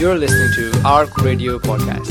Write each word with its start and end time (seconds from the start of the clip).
You're 0.00 0.16
listening 0.16 0.50
to 0.54 0.82
ARC 0.82 1.14
Radio 1.18 1.58
Podcast. 1.58 2.08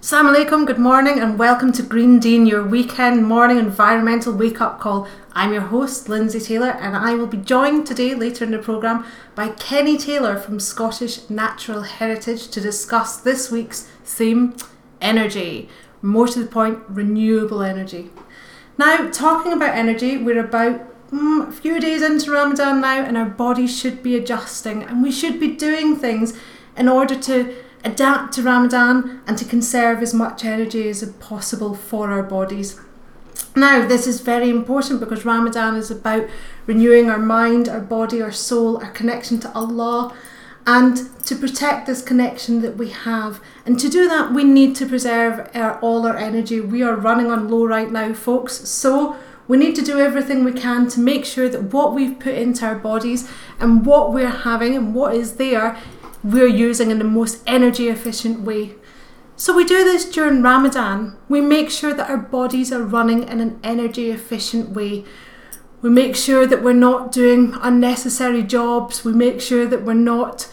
Assalamu 0.00 0.36
alaikum, 0.36 0.68
good 0.68 0.78
morning, 0.78 1.18
and 1.18 1.36
welcome 1.36 1.72
to 1.72 1.82
Green 1.82 2.20
Deen, 2.20 2.46
your 2.46 2.62
weekend 2.64 3.26
morning 3.26 3.58
environmental 3.58 4.32
wake 4.32 4.60
up 4.60 4.78
call. 4.78 5.08
I'm 5.32 5.52
your 5.52 5.62
host, 5.62 6.08
Lindsay 6.08 6.38
Taylor, 6.38 6.70
and 6.70 6.94
I 6.94 7.14
will 7.14 7.26
be 7.26 7.38
joined 7.38 7.88
today 7.88 8.14
later 8.14 8.44
in 8.44 8.52
the 8.52 8.58
programme 8.58 9.04
by 9.34 9.48
Kenny 9.48 9.98
Taylor 9.98 10.38
from 10.38 10.60
Scottish 10.60 11.28
Natural 11.28 11.82
Heritage 11.82 12.46
to 12.50 12.60
discuss 12.60 13.16
this 13.16 13.50
week's 13.50 13.88
theme 14.04 14.54
energy. 15.00 15.68
More 16.02 16.28
to 16.28 16.38
the 16.38 16.46
point, 16.46 16.78
renewable 16.88 17.64
energy. 17.64 18.12
Now, 18.78 19.10
talking 19.10 19.52
about 19.52 19.76
energy, 19.76 20.18
we're 20.18 20.38
about 20.38 20.88
mm, 21.10 21.48
a 21.48 21.52
few 21.52 21.80
days 21.80 22.02
into 22.02 22.30
Ramadan 22.30 22.80
now, 22.80 23.02
and 23.02 23.16
our 23.16 23.28
bodies 23.28 23.76
should 23.78 24.02
be 24.02 24.16
adjusting, 24.16 24.82
and 24.82 25.02
we 25.02 25.12
should 25.12 25.38
be 25.38 25.56
doing 25.56 25.96
things 25.96 26.38
in 26.76 26.88
order 26.88 27.14
to 27.14 27.54
adapt 27.84 28.34
to 28.34 28.42
Ramadan 28.42 29.20
and 29.26 29.38
to 29.38 29.44
conserve 29.44 30.02
as 30.02 30.12
much 30.12 30.44
energy 30.44 30.88
as 30.88 31.04
possible 31.20 31.74
for 31.74 32.10
our 32.10 32.22
bodies. 32.22 32.80
Now, 33.56 33.86
this 33.86 34.06
is 34.06 34.20
very 34.20 34.50
important 34.50 35.00
because 35.00 35.24
Ramadan 35.24 35.76
is 35.76 35.90
about 35.90 36.28
renewing 36.66 37.10
our 37.10 37.18
mind, 37.18 37.68
our 37.68 37.80
body, 37.80 38.22
our 38.22 38.32
soul, 38.32 38.78
our 38.78 38.90
connection 38.90 39.40
to 39.40 39.52
Allah, 39.52 40.14
and 40.66 41.08
to 41.24 41.34
protect 41.34 41.86
this 41.86 42.02
connection 42.02 42.60
that 42.62 42.76
we 42.76 42.90
have. 42.90 43.40
And 43.64 43.78
to 43.80 43.88
do 43.88 44.06
that, 44.08 44.32
we 44.32 44.44
need 44.44 44.76
to 44.76 44.86
preserve 44.86 45.48
our, 45.54 45.78
all 45.80 46.06
our 46.06 46.16
energy. 46.16 46.60
We 46.60 46.82
are 46.82 46.94
running 46.94 47.30
on 47.30 47.48
low 47.48 47.64
right 47.66 47.90
now, 47.90 48.12
folks. 48.12 48.68
So, 48.68 49.16
we 49.48 49.56
need 49.56 49.74
to 49.76 49.82
do 49.82 49.98
everything 49.98 50.44
we 50.44 50.52
can 50.52 50.88
to 50.88 51.00
make 51.00 51.24
sure 51.24 51.48
that 51.48 51.72
what 51.72 51.94
we've 51.94 52.20
put 52.20 52.34
into 52.34 52.64
our 52.66 52.76
bodies 52.76 53.28
and 53.58 53.84
what 53.84 54.12
we're 54.12 54.28
having 54.28 54.76
and 54.76 54.94
what 54.94 55.14
is 55.14 55.36
there 55.36 55.76
we're 56.22 56.46
using 56.46 56.90
in 56.90 56.98
the 56.98 57.04
most 57.04 57.42
energy 57.46 57.88
efficient 57.88 58.40
way. 58.42 58.74
So 59.36 59.54
we 59.54 59.64
do 59.64 59.84
this 59.84 60.04
during 60.04 60.42
Ramadan. 60.42 61.16
We 61.28 61.40
make 61.40 61.70
sure 61.70 61.94
that 61.94 62.10
our 62.10 62.18
bodies 62.18 62.72
are 62.72 62.82
running 62.82 63.22
in 63.22 63.40
an 63.40 63.60
energy 63.62 64.10
efficient 64.10 64.70
way. 64.70 65.04
We 65.80 65.90
make 65.90 66.16
sure 66.16 66.44
that 66.44 66.62
we're 66.62 66.72
not 66.72 67.12
doing 67.12 67.54
unnecessary 67.62 68.42
jobs. 68.42 69.04
We 69.04 69.12
make 69.12 69.40
sure 69.40 69.66
that 69.66 69.84
we're 69.84 69.94
not 69.94 70.52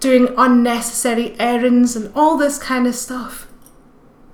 doing 0.00 0.34
unnecessary 0.36 1.38
errands 1.38 1.94
and 1.94 2.12
all 2.14 2.36
this 2.36 2.58
kind 2.58 2.88
of 2.88 2.94
stuff. 2.96 3.46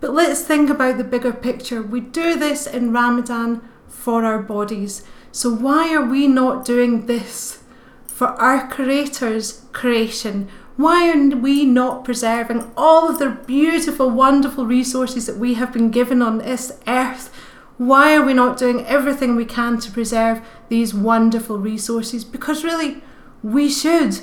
But 0.00 0.12
let's 0.12 0.42
think 0.42 0.70
about 0.70 0.98
the 0.98 1.04
bigger 1.04 1.32
picture. 1.32 1.82
We 1.82 2.00
do 2.00 2.36
this 2.36 2.66
in 2.66 2.92
Ramadan 2.92 3.66
for 3.88 4.24
our 4.24 4.42
bodies. 4.42 5.02
So 5.32 5.50
why 5.50 5.94
are 5.94 6.04
we 6.04 6.26
not 6.26 6.64
doing 6.64 7.06
this 7.06 7.62
for 8.06 8.28
our 8.28 8.68
Creator's 8.68 9.64
creation? 9.72 10.48
Why 10.76 11.10
are 11.10 11.36
we 11.36 11.64
not 11.64 12.04
preserving 12.04 12.70
all 12.76 13.08
of 13.08 13.18
the 13.18 13.30
beautiful, 13.46 14.10
wonderful 14.10 14.66
resources 14.66 15.26
that 15.26 15.38
we 15.38 15.54
have 15.54 15.72
been 15.72 15.90
given 15.90 16.20
on 16.20 16.38
this 16.38 16.78
earth? 16.86 17.34
Why 17.78 18.14
are 18.16 18.24
we 18.24 18.34
not 18.34 18.58
doing 18.58 18.84
everything 18.86 19.36
we 19.36 19.44
can 19.44 19.78
to 19.80 19.90
preserve 19.90 20.40
these 20.68 20.94
wonderful 20.94 21.58
resources? 21.58 22.24
Because 22.24 22.64
really, 22.64 23.02
we 23.42 23.68
should. 23.70 24.20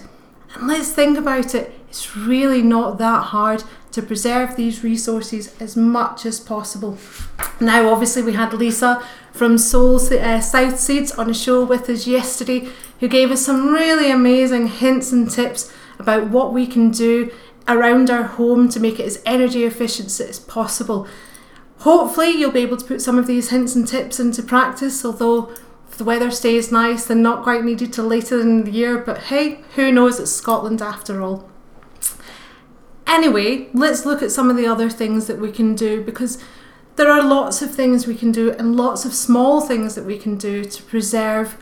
And 0.56 0.68
let's 0.68 0.92
think 0.92 1.18
about 1.18 1.54
it. 1.56 1.74
It's 1.90 2.16
really 2.16 2.62
not 2.62 2.98
that 2.98 3.26
hard 3.26 3.64
to 3.94 4.02
preserve 4.02 4.56
these 4.56 4.84
resources 4.84 5.56
as 5.62 5.78
much 5.78 6.26
as 6.26 6.40
possible. 6.40 6.98
Now, 7.62 7.90
obviously, 7.90 8.24
we 8.24 8.34
had 8.34 8.54
Lisa 8.54 9.04
from 9.32 9.58
Soul 9.58 9.96
uh, 9.96 10.42
South 10.42 10.80
Seeds 10.80 11.12
on 11.12 11.30
a 11.30 11.34
show 11.34 11.64
with 11.64 11.90
us 11.90 12.06
yesterday 12.06 12.68
who 13.00 13.08
gave 13.08 13.32
us 13.32 13.46
some 13.46 13.68
really 13.68 14.12
amazing 14.12 14.68
hints 14.68 15.12
and 15.12 15.30
tips 15.30 15.72
about 16.00 16.30
what 16.30 16.54
we 16.54 16.66
can 16.66 16.90
do 16.90 17.32
around 17.68 18.10
our 18.10 18.24
home 18.24 18.68
to 18.70 18.80
make 18.80 19.00
it 19.00 19.06
as 19.06 19.22
energy 19.26 19.64
efficient 19.64 20.20
as 20.20 20.40
possible. 20.40 21.08
Hopefully, 21.80 22.32
you'll 22.32 22.52
be 22.52 22.62
able 22.62 22.78
to 22.78 22.86
put 22.86 23.02
some 23.02 23.20
of 23.20 23.28
these 23.28 23.50
hints 23.52 23.76
and 23.76 23.88
tips 23.88 24.20
into 24.20 24.42
practice, 24.42 25.06
although 25.06 25.52
if 25.88 25.98
the 25.98 26.04
weather 26.04 26.32
stays 26.32 26.72
nice, 26.72 27.06
then 27.06 27.22
not 27.22 27.44
quite 27.44 27.64
needed 27.64 27.94
till 27.94 28.06
later 28.06 28.42
in 28.42 28.64
the 28.64 28.72
year. 28.72 28.98
But 28.98 29.24
hey, 29.24 29.62
who 29.76 29.92
knows? 29.92 30.20
It's 30.20 30.32
Scotland 30.32 30.82
after 30.82 31.22
all. 31.22 31.53
Anyway, 33.06 33.68
let's 33.74 34.06
look 34.06 34.22
at 34.22 34.32
some 34.32 34.50
of 34.50 34.58
the 34.58 34.68
other 34.68 34.90
things 34.90 35.28
that 35.28 35.40
we 35.40 35.52
can 35.52 35.76
do 35.76 36.04
because 36.04 36.44
there 36.96 37.10
are 37.10 37.24
lots 37.24 37.62
of 37.62 37.74
things 37.74 38.08
we 38.08 38.16
can 38.16 38.32
do 38.32 38.52
and 38.52 38.76
lots 38.76 39.06
of 39.06 39.14
small 39.14 39.62
things 39.62 39.96
that 39.96 40.06
we 40.06 40.18
can 40.18 40.38
do 40.38 40.64
to 40.64 40.84
preserve 40.84 41.58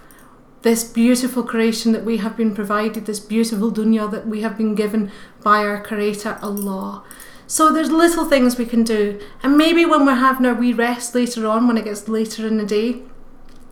this 0.61 0.83
beautiful 0.83 1.43
creation 1.43 1.91
that 1.91 2.05
we 2.05 2.17
have 2.17 2.37
been 2.37 2.53
provided, 2.53 3.05
this 3.05 3.19
beautiful 3.19 3.71
dunya 3.71 4.09
that 4.11 4.27
we 4.27 4.41
have 4.41 4.57
been 4.57 4.75
given 4.75 5.11
by 5.41 5.59
our 5.59 5.81
Creator 5.81 6.37
Allah. 6.41 7.03
So 7.47 7.71
there's 7.71 7.91
little 7.91 8.25
things 8.25 8.57
we 8.57 8.65
can 8.65 8.83
do, 8.83 9.19
and 9.41 9.57
maybe 9.57 9.85
when 9.85 10.05
we're 10.05 10.15
having 10.15 10.45
our 10.45 10.53
wee 10.53 10.73
rest 10.73 11.15
later 11.15 11.47
on, 11.47 11.67
when 11.67 11.77
it 11.77 11.85
gets 11.85 12.07
later 12.07 12.47
in 12.47 12.57
the 12.57 12.65
day, 12.65 13.01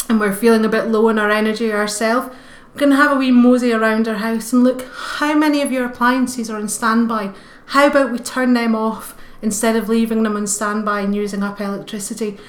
and 0.09 0.19
we're 0.19 0.34
feeling 0.34 0.66
a 0.66 0.69
bit 0.69 0.88
low 0.88 1.07
in 1.09 1.19
our 1.19 1.30
energy 1.30 1.72
ourselves, 1.72 2.36
we 2.74 2.80
can 2.80 2.91
have 2.91 3.12
a 3.12 3.16
wee 3.16 3.31
mosey 3.31 3.72
around 3.72 4.07
our 4.07 4.16
house 4.16 4.51
and 4.51 4.63
look 4.63 4.86
how 4.91 5.38
many 5.38 5.62
of 5.62 5.72
your 5.72 5.86
appliances 5.86 6.50
are 6.50 6.57
on 6.57 6.68
standby. 6.68 7.34
How 7.69 7.85
about 7.85 8.12
we 8.12 8.18
turn 8.18 8.56
them 8.56 8.74
off 8.74 9.16
instead 9.44 9.75
of 9.75 9.90
leaving 9.90 10.24
them 10.24 10.35
on 10.35 10.47
standby 10.47 11.02
and 11.02 11.16
using 11.16 11.44
up 11.44 11.62
electricity? 11.62 12.40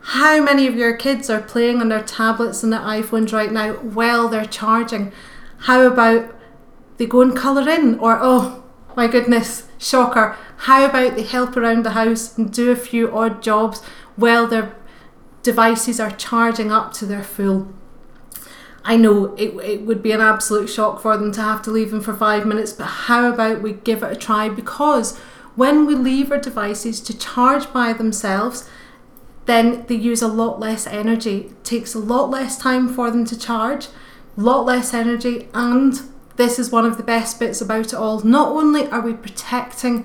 How 0.00 0.42
many 0.42 0.66
of 0.66 0.74
your 0.74 0.96
kids 0.96 1.30
are 1.30 1.40
playing 1.40 1.80
on 1.80 1.90
their 1.90 2.02
tablets 2.02 2.64
and 2.64 2.72
their 2.72 2.80
iPhones 2.80 3.32
right 3.32 3.52
now 3.52 3.74
while 3.74 4.28
they're 4.28 4.44
charging? 4.44 5.12
How 5.58 5.82
about 5.82 6.34
they 6.96 7.06
go 7.06 7.20
and 7.20 7.36
colour 7.36 7.68
in? 7.70 8.00
Or, 8.00 8.18
oh 8.20 8.64
my 8.96 9.06
goodness, 9.06 9.68
shocker, 9.78 10.36
how 10.56 10.84
about 10.84 11.14
they 11.14 11.22
help 11.22 11.56
around 11.56 11.84
the 11.84 11.90
house 11.90 12.36
and 12.36 12.52
do 12.52 12.72
a 12.72 12.76
few 12.76 13.16
odd 13.16 13.44
jobs 13.44 13.80
while 14.16 14.48
their 14.48 14.74
devices 15.44 16.00
are 16.00 16.10
charging 16.10 16.72
up 16.72 16.92
to 16.94 17.06
their 17.06 17.22
full? 17.22 17.72
I 18.84 18.96
know 18.96 19.34
it, 19.36 19.54
it 19.64 19.82
would 19.82 20.02
be 20.02 20.12
an 20.12 20.20
absolute 20.20 20.68
shock 20.68 21.00
for 21.00 21.16
them 21.16 21.32
to 21.32 21.40
have 21.40 21.62
to 21.62 21.70
leave 21.70 21.90
them 21.90 22.02
for 22.02 22.14
five 22.14 22.46
minutes, 22.46 22.72
but 22.72 22.84
how 22.84 23.32
about 23.32 23.62
we 23.62 23.72
give 23.72 24.02
it 24.02 24.12
a 24.12 24.16
try? 24.16 24.50
Because 24.50 25.18
when 25.56 25.86
we 25.86 25.94
leave 25.94 26.30
our 26.30 26.38
devices 26.38 27.00
to 27.00 27.16
charge 27.16 27.72
by 27.72 27.94
themselves, 27.94 28.68
then 29.46 29.84
they 29.88 29.94
use 29.94 30.20
a 30.20 30.28
lot 30.28 30.60
less 30.60 30.86
energy. 30.86 31.46
It 31.46 31.64
takes 31.64 31.94
a 31.94 31.98
lot 31.98 32.30
less 32.30 32.58
time 32.58 32.92
for 32.92 33.10
them 33.10 33.24
to 33.26 33.38
charge, 33.38 33.86
a 34.36 34.40
lot 34.40 34.66
less 34.66 34.92
energy, 34.92 35.48
and 35.54 36.00
this 36.36 36.58
is 36.58 36.70
one 36.70 36.84
of 36.84 36.96
the 36.96 37.02
best 37.02 37.38
bits 37.38 37.60
about 37.60 37.86
it 37.86 37.94
all. 37.94 38.20
Not 38.20 38.48
only 38.48 38.88
are 38.88 39.00
we 39.00 39.14
protecting 39.14 40.04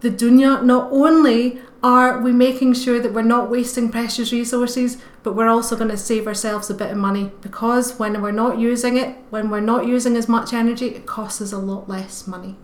the 0.00 0.10
dunya, 0.10 0.62
not 0.64 0.90
only 0.92 1.60
are 1.82 2.20
we 2.20 2.32
making 2.32 2.74
sure 2.74 3.00
that 3.00 3.12
we're 3.12 3.22
not 3.22 3.50
wasting 3.50 3.90
precious 3.90 4.32
resources, 4.32 4.98
but 5.22 5.34
we're 5.34 5.48
also 5.48 5.76
going 5.76 5.90
to 5.90 5.96
save 5.96 6.26
ourselves 6.26 6.70
a 6.70 6.74
bit 6.74 6.90
of 6.90 6.96
money? 6.96 7.32
Because 7.40 7.98
when 7.98 8.20
we're 8.22 8.30
not 8.30 8.58
using 8.58 8.96
it, 8.96 9.16
when 9.30 9.50
we're 9.50 9.60
not 9.60 9.86
using 9.86 10.16
as 10.16 10.28
much 10.28 10.52
energy, 10.52 10.88
it 10.88 11.06
costs 11.06 11.40
us 11.40 11.52
a 11.52 11.58
lot 11.58 11.88
less 11.88 12.26
money. 12.26 12.56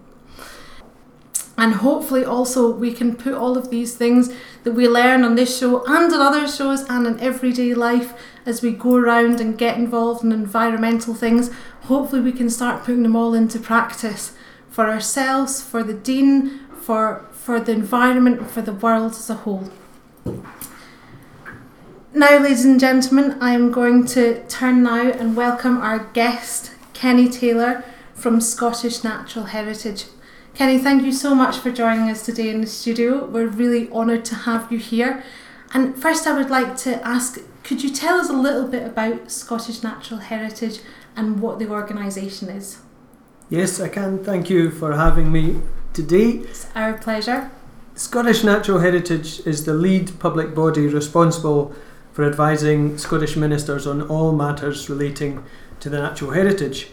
And 1.57 1.75
hopefully 1.75 2.25
also 2.25 2.71
we 2.71 2.93
can 2.93 3.17
put 3.17 3.35
all 3.35 3.59
of 3.59 3.71
these 3.71 3.97
things 3.97 4.33
that 4.63 4.73
we 4.73 4.87
learn 4.87 5.25
on 5.25 5.35
this 5.35 5.59
show 5.59 5.85
and 5.87 6.13
on 6.13 6.21
other 6.21 6.47
shows 6.47 6.89
and 6.89 7.05
in 7.05 7.19
everyday 7.19 7.75
life 7.75 8.13
as 8.47 8.63
we 8.63 8.71
go 8.71 8.95
around 8.95 9.41
and 9.41 9.59
get 9.59 9.77
involved 9.77 10.23
in 10.23 10.31
environmental 10.31 11.15
things 11.15 11.51
hopefully 11.83 12.23
we 12.23 12.31
can 12.31 12.49
start 12.49 12.85
putting 12.85 13.03
them 13.03 13.17
all 13.17 13.35
into 13.35 13.59
practice 13.59 14.35
for 14.71 14.87
ourselves 14.87 15.61
for 15.61 15.83
the 15.83 15.95
Deen, 15.95 16.61
for 16.81 17.27
for 17.49 17.59
the 17.59 17.73
environment 17.73 18.51
for 18.51 18.61
the 18.61 18.75
world 18.75 19.13
as 19.13 19.31
a 19.31 19.35
whole 19.37 19.71
now 22.13 22.37
ladies 22.39 22.67
and 22.67 22.79
gentlemen 22.79 23.39
i 23.41 23.55
am 23.55 23.73
going 23.73 24.05
to 24.05 24.47
turn 24.49 24.83
now 24.83 25.09
and 25.13 25.35
welcome 25.35 25.79
our 25.79 26.01
guest 26.13 26.73
kenny 26.93 27.27
taylor 27.27 27.83
from 28.13 28.39
scottish 28.39 29.03
natural 29.03 29.47
heritage 29.47 30.05
Kenny, 30.55 30.77
thank 30.77 31.05
you 31.05 31.13
so 31.13 31.35
much 31.37 31.57
for 31.59 31.71
joining 31.71 32.11
us 32.11 32.25
today 32.25 32.51
in 32.51 32.61
the 32.61 32.67
studio. 32.67 33.25
We're 33.25 33.47
really 33.47 33.89
honoured 33.93 34.25
to 34.25 34.35
have 34.35 34.73
you 34.73 34.79
here. 34.79 35.23
And 35.73 35.97
first, 35.97 36.27
I 36.27 36.37
would 36.37 36.51
like 36.51 36.77
to 36.79 37.01
ask 37.07 37.39
could 37.63 37.85
you 37.85 37.91
tell 37.91 38.19
us 38.19 38.29
a 38.29 38.33
little 38.33 38.67
bit 38.67 38.85
about 38.85 39.31
Scottish 39.31 39.85
Natural 39.85 40.19
Heritage 40.19 40.81
and 41.15 41.41
what 41.41 41.61
the 41.61 41.71
organisation 41.71 42.49
is? 42.49 42.79
Yes, 43.49 43.81
I 43.81 43.89
can. 43.89 44.25
Thank 44.25 44.51
you 44.51 44.73
for 44.73 44.97
having 44.97 45.31
me 45.31 45.61
today. 45.99 46.47
It's 46.49 46.69
our 46.77 46.93
pleasure. 46.93 47.51
Scottish 47.97 48.45
Natural 48.45 48.79
Heritage 48.79 49.41
is 49.45 49.65
the 49.65 49.75
lead 49.75 50.17
public 50.21 50.55
body 50.55 50.87
responsible 50.87 51.75
for 52.13 52.25
advising 52.25 52.97
Scottish 52.97 53.35
ministers 53.37 53.85
on 53.85 54.03
all 54.03 54.31
matters 54.31 54.89
relating 54.89 55.43
to 55.81 55.91
the 55.91 55.99
natural 55.99 56.31
heritage. 56.31 56.91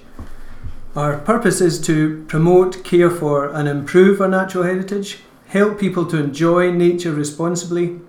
Our 0.95 1.19
purpose 1.19 1.61
is 1.61 1.79
to 1.81 2.25
promote, 2.27 2.83
care 2.83 3.11
for, 3.11 3.53
and 3.53 3.67
improve 3.67 4.21
our 4.21 4.27
natural 4.27 4.63
heritage, 4.63 5.19
help 5.49 5.79
people 5.79 6.07
to 6.07 6.17
enjoy 6.17 6.71
nature 6.71 7.13
responsibly, 7.13 7.99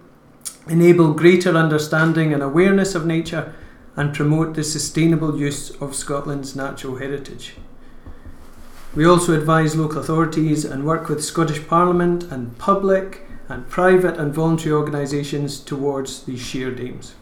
enable 0.67 1.13
greater 1.13 1.55
understanding 1.55 2.33
and 2.33 2.43
awareness 2.43 2.95
of 2.95 3.05
nature, 3.05 3.53
and 3.97 4.15
promote 4.15 4.55
the 4.55 4.65
sustainable 4.65 5.39
use 5.39 5.71
of 5.79 5.95
Scotland's 5.95 6.57
natural 6.57 6.97
heritage. 6.97 7.53
We 8.97 9.05
also 9.05 9.39
advise 9.39 9.77
local 9.77 9.99
authorities 9.99 10.65
and 10.65 10.87
work 10.87 11.11
with 11.11 11.23
Scottish 11.23 11.69
Parliament 11.69 12.25
and 12.33 12.57
public 12.57 13.27
and 13.47 13.69
private 13.69 14.17
and 14.17 14.33
voluntary 14.33 14.73
organisations 14.73 15.61
towards 15.61 16.23
these 16.23 16.41
shared 16.41 16.81
aims. 16.81 17.15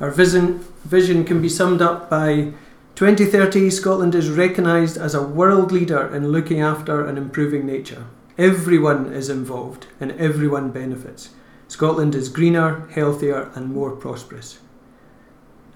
Our 0.00 0.10
vision, 0.10 0.58
vision 0.84 1.24
can 1.24 1.40
be 1.40 1.48
summed 1.48 1.80
up 1.80 2.10
by 2.10 2.52
2030 2.96 3.70
Scotland 3.70 4.16
is 4.16 4.28
recognised 4.28 4.96
as 4.96 5.14
a 5.14 5.22
world 5.22 5.70
leader 5.70 6.12
in 6.12 6.32
looking 6.32 6.60
after 6.60 7.06
and 7.06 7.16
improving 7.16 7.64
nature. 7.64 8.06
Everyone 8.36 9.12
is 9.12 9.28
involved 9.28 9.86
and 10.00 10.10
everyone 10.12 10.72
benefits. 10.72 11.30
Scotland 11.68 12.16
is 12.16 12.28
greener, 12.28 12.88
healthier, 12.88 13.52
and 13.54 13.72
more 13.72 13.92
prosperous. 13.92 14.58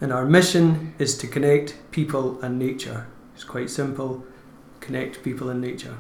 And 0.00 0.12
our 0.12 0.24
mission 0.24 0.94
is 0.98 1.16
to 1.18 1.28
connect 1.28 1.76
people 1.92 2.40
and 2.42 2.58
nature. 2.58 3.06
It's 3.36 3.44
quite 3.44 3.70
simple 3.70 4.26
connect 4.90 5.22
people 5.22 5.48
and 5.48 5.60
nature. 5.60 5.96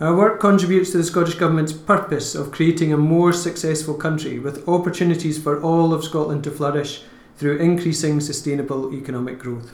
Our 0.00 0.16
work 0.16 0.40
contributes 0.40 0.90
to 0.90 0.98
the 0.98 1.04
Scottish 1.04 1.36
Government's 1.36 1.72
purpose 1.72 2.34
of 2.34 2.50
creating 2.50 2.92
a 2.92 2.96
more 2.96 3.32
successful 3.32 3.94
country 3.94 4.40
with 4.40 4.68
opportunities 4.68 5.40
for 5.40 5.62
all 5.62 5.94
of 5.94 6.02
Scotland 6.02 6.42
to 6.42 6.50
flourish 6.50 7.02
through 7.36 7.58
increasing 7.58 8.18
sustainable 8.18 8.92
economic 8.92 9.38
growth. 9.38 9.72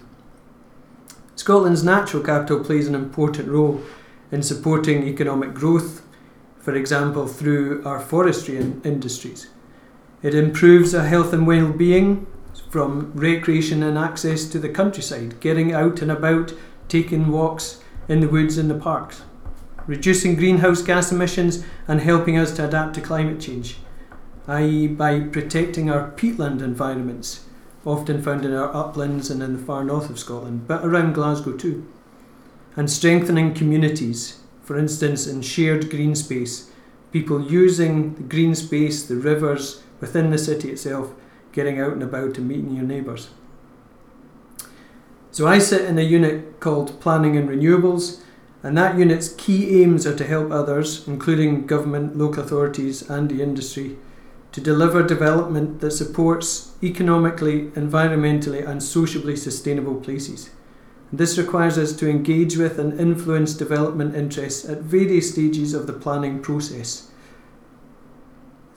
Scotland's 1.36 1.82
natural 1.82 2.22
capital 2.22 2.62
plays 2.62 2.86
an 2.86 2.94
important 2.94 3.48
role 3.48 3.80
in 4.30 4.42
supporting 4.42 5.04
economic 5.04 5.54
growth, 5.54 6.02
for 6.60 6.74
example, 6.74 7.26
through 7.26 7.82
our 7.86 7.98
forestry 7.98 8.58
in- 8.58 8.82
industries. 8.84 9.48
It 10.22 10.34
improves 10.34 10.94
our 10.94 11.06
health 11.06 11.32
and 11.32 11.46
well-being 11.46 12.26
from 12.68 13.10
recreation 13.14 13.82
and 13.82 13.96
access 13.96 14.44
to 14.50 14.58
the 14.58 14.68
countryside, 14.68 15.40
getting 15.40 15.72
out 15.72 16.02
and 16.02 16.10
about, 16.10 16.52
taking 16.88 17.28
walks 17.28 17.80
in 18.08 18.20
the 18.20 18.28
woods 18.28 18.58
and 18.58 18.70
the 18.70 18.74
parks, 18.74 19.22
reducing 19.86 20.34
greenhouse 20.34 20.82
gas 20.82 21.12
emissions 21.12 21.64
and 21.86 22.00
helping 22.00 22.36
us 22.38 22.52
to 22.56 22.66
adapt 22.66 22.94
to 22.94 23.00
climate 23.00 23.40
change, 23.40 23.76
i.e., 24.46 24.86
by 24.86 25.20
protecting 25.20 25.90
our 25.90 26.10
peatland 26.12 26.62
environments, 26.62 27.44
often 27.84 28.22
found 28.22 28.44
in 28.44 28.54
our 28.54 28.74
uplands 28.74 29.30
and 29.30 29.42
in 29.42 29.56
the 29.56 29.62
far 29.62 29.84
north 29.84 30.10
of 30.10 30.18
Scotland, 30.18 30.66
but 30.66 30.84
around 30.84 31.12
Glasgow 31.12 31.56
too, 31.56 31.86
and 32.76 32.90
strengthening 32.90 33.54
communities, 33.54 34.40
for 34.62 34.78
instance, 34.78 35.26
in 35.26 35.42
shared 35.42 35.90
green 35.90 36.14
space, 36.14 36.70
people 37.12 37.50
using 37.50 38.14
the 38.14 38.22
green 38.22 38.54
space, 38.54 39.04
the 39.04 39.16
rivers 39.16 39.82
within 40.00 40.30
the 40.30 40.38
city 40.38 40.70
itself, 40.70 41.12
getting 41.52 41.80
out 41.80 41.92
and 41.92 42.02
about 42.02 42.36
and 42.36 42.46
meeting 42.46 42.74
your 42.74 42.84
neighbours. 42.84 43.30
So 45.30 45.46
I 45.46 45.58
sit 45.58 45.84
in 45.84 45.98
a 45.98 46.02
unit 46.02 46.58
called 46.60 47.00
Planning 47.00 47.36
and 47.36 47.48
Renewables, 47.48 48.20
and 48.62 48.76
that 48.76 48.98
unit's 48.98 49.28
key 49.34 49.82
aims 49.82 50.06
are 50.06 50.16
to 50.16 50.26
help 50.26 50.50
others, 50.50 51.06
including 51.06 51.66
government, 51.66 52.16
local 52.16 52.42
authorities, 52.42 53.08
and 53.08 53.30
the 53.30 53.42
industry, 53.42 53.96
to 54.52 54.60
deliver 54.60 55.02
development 55.02 55.80
that 55.80 55.92
supports 55.92 56.72
economically, 56.82 57.66
environmentally, 57.70 58.66
and 58.66 58.82
sociably 58.82 59.36
sustainable 59.36 60.00
places. 60.00 60.50
This 61.12 61.38
requires 61.38 61.78
us 61.78 61.94
to 61.96 62.10
engage 62.10 62.56
with 62.56 62.78
and 62.78 62.98
influence 62.98 63.54
development 63.54 64.14
interests 64.14 64.68
at 64.68 64.78
various 64.78 65.32
stages 65.32 65.72
of 65.72 65.86
the 65.86 65.92
planning 65.92 66.40
process. 66.40 67.10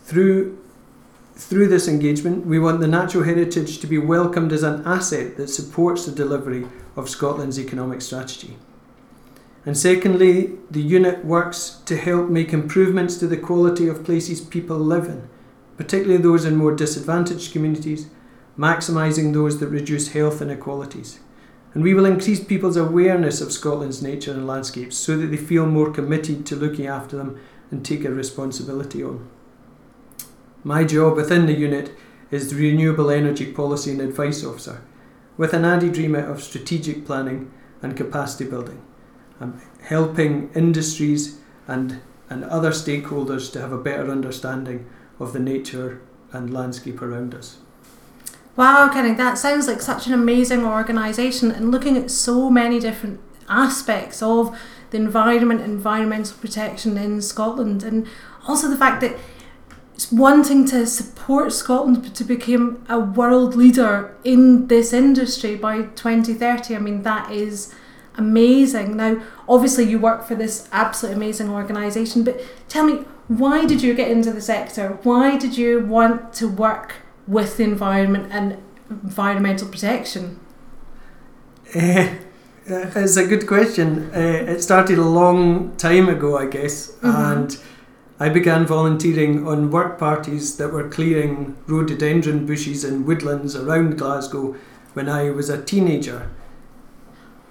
Through 0.03 0.60
through 1.41 1.67
this 1.67 1.88
engagement, 1.88 2.45
we 2.45 2.59
want 2.59 2.79
the 2.79 2.88
natural 2.88 3.23
heritage 3.23 3.79
to 3.79 3.88
be 3.88 3.97
welcomed 3.97 4.53
as 4.53 4.63
an 4.63 4.83
asset 4.85 5.38
that 5.38 5.49
supports 5.49 6.05
the 6.05 6.11
delivery 6.11 6.65
of 6.95 7.09
Scotland's 7.09 7.59
economic 7.59 8.01
strategy. 8.01 8.57
And 9.65 9.77
secondly, 9.77 10.57
the 10.69 10.81
unit 10.81 11.25
works 11.25 11.81
to 11.85 11.97
help 11.97 12.29
make 12.29 12.53
improvements 12.53 13.17
to 13.17 13.27
the 13.27 13.38
quality 13.38 13.88
of 13.88 14.03
places 14.03 14.39
people 14.39 14.77
live 14.77 15.05
in, 15.05 15.29
particularly 15.77 16.21
those 16.21 16.45
in 16.45 16.55
more 16.55 16.75
disadvantaged 16.75 17.51
communities, 17.51 18.07
maximising 18.57 19.33
those 19.33 19.59
that 19.59 19.67
reduce 19.67 20.13
health 20.13 20.41
inequalities. 20.41 21.19
And 21.73 21.83
we 21.83 21.93
will 21.93 22.05
increase 22.05 22.43
people's 22.43 22.77
awareness 22.77 23.41
of 23.41 23.51
Scotland's 23.51 24.01
nature 24.01 24.31
and 24.31 24.47
landscapes 24.47 24.97
so 24.97 25.17
that 25.17 25.27
they 25.27 25.38
feel 25.38 25.65
more 25.65 25.91
committed 25.91 26.45
to 26.45 26.55
looking 26.55 26.88
after 26.88 27.17
them 27.17 27.39
and 27.71 27.83
take 27.83 28.03
a 28.03 28.11
responsibility 28.11 29.03
on. 29.03 29.29
My 30.63 30.83
job 30.83 31.15
within 31.15 31.47
the 31.47 31.53
unit 31.53 31.91
is 32.29 32.49
the 32.49 32.55
Renewable 32.55 33.09
Energy 33.09 33.51
Policy 33.51 33.91
and 33.91 34.01
Advice 34.01 34.43
Officer, 34.43 34.81
with 35.35 35.53
an 35.53 35.65
added 35.65 35.97
remit 35.97 36.25
of 36.25 36.43
strategic 36.43 37.03
planning 37.03 37.51
and 37.81 37.97
capacity 37.97 38.47
building. 38.47 38.79
I'm 39.39 39.59
helping 39.81 40.51
industries 40.53 41.39
and, 41.67 41.99
and 42.29 42.43
other 42.43 42.69
stakeholders 42.69 43.51
to 43.53 43.61
have 43.61 43.71
a 43.71 43.77
better 43.77 44.11
understanding 44.11 44.87
of 45.19 45.33
the 45.33 45.39
nature 45.39 45.99
and 46.31 46.53
landscape 46.53 47.01
around 47.01 47.33
us. 47.33 47.57
Wow, 48.55 48.87
Kenny, 48.93 49.15
that 49.15 49.39
sounds 49.39 49.67
like 49.67 49.81
such 49.81 50.05
an 50.05 50.13
amazing 50.13 50.63
organisation 50.63 51.49
and 51.49 51.71
looking 51.71 51.97
at 51.97 52.11
so 52.11 52.51
many 52.51 52.79
different 52.79 53.19
aspects 53.49 54.21
of 54.21 54.55
the 54.91 54.97
environment, 54.97 55.61
environmental 55.61 56.37
protection 56.37 56.97
in 56.97 57.21
Scotland, 57.21 57.81
and 57.81 58.05
also 58.47 58.67
the 58.67 58.77
fact 58.77 59.01
that 59.01 59.17
wanting 60.09 60.65
to 60.68 60.88
support 60.88 61.51
Scotland 61.51 62.15
to 62.15 62.24
become 62.24 62.86
a 62.88 63.00
world 63.00 63.56
leader 63.56 64.15
in 64.24 64.68
this 64.68 64.94
industry 64.94 65.56
by 65.56 65.81
2030. 65.81 66.75
I 66.75 66.80
mean, 66.80 67.03
that 67.03 67.30
is 67.30 67.74
amazing. 68.15 68.95
Now, 68.95 69.21
obviously, 69.50 69.83
you 69.83 70.00
work 70.00 70.24
for 70.24 70.36
this 70.36 70.69
absolutely 70.71 71.18
amazing 71.18 71.50
organisation, 71.50 72.24
but 72.24 72.42
tell 72.69 72.86
me, 72.86 73.03
why 73.27 73.65
did 73.65 73.81
you 73.81 73.94
get 73.94 74.09
into 74.09 74.31
the 74.31 74.42
sector? 74.42 75.00
Why 75.03 75.38
did 75.38 75.57
you 75.57 75.86
want 75.86 76.33
to 76.36 76.48
work 76.48 76.95
with 77.27 77.57
the 77.57 77.63
environment 77.63 78.30
and 78.31 78.57
environmental 78.89 79.68
protection? 79.68 80.39
Uh, 81.75 82.15
it's 82.65 83.18
a 83.18 83.25
good 83.25 83.48
question. 83.48 84.12
Uh, 84.13 84.19
it 84.53 84.62
started 84.62 84.98
a 84.98 85.06
long 85.06 85.75
time 85.77 86.09
ago, 86.09 86.38
I 86.38 86.48
guess, 86.48 86.92
mm-hmm. 86.92 87.07
and 87.07 87.57
I 88.21 88.29
began 88.29 88.68
volunteering 88.68 89.47
on 89.47 89.71
work 89.71 89.97
parties 89.97 90.57
that 90.57 90.71
were 90.71 90.88
clearing 90.88 91.57
rhododendron 91.65 92.45
bushes 92.45 92.83
and 92.83 93.07
woodlands 93.07 93.56
around 93.56 93.97
Glasgow 93.97 94.55
when 94.93 95.10
I 95.10 95.31
was 95.31 95.50
a 95.50 95.60
teenager. 95.60 96.29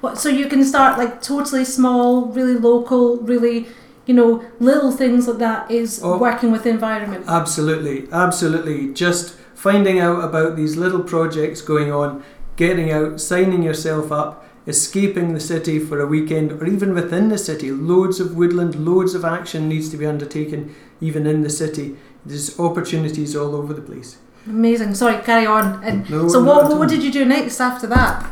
What, 0.00 0.16
so 0.16 0.28
you 0.28 0.46
can 0.46 0.64
start 0.64 0.96
like 0.96 1.22
totally 1.22 1.64
small, 1.64 2.26
really 2.26 2.54
local, 2.54 3.16
really, 3.16 3.66
you 4.06 4.14
know, 4.14 4.44
little 4.60 4.92
things 4.92 5.26
like 5.26 5.38
that 5.38 5.68
is 5.72 6.00
oh, 6.04 6.16
working 6.16 6.52
with 6.52 6.62
the 6.62 6.70
environment. 6.70 7.24
Absolutely, 7.26 8.06
absolutely. 8.12 8.94
Just 8.94 9.34
finding 9.56 9.98
out 9.98 10.22
about 10.22 10.54
these 10.54 10.76
little 10.76 11.02
projects 11.02 11.62
going 11.62 11.90
on, 11.92 12.22
getting 12.56 12.90
out, 12.90 13.20
signing 13.20 13.62
yourself 13.62 14.12
up, 14.12 14.44
escaping 14.66 15.32
the 15.34 15.40
city 15.40 15.78
for 15.78 16.00
a 16.00 16.06
weekend 16.06 16.52
or 16.52 16.66
even 16.66 16.94
within 16.94 17.28
the 17.28 17.38
city. 17.38 17.70
Loads 17.70 18.20
of 18.20 18.36
woodland, 18.36 18.74
loads 18.74 19.14
of 19.14 19.24
action 19.24 19.68
needs 19.68 19.88
to 19.90 19.96
be 19.96 20.06
undertaken 20.06 20.74
even 21.00 21.26
in 21.26 21.42
the 21.42 21.50
city. 21.50 21.96
There's 22.24 22.58
opportunities 22.58 23.34
all 23.34 23.54
over 23.54 23.72
the 23.72 23.82
place. 23.82 24.18
Amazing. 24.46 24.94
Sorry, 24.94 25.22
carry 25.22 25.46
on. 25.46 25.82
And 25.84 26.08
no, 26.10 26.28
so 26.28 26.42
what, 26.42 26.76
what 26.78 26.88
did 26.88 27.02
you 27.02 27.12
do 27.12 27.24
next 27.24 27.60
after 27.60 27.86
that? 27.88 28.30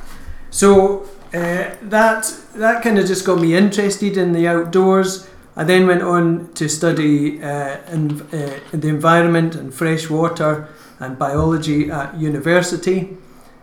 So 0.51 1.03
uh, 1.35 1.75
that 1.83 2.35
that 2.55 2.83
kind 2.83 2.99
of 2.99 3.07
just 3.07 3.27
got 3.27 3.41
me 3.41 3.55
interested 3.55 4.17
in 4.17 4.33
the 4.33 4.49
outdoors. 4.49 5.29
I 5.57 5.65
then 5.65 5.87
went 5.87 6.03
on 6.03 6.53
to 6.55 6.69
study 6.69 7.43
uh, 7.43 7.79
in, 7.93 8.23
uh, 8.33 8.61
the 8.73 8.89
environment 8.89 9.55
and 9.55 9.75
fresh 9.75 10.09
water 10.09 10.69
and 11.01 11.19
biology 11.19 11.91
at 11.91 12.17
university 12.17 13.19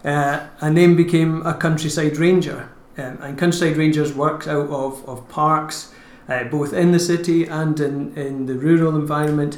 uh, 0.06 0.48
and 0.62 0.78
then 0.78 0.96
became 0.96 1.46
a 1.46 1.54
countryside 1.54 2.18
ranger. 2.18 2.70
Um, 2.98 3.18
and 3.22 3.38
countryside 3.38 3.76
rangers 3.76 4.14
worked 4.14 4.48
out 4.48 4.70
of, 4.70 5.04
of 5.10 5.28
parks, 5.28 5.92
uh, 6.30 6.46
both 6.46 6.72
in 6.72 6.92
the 6.92 7.00
city 7.00 7.46
and 7.46 7.78
in, 7.80 8.16
in 8.16 8.46
the 8.46 8.54
rural 8.54 8.96
environment. 8.96 9.58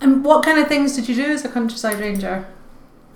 And 0.00 0.24
what 0.24 0.44
kind 0.44 0.58
of 0.58 0.66
things 0.66 0.96
did 0.96 1.08
you 1.08 1.14
do 1.14 1.26
as 1.26 1.44
a 1.44 1.48
countryside 1.48 2.00
ranger? 2.00 2.46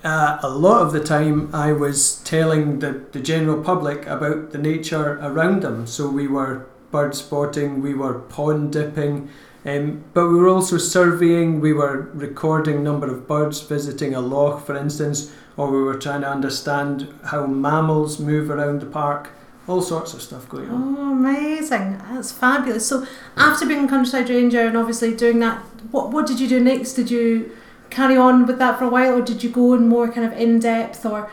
Uh, 0.05 0.39
a 0.43 0.49
lot 0.51 0.83
of 0.83 0.93
the 0.93 1.03
time 1.03 1.49
I 1.55 1.73
was 1.73 2.17
telling 2.25 2.81
the, 2.81 3.07
the 3.13 3.21
general 3.21 3.63
public 3.65 4.07
about 4.07 4.53
the 4.53 4.59
nature 4.59 5.19
around 5.23 5.63
them. 5.63 5.87
So 5.87 6.11
we 6.11 6.29
were 6.29 6.67
bird 6.91 7.15
spotting, 7.15 7.81
we 7.81 7.95
were 7.95 8.21
pond 8.21 8.73
dipping, 8.73 9.31
um, 9.65 10.05
but 10.13 10.29
we 10.29 10.35
were 10.35 10.49
also 10.49 10.77
surveying, 10.77 11.59
we 11.59 11.73
were 11.73 12.11
recording 12.13 12.85
number 12.85 13.11
of 13.11 13.27
birds 13.27 13.63
visiting 13.63 14.15
a 14.15 14.21
loch, 14.21 14.67
for 14.67 14.77
instance, 14.77 15.33
or 15.57 15.71
we 15.71 15.83
were 15.83 15.99
trying 15.99 16.21
to 16.23 16.29
understand 16.29 17.13
how 17.27 17.47
mammals 17.47 18.19
move 18.19 18.51
around 18.51 18.81
the 18.81 18.87
park. 18.87 19.31
All 19.67 19.81
sorts 19.81 20.13
of 20.13 20.21
stuff 20.21 20.47
going 20.49 20.69
on. 20.69 20.97
Oh, 20.99 21.13
amazing! 21.13 21.97
That's 22.13 22.31
fabulous. 22.33 22.87
So, 22.87 23.07
after 23.37 23.65
being 23.65 23.87
a 23.87 23.89
countryside 23.89 24.29
ranger 24.29 24.61
and 24.61 24.77
obviously 24.77 25.15
doing 25.17 25.39
that, 25.39 25.59
what 25.91 26.11
what 26.11 26.27
did 26.27 26.39
you 26.39 26.47
do 26.49 26.61
next? 26.61 26.93
Did 26.95 27.11
you 27.11 27.51
carry 27.89 28.17
on 28.17 28.47
with 28.47 28.59
that 28.59 28.79
for 28.79 28.85
a 28.85 28.91
while, 28.91 29.15
or 29.15 29.23
did 29.23 29.43
you 29.43 29.49
go 29.49 29.73
in 29.73 29.89
more 29.89 30.07
kind 30.13 30.27
of 30.27 30.39
in 30.39 30.59
depth, 30.59 31.07
or 31.07 31.31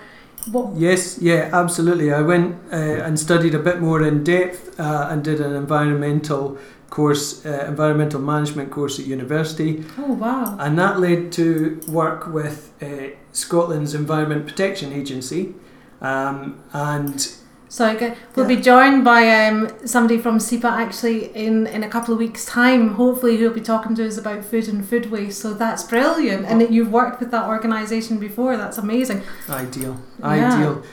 what? 0.50 0.78
Yes, 0.78 1.18
yeah, 1.22 1.50
absolutely. 1.52 2.14
I 2.14 2.22
went 2.22 2.56
uh, 2.72 2.78
and 3.06 3.20
studied 3.20 3.54
a 3.54 3.60
bit 3.60 3.82
more 3.82 4.02
in 4.02 4.24
depth 4.24 4.80
uh, 4.80 5.08
and 5.12 5.26
did 5.26 5.42
an 5.42 5.54
environmental 5.54 6.58
course, 6.90 7.46
uh, 7.46 7.66
environmental 7.68 8.22
management 8.22 8.72
course 8.72 8.98
at 8.98 9.06
university, 9.08 9.84
Oh 9.98 10.14
wow! 10.14 10.56
and 10.58 10.80
that 10.80 11.02
led 11.02 11.34
to 11.34 11.82
work 11.90 12.28
with 12.28 12.72
uh, 12.82 13.16
Scotland's 13.32 13.94
Environment 13.94 14.46
Protection 14.46 14.92
Agency, 14.94 15.54
um, 16.02 16.62
and 16.74 17.28
So 17.70 17.98
get, 17.98 18.18
we'll 18.36 18.48
be 18.48 18.58
joined 18.58 19.06
by 19.06 19.30
um, 19.46 19.72
somebody 19.86 20.18
from 20.20 20.40
SEPA 20.40 20.66
actually 20.70 21.34
in, 21.36 21.68
in 21.68 21.84
a 21.84 21.88
couple 21.90 22.14
of 22.14 22.20
weeks' 22.20 22.44
time. 22.46 22.96
Hopefully, 22.96 23.38
who'll 23.38 23.54
be 23.54 23.62
talking 23.62 23.96
to 23.96 24.06
us 24.06 24.18
about 24.18 24.44
food 24.44 24.68
and 24.68 24.86
food 24.86 25.10
waste. 25.10 25.40
So 25.42 25.54
that's 25.54 25.84
brilliant, 25.84 26.46
and 26.46 26.60
that 26.60 26.72
you've 26.72 26.92
worked 26.92 27.20
with 27.22 27.32
that 27.32 27.48
organisation 27.48 28.20
before. 28.20 28.58
That's 28.58 28.78
amazing. 28.78 29.22
Ideal, 29.50 30.02
Yeah. 30.20 30.28
ideal. 30.28 30.84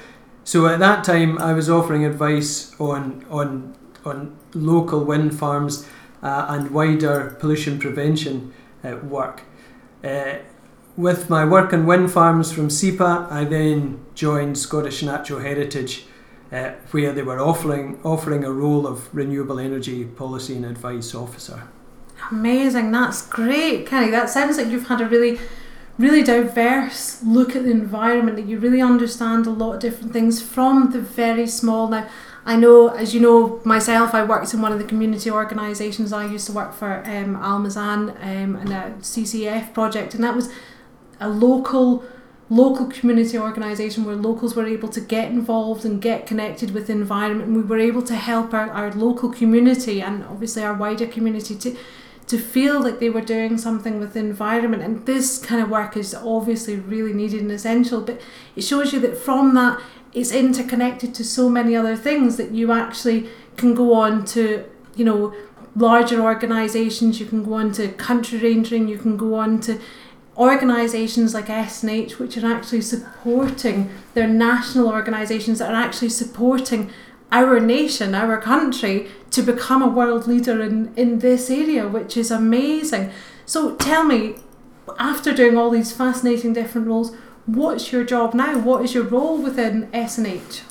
So 0.44 0.66
at 0.66 0.78
that 0.78 1.02
time, 1.04 1.36
I 1.38 1.52
was 1.52 1.68
offering 1.68 2.04
advice 2.04 2.74
on 2.78 3.24
on 3.30 3.74
on 4.04 4.36
local 4.54 5.04
wind 5.04 5.36
farms 5.38 5.86
uh, 6.22 6.46
and 6.48 6.70
wider 6.70 7.36
pollution 7.40 7.78
prevention 7.78 8.52
uh, 8.84 8.96
work. 9.02 9.42
Uh, 10.04 10.36
with 10.98 11.30
my 11.30 11.44
work 11.44 11.72
on 11.72 11.86
wind 11.86 12.10
farms 12.10 12.50
from 12.50 12.68
SEPA, 12.68 13.30
I 13.30 13.44
then 13.44 14.04
joined 14.16 14.58
Scottish 14.58 15.00
Natural 15.00 15.38
Heritage, 15.38 16.06
uh, 16.50 16.72
where 16.90 17.12
they 17.12 17.22
were 17.22 17.38
offering 17.38 18.00
offering 18.02 18.42
a 18.44 18.50
role 18.50 18.84
of 18.84 19.08
renewable 19.14 19.60
energy 19.60 20.04
policy 20.04 20.56
and 20.56 20.64
advice 20.64 21.14
officer. 21.14 21.68
Amazing. 22.32 22.90
That's 22.90 23.24
great, 23.28 23.86
Kenny. 23.86 24.10
That 24.10 24.28
sounds 24.28 24.58
like 24.58 24.66
you've 24.66 24.88
had 24.88 25.00
a 25.00 25.06
really, 25.06 25.38
really 25.98 26.24
diverse 26.24 27.22
look 27.22 27.54
at 27.54 27.62
the 27.62 27.70
environment. 27.70 28.36
That 28.36 28.46
you 28.46 28.58
really 28.58 28.82
understand 28.82 29.46
a 29.46 29.50
lot 29.50 29.74
of 29.74 29.80
different 29.80 30.12
things 30.12 30.42
from 30.42 30.90
the 30.90 31.00
very 31.00 31.46
small. 31.46 31.86
Now, 31.88 32.08
I 32.44 32.56
know, 32.56 32.88
as 32.88 33.14
you 33.14 33.20
know, 33.20 33.60
myself, 33.64 34.14
I 34.14 34.24
worked 34.24 34.52
in 34.52 34.60
one 34.60 34.72
of 34.72 34.80
the 34.80 34.84
community 34.84 35.30
organisations. 35.30 36.12
I 36.12 36.26
used 36.26 36.46
to 36.46 36.52
work 36.52 36.72
for 36.72 37.04
um, 37.06 37.36
Almazan 37.36 38.16
um, 38.20 38.56
and 38.56 38.70
a 38.70 38.94
CCF 39.00 39.72
project, 39.72 40.14
and 40.14 40.24
that 40.24 40.34
was 40.34 40.50
a 41.20 41.28
local 41.28 42.04
local 42.50 42.86
community 42.86 43.38
organisation 43.38 44.04
where 44.04 44.16
locals 44.16 44.56
were 44.56 44.64
able 44.64 44.88
to 44.88 45.02
get 45.02 45.30
involved 45.30 45.84
and 45.84 46.00
get 46.00 46.26
connected 46.26 46.70
with 46.70 46.86
the 46.86 46.92
environment 46.92 47.48
and 47.48 47.56
we 47.56 47.62
were 47.62 47.78
able 47.78 48.00
to 48.02 48.14
help 48.14 48.54
our, 48.54 48.70
our 48.70 48.90
local 48.92 49.28
community 49.30 50.00
and 50.00 50.24
obviously 50.24 50.62
our 50.62 50.72
wider 50.72 51.06
community 51.06 51.54
to 51.54 51.76
to 52.26 52.38
feel 52.38 52.78
like 52.82 53.00
they 53.00 53.08
were 53.08 53.22
doing 53.22 53.56
something 53.56 53.98
with 53.98 54.12
the 54.12 54.20
environment. 54.20 54.82
And 54.82 55.06
this 55.06 55.38
kind 55.38 55.62
of 55.62 55.70
work 55.70 55.96
is 55.96 56.14
obviously 56.14 56.76
really 56.76 57.14
needed 57.14 57.40
and 57.40 57.50
essential 57.50 58.00
but 58.00 58.20
it 58.56 58.62
shows 58.62 58.92
you 58.92 59.00
that 59.00 59.16
from 59.16 59.54
that 59.54 59.80
it's 60.12 60.32
interconnected 60.32 61.14
to 61.14 61.24
so 61.24 61.48
many 61.48 61.76
other 61.76 61.96
things 61.96 62.36
that 62.36 62.50
you 62.50 62.72
actually 62.72 63.28
can 63.56 63.74
go 63.74 63.92
on 63.92 64.24
to 64.24 64.64
you 64.96 65.04
know 65.04 65.34
larger 65.76 66.20
organisations 66.20 67.20
you 67.20 67.26
can 67.26 67.44
go 67.44 67.54
on 67.54 67.70
to 67.72 67.88
country 67.88 68.38
rangering 68.40 68.88
you 68.88 68.98
can 68.98 69.16
go 69.16 69.34
on 69.34 69.60
to 69.60 69.78
organisations 70.38 71.34
like 71.34 71.46
SNH 71.46 72.18
which 72.18 72.36
are 72.38 72.52
actually 72.52 72.80
supporting 72.82 73.90
their 74.14 74.28
national 74.28 74.88
organisations 74.88 75.58
that 75.58 75.70
are 75.74 75.82
actually 75.82 76.08
supporting 76.10 76.90
our 77.30 77.60
nation, 77.60 78.14
our 78.14 78.40
country, 78.40 79.08
to 79.30 79.42
become 79.42 79.82
a 79.82 79.88
world 79.88 80.26
leader 80.26 80.62
in, 80.62 80.92
in 80.96 81.18
this 81.18 81.50
area, 81.50 81.86
which 81.86 82.16
is 82.16 82.30
amazing. 82.30 83.10
So 83.44 83.74
tell 83.76 84.04
me, 84.04 84.36
after 84.98 85.34
doing 85.34 85.56
all 85.58 85.70
these 85.70 85.92
fascinating 85.92 86.54
different 86.54 86.86
roles, 86.86 87.14
what's 87.44 87.92
your 87.92 88.04
job 88.04 88.32
now? 88.32 88.58
What 88.58 88.82
is 88.84 88.94
your 88.94 89.04
role 89.04 89.42
within 89.42 89.88
SNH? 89.92 90.62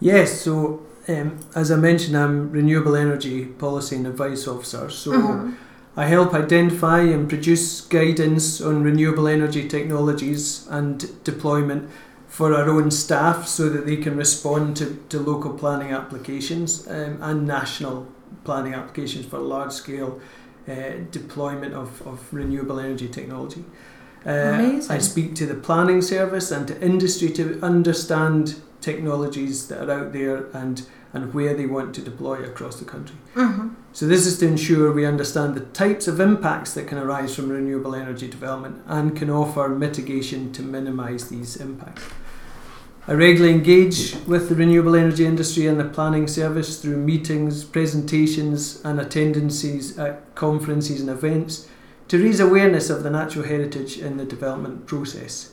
Yes, 0.00 0.40
so 0.40 0.86
um, 1.08 1.38
as 1.54 1.70
I 1.70 1.76
mentioned, 1.76 2.16
I'm 2.16 2.50
renewable 2.50 2.96
energy 2.96 3.44
policy 3.46 3.96
and 3.96 4.06
advice 4.06 4.46
officer. 4.48 4.88
So. 4.90 5.12
Mhm. 5.12 5.54
I 5.96 6.06
help 6.06 6.34
identify 6.34 7.00
and 7.00 7.28
produce 7.28 7.80
guidance 7.80 8.60
on 8.60 8.82
renewable 8.82 9.26
energy 9.26 9.66
technologies 9.66 10.66
and 10.68 11.22
deployment 11.24 11.90
for 12.28 12.54
our 12.54 12.68
own 12.68 12.90
staff 12.90 13.46
so 13.46 13.70
that 13.70 13.86
they 13.86 13.96
can 13.96 14.14
respond 14.16 14.76
to, 14.76 15.02
to 15.08 15.18
local 15.18 15.54
planning 15.54 15.92
applications 15.92 16.86
um, 16.86 17.18
and 17.22 17.46
national 17.46 18.06
planning 18.44 18.74
applications 18.74 19.24
for 19.24 19.38
large 19.38 19.72
scale 19.72 20.20
uh, 20.68 20.90
deployment 21.10 21.72
of, 21.72 22.06
of 22.06 22.32
renewable 22.32 22.78
energy 22.78 23.08
technology. 23.08 23.64
Uh. 24.26 24.82
I 24.90 24.98
speak 24.98 25.34
to 25.36 25.46
the 25.46 25.54
planning 25.54 26.02
service 26.02 26.50
and 26.50 26.66
to 26.68 26.78
industry 26.82 27.30
to 27.30 27.58
understand 27.62 28.60
technologies 28.80 29.68
that 29.68 29.88
are 29.88 29.92
out 29.92 30.12
there 30.12 30.46
and, 30.52 30.86
and 31.16 31.32
where 31.32 31.54
they 31.54 31.66
want 31.66 31.94
to 31.94 32.02
deploy 32.02 32.44
across 32.44 32.76
the 32.76 32.84
country. 32.84 33.16
Mhm. 33.34 33.70
So 33.92 34.06
this 34.06 34.26
is 34.26 34.38
to 34.38 34.46
ensure 34.46 34.92
we 34.92 35.06
understand 35.06 35.54
the 35.54 35.60
types 35.60 36.06
of 36.06 36.20
impacts 36.20 36.74
that 36.74 36.86
can 36.86 36.98
arise 36.98 37.34
from 37.34 37.48
renewable 37.48 37.94
energy 37.94 38.28
development 38.28 38.76
and 38.86 39.16
can 39.16 39.30
offer 39.30 39.68
mitigation 39.68 40.52
to 40.52 40.62
minimise 40.62 41.24
these 41.28 41.56
impacts. 41.56 42.02
I 43.08 43.14
regularly 43.14 43.54
engage 43.54 44.16
with 44.26 44.48
the 44.48 44.54
renewable 44.56 44.96
energy 44.96 45.24
industry 45.24 45.66
and 45.66 45.78
the 45.78 45.84
planning 45.84 46.26
service 46.26 46.80
through 46.80 46.96
meetings, 46.96 47.64
presentations 47.64 48.80
and 48.84 49.00
attendances 49.00 49.96
at 49.96 50.34
conferences 50.34 51.00
and 51.00 51.08
events 51.08 51.68
to 52.08 52.18
raise 52.18 52.40
awareness 52.40 52.90
of 52.90 53.02
the 53.02 53.10
natural 53.10 53.46
heritage 53.46 53.98
in 53.98 54.16
the 54.16 54.24
development 54.24 54.86
process. 54.86 55.50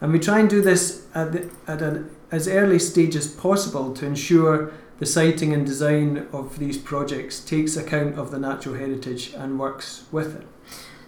And 0.00 0.12
we 0.12 0.18
try 0.18 0.38
and 0.38 0.48
do 0.48 0.62
this 0.62 1.06
at, 1.14 1.32
the, 1.32 1.50
at 1.66 1.82
an 1.82 2.10
as 2.34 2.48
early 2.48 2.78
stage 2.78 3.14
as 3.14 3.28
possible 3.28 3.94
to 3.94 4.04
ensure 4.04 4.72
the 4.98 5.06
siting 5.06 5.52
and 5.52 5.66
design 5.66 6.26
of 6.32 6.58
these 6.58 6.78
projects 6.78 7.40
takes 7.40 7.76
account 7.76 8.16
of 8.18 8.30
the 8.30 8.38
natural 8.38 8.76
heritage 8.76 9.32
and 9.36 9.58
works 9.58 10.04
with 10.12 10.36
it. 10.36 10.46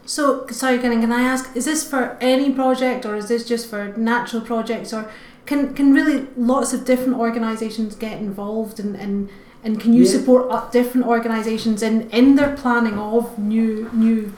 So, 0.05 0.47
sorry, 0.49 0.79
can, 0.79 1.01
can 1.01 1.13
I 1.13 1.23
ask, 1.23 1.55
is 1.57 1.65
this 1.65 1.89
for 1.89 2.17
any 2.21 2.53
project 2.53 3.05
or 3.05 3.17
is 3.17 3.29
this 3.29 3.45
just 3.45 3.69
for 3.69 3.93
natural 3.97 4.43
projects 4.43 4.93
or 4.93 5.11
can, 5.47 5.75
can 5.75 5.93
really 5.93 6.27
lots 6.37 6.73
of 6.73 6.85
different 6.85 7.17
organisations 7.19 7.95
get 7.97 8.19
involved 8.19 8.79
and, 8.81 8.97
and, 8.97 9.29
and 9.65 9.81
can 9.81 9.93
you 9.93 10.05
Yeah. 10.05 10.11
support 10.11 10.73
different 10.73 11.07
organisations 11.07 11.83
in, 11.83 12.09
in 12.11 12.35
their 12.37 12.55
planning 12.57 12.99
of 12.99 13.37
new 13.39 13.91
new 13.93 14.33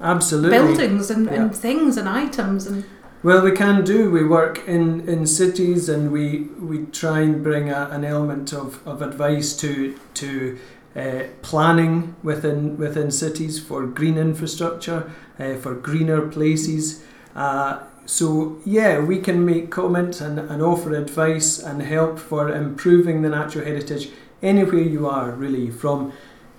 Absolutely. 0.00 0.58
buildings 0.58 1.10
and, 1.10 1.26
Yeah. 1.26 1.34
and 1.34 1.54
things 1.54 1.96
and 1.96 2.08
items 2.08 2.66
and 2.66 2.84
Well, 3.24 3.44
we 3.44 3.52
can 3.52 3.84
do. 3.84 4.10
We 4.10 4.24
work 4.24 4.66
in, 4.66 5.08
in 5.08 5.26
cities 5.26 5.88
and 5.88 6.10
we, 6.10 6.48
we 6.58 6.86
try 6.86 7.20
and 7.20 7.40
bring 7.40 7.70
a, 7.70 7.88
an 7.92 8.04
element 8.04 8.52
of, 8.52 8.84
of 8.86 9.00
advice 9.00 9.56
to 9.58 9.96
to 10.14 10.58
uh, 10.96 11.22
planning 11.40 12.16
within 12.24 12.76
within 12.76 13.12
cities 13.12 13.60
for 13.60 13.86
green 13.86 14.18
infrastructure, 14.18 15.12
uh, 15.38 15.54
for 15.54 15.74
greener 15.74 16.26
places. 16.26 17.04
Uh, 17.36 17.84
so 18.06 18.60
yeah, 18.64 18.98
we 18.98 19.20
can 19.20 19.46
make 19.46 19.70
comments 19.70 20.20
and, 20.20 20.40
and 20.40 20.60
offer 20.60 20.92
advice 20.92 21.60
and 21.60 21.80
help 21.82 22.18
for 22.18 22.48
improving 22.48 23.22
the 23.22 23.28
natural 23.28 23.64
heritage 23.64 24.10
anywhere 24.42 24.82
you 24.82 25.06
are 25.06 25.30
really 25.30 25.70
from 25.70 26.12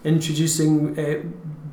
introducing 0.05 0.97
uh, 0.97 1.21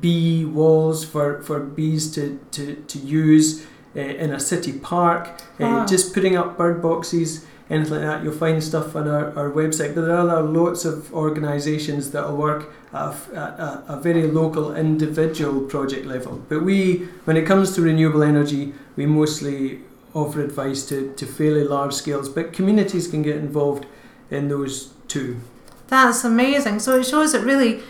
bee 0.01 0.43
walls 0.43 1.05
for, 1.05 1.41
for 1.43 1.61
bees 1.61 2.13
to, 2.13 2.39
to, 2.51 2.75
to 2.87 2.99
use 2.99 3.65
in 3.95 4.31
a 4.31 4.39
city 4.39 4.73
park, 4.73 5.27
uh, 5.59 5.63
Wow. 5.63 5.85
just 5.85 6.13
putting 6.13 6.35
up 6.37 6.57
bird 6.57 6.81
boxes, 6.81 7.45
anything 7.69 7.93
like 7.93 8.01
that. 8.01 8.23
You'll 8.23 8.33
find 8.33 8.63
stuff 8.63 8.95
on 8.95 9.07
our, 9.07 9.37
our 9.37 9.49
website. 9.51 9.93
But 9.95 10.01
there 10.05 10.15
are 10.17 10.41
lots 10.43 10.85
of 10.85 11.13
organisations 11.13 12.11
that 12.11 12.27
will 12.27 12.37
work 12.37 12.73
at 12.93 13.13
a, 13.33 13.83
at 13.87 13.95
a 13.95 13.99
very 14.01 14.27
local 14.27 14.75
individual 14.75 15.61
project 15.61 16.05
level. 16.05 16.41
But 16.49 16.63
we, 16.63 17.07
when 17.25 17.37
it 17.37 17.45
comes 17.45 17.73
to 17.75 17.81
renewable 17.81 18.23
energy, 18.23 18.73
we 18.95 19.05
mostly 19.05 19.81
offer 20.13 20.41
advice 20.41 20.85
to, 20.85 21.13
to 21.15 21.25
fairly 21.25 21.63
large 21.63 21.93
scales, 21.93 22.27
but 22.27 22.51
communities 22.51 23.07
can 23.07 23.21
get 23.21 23.37
involved 23.37 23.85
in 24.29 24.49
those 24.49 24.91
too. 25.07 25.39
That's 25.87 26.23
amazing. 26.25 26.79
So 26.79 26.99
it 26.99 27.05
shows 27.05 27.31
that 27.31 27.41
really, 27.45 27.81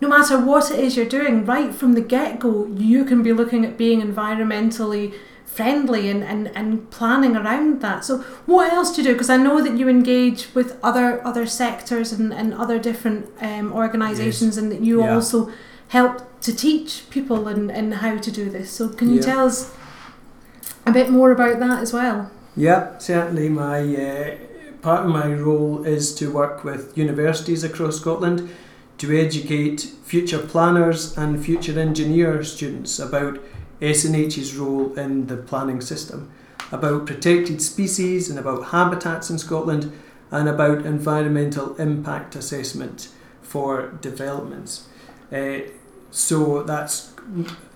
no 0.00 0.08
matter 0.08 0.38
what 0.44 0.70
it 0.72 0.80
is 0.80 0.96
you're 0.96 1.06
doing, 1.06 1.44
right 1.44 1.72
from 1.72 1.92
the 1.92 2.00
get 2.00 2.40
go, 2.40 2.66
you 2.66 3.04
can 3.04 3.22
be 3.22 3.32
looking 3.32 3.64
at 3.64 3.76
being 3.78 4.00
environmentally 4.00 5.14
friendly 5.52 6.08
and, 6.08 6.24
and, 6.24 6.50
and 6.56 6.90
planning 6.90 7.36
around 7.36 7.80
that. 7.82 8.04
So 8.04 8.18
what 8.46 8.72
else 8.72 8.94
do 8.94 9.02
you 9.02 9.08
do? 9.08 9.12
Because 9.12 9.28
I 9.30 9.36
know 9.36 9.62
that 9.62 9.76
you 9.76 9.88
engage 9.88 10.48
with 10.54 10.78
other 10.82 11.24
other 11.26 11.46
sectors 11.46 12.12
and, 12.12 12.32
and 12.32 12.54
other 12.54 12.78
different 12.78 13.26
um, 13.40 13.72
organisations 13.72 14.56
and 14.56 14.72
that 14.72 14.80
you 14.80 15.00
Yeah. 15.00 15.14
also 15.14 15.50
help 15.88 16.40
to 16.40 16.54
teach 16.56 17.04
people 17.10 17.48
and, 17.48 17.70
and 17.70 17.94
how 17.94 18.16
to 18.16 18.30
do 18.30 18.48
this. 18.50 18.70
So 18.70 18.88
can 18.88 19.08
you 19.10 19.16
Yeah. 19.16 19.34
tell 19.34 19.46
us 19.46 19.70
a 20.86 20.92
bit 20.92 21.10
more 21.10 21.30
about 21.32 21.58
that 21.60 21.82
as 21.82 21.92
well? 21.92 22.30
Yeah, 22.56 22.98
certainly. 22.98 23.48
My 23.48 23.80
uh, 23.80 24.34
part 24.80 25.04
of 25.04 25.10
my 25.12 25.32
role 25.34 25.84
is 25.84 26.14
to 26.14 26.30
work 26.32 26.64
with 26.64 26.96
universities 26.96 27.62
across 27.64 27.96
Scotland 28.00 28.48
to 28.98 29.06
educate 29.18 29.80
future 30.04 30.38
planners 30.38 31.16
and 31.18 31.44
future 31.44 31.78
engineer 31.78 32.42
students 32.44 32.98
about 32.98 33.38
SNH's 33.82 34.56
role 34.56 34.96
in 34.98 35.26
the 35.26 35.36
planning 35.36 35.80
system, 35.80 36.30
about 36.70 37.06
protected 37.06 37.60
species 37.60 38.30
and 38.30 38.38
about 38.38 38.66
habitats 38.66 39.28
in 39.28 39.38
Scotland, 39.38 39.92
and 40.30 40.48
about 40.48 40.86
environmental 40.86 41.76
impact 41.76 42.34
assessment 42.34 43.08
for 43.42 43.98
developments. 44.00 44.88
Uh, 45.30 45.58
so 46.10 46.62
that's 46.62 47.12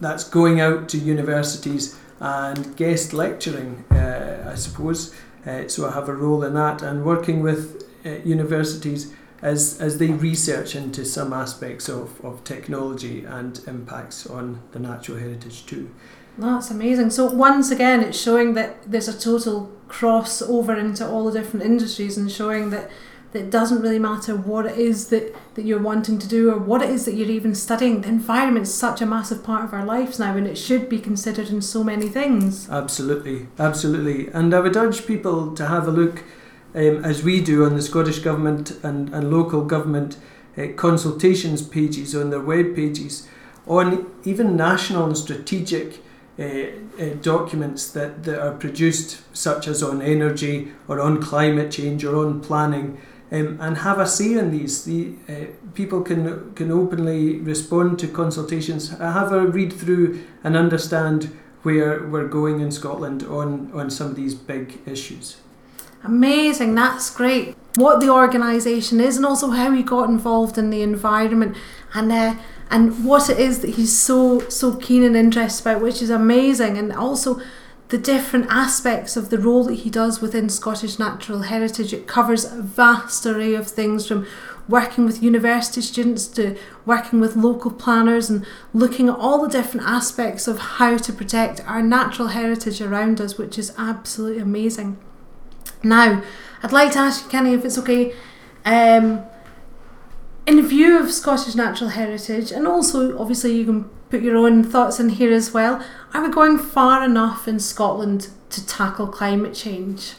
that's 0.00 0.24
going 0.24 0.60
out 0.60 0.88
to 0.88 0.98
universities 0.98 1.98
and 2.18 2.76
guest 2.76 3.12
lecturing, 3.12 3.84
uh, 3.90 4.50
I 4.50 4.54
suppose. 4.54 5.14
Uh, 5.46 5.68
so 5.68 5.88
I 5.88 5.92
have 5.92 6.08
a 6.08 6.14
role 6.14 6.42
in 6.42 6.54
that 6.54 6.82
and 6.82 7.04
working 7.04 7.42
with 7.42 7.84
uh, 8.04 8.10
universities 8.24 9.12
as, 9.46 9.80
as 9.80 9.98
they 9.98 10.08
research 10.08 10.74
into 10.74 11.04
some 11.04 11.32
aspects 11.32 11.88
of, 11.88 12.22
of 12.24 12.42
technology 12.42 13.24
and 13.24 13.60
impacts 13.68 14.26
on 14.26 14.60
the 14.72 14.78
natural 14.80 15.18
heritage 15.18 15.64
too. 15.66 15.88
That's 16.36 16.70
amazing. 16.70 17.10
So 17.10 17.26
once 17.26 17.70
again, 17.70 18.00
it's 18.00 18.20
showing 18.20 18.54
that 18.54 18.90
there's 18.90 19.06
a 19.06 19.18
total 19.18 19.72
crossover 19.88 20.76
into 20.76 21.08
all 21.08 21.30
the 21.30 21.38
different 21.38 21.64
industries 21.64 22.18
and 22.18 22.30
showing 22.30 22.70
that 22.70 22.90
that 23.32 23.40
it 23.40 23.50
doesn't 23.50 23.82
really 23.82 23.98
matter 23.98 24.34
what 24.34 24.66
it 24.66 24.78
is 24.78 25.08
that, 25.08 25.34
that 25.54 25.64
you're 25.64 25.82
wanting 25.82 26.18
to 26.18 26.28
do 26.28 26.50
or 26.50 26.58
what 26.58 26.80
it 26.80 26.88
is 26.88 27.04
that 27.04 27.14
you're 27.14 27.28
even 27.28 27.54
studying. 27.54 28.00
The 28.00 28.08
environment 28.08 28.66
is 28.66 28.74
such 28.74 29.02
a 29.02 29.06
massive 29.06 29.44
part 29.44 29.64
of 29.64 29.74
our 29.74 29.84
lives 29.84 30.18
now 30.18 30.36
and 30.36 30.46
it 30.46 30.56
should 30.56 30.88
be 30.88 30.98
considered 30.98 31.50
in 31.50 31.60
so 31.60 31.84
many 31.84 32.08
things. 32.08 32.68
Absolutely, 32.70 33.48
absolutely. 33.58 34.28
And 34.28 34.54
I 34.54 34.60
would 34.60 34.76
urge 34.76 35.06
people 35.06 35.54
to 35.54 35.66
have 35.66 35.86
a 35.86 35.90
look, 35.90 36.22
um, 36.76 37.04
as 37.04 37.22
we 37.22 37.40
do, 37.40 37.64
on 37.64 37.74
the 37.74 37.82
Scottish 37.82 38.20
Government 38.20 38.70
and, 38.82 39.12
and 39.12 39.30
local 39.30 39.64
government 39.64 40.18
uh, 40.56 40.68
consultations 40.76 41.62
pages 41.62 42.14
on 42.14 42.30
their 42.30 42.40
web 42.40 42.76
pages, 42.76 43.26
on 43.66 44.10
even 44.24 44.56
national 44.56 45.06
and 45.06 45.16
strategic 45.16 46.00
uh, 46.38 46.42
uh, 46.42 47.14
documents 47.22 47.90
that, 47.92 48.22
that 48.24 48.38
are 48.38 48.54
produced, 48.54 49.22
such 49.34 49.66
as 49.66 49.82
on 49.82 50.02
energy 50.02 50.72
or 50.86 51.00
on 51.00 51.20
climate 51.20 51.72
change 51.72 52.04
or 52.04 52.24
on 52.24 52.40
planning 52.40 53.00
um, 53.32 53.58
and 53.60 53.78
have 53.78 53.98
a 53.98 54.06
say 54.06 54.34
in 54.34 54.50
these. 54.50 54.84
The 54.84 55.14
uh, 55.28 55.46
people 55.74 56.02
can 56.02 56.54
can 56.54 56.70
openly 56.70 57.38
respond 57.38 57.98
to 58.00 58.08
consultations, 58.08 58.90
have 58.90 59.32
a 59.32 59.46
read 59.46 59.72
through, 59.72 60.22
and 60.44 60.56
understand 60.56 61.36
where 61.62 62.06
we're 62.06 62.28
going 62.28 62.60
in 62.60 62.70
Scotland 62.70 63.24
on 63.24 63.70
on 63.72 63.90
some 63.90 64.08
of 64.08 64.16
these 64.16 64.34
big 64.34 64.78
issues. 64.86 65.38
Amazing, 66.06 66.74
that's 66.74 67.10
great. 67.10 67.56
What 67.74 68.00
the 68.00 68.08
organisation 68.08 69.00
is, 69.00 69.16
and 69.16 69.26
also 69.26 69.50
how 69.50 69.72
he 69.72 69.82
got 69.82 70.08
involved 70.08 70.56
in 70.56 70.70
the 70.70 70.82
environment, 70.82 71.56
and 71.94 72.10
uh, 72.10 72.36
and 72.70 73.04
what 73.04 73.28
it 73.28 73.38
is 73.38 73.60
that 73.60 73.74
he's 73.74 73.96
so 73.96 74.40
so 74.48 74.76
keen 74.76 75.02
and 75.02 75.16
interested 75.16 75.68
about, 75.68 75.82
which 75.82 76.00
is 76.00 76.08
amazing, 76.08 76.78
and 76.78 76.92
also 76.92 77.40
the 77.88 77.98
different 77.98 78.46
aspects 78.48 79.16
of 79.16 79.30
the 79.30 79.38
role 79.38 79.64
that 79.64 79.74
he 79.74 79.90
does 79.90 80.20
within 80.20 80.48
Scottish 80.48 80.98
Natural 80.98 81.42
Heritage. 81.42 81.92
It 81.92 82.06
covers 82.06 82.44
a 82.44 82.62
vast 82.62 83.24
array 83.26 83.54
of 83.54 83.68
things 83.68 84.06
from 84.06 84.26
working 84.68 85.04
with 85.04 85.22
university 85.22 85.80
students 85.80 86.26
to 86.26 86.56
working 86.84 87.20
with 87.20 87.36
local 87.36 87.70
planners 87.70 88.28
and 88.28 88.44
looking 88.72 89.08
at 89.08 89.16
all 89.16 89.42
the 89.42 89.48
different 89.48 89.86
aspects 89.86 90.48
of 90.48 90.58
how 90.58 90.96
to 90.96 91.12
protect 91.12 91.60
our 91.68 91.82
natural 91.82 92.28
heritage 92.28 92.80
around 92.80 93.20
us, 93.20 93.38
which 93.38 93.58
is 93.58 93.72
absolutely 93.78 94.42
amazing. 94.42 94.98
Now, 95.88 96.22
I'd 96.62 96.72
like 96.72 96.92
to 96.92 96.98
ask 96.98 97.24
you, 97.24 97.30
Kenny, 97.30 97.54
if 97.54 97.64
it's 97.64 97.78
okay. 97.78 98.14
Um, 98.64 99.24
in 100.46 100.66
view 100.66 100.98
of 100.98 101.12
Scottish 101.12 101.54
natural 101.54 101.90
heritage, 101.90 102.52
and 102.52 102.66
also 102.66 103.18
obviously 103.18 103.56
you 103.56 103.64
can 103.64 103.84
put 104.10 104.22
your 104.22 104.36
own 104.36 104.62
thoughts 104.62 105.00
in 105.00 105.10
here 105.10 105.32
as 105.32 105.52
well. 105.52 105.84
Are 106.14 106.22
we 106.22 106.32
going 106.32 106.58
far 106.58 107.04
enough 107.04 107.48
in 107.48 107.58
Scotland 107.58 108.28
to 108.50 108.64
tackle 108.64 109.08
climate 109.08 109.54
change? 109.54 110.14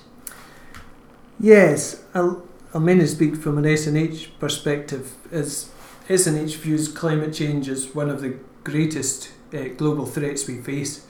Yes, 1.39 2.03
I'll, 2.13 2.45
I'll 2.73 2.81
mainly 2.81 3.07
speak 3.07 3.35
from 3.37 3.57
an 3.57 3.63
SNH 3.63 4.39
perspective. 4.39 5.15
As 5.31 5.69
SNH 6.09 6.55
views 6.57 6.87
climate 6.87 7.33
change 7.33 7.69
as 7.69 7.93
one 7.95 8.09
of 8.09 8.21
the 8.21 8.37
greatest 8.63 9.31
uh, 9.53 9.69
global 9.77 10.05
threats 10.05 10.47
we 10.47 10.61
face, 10.61 11.06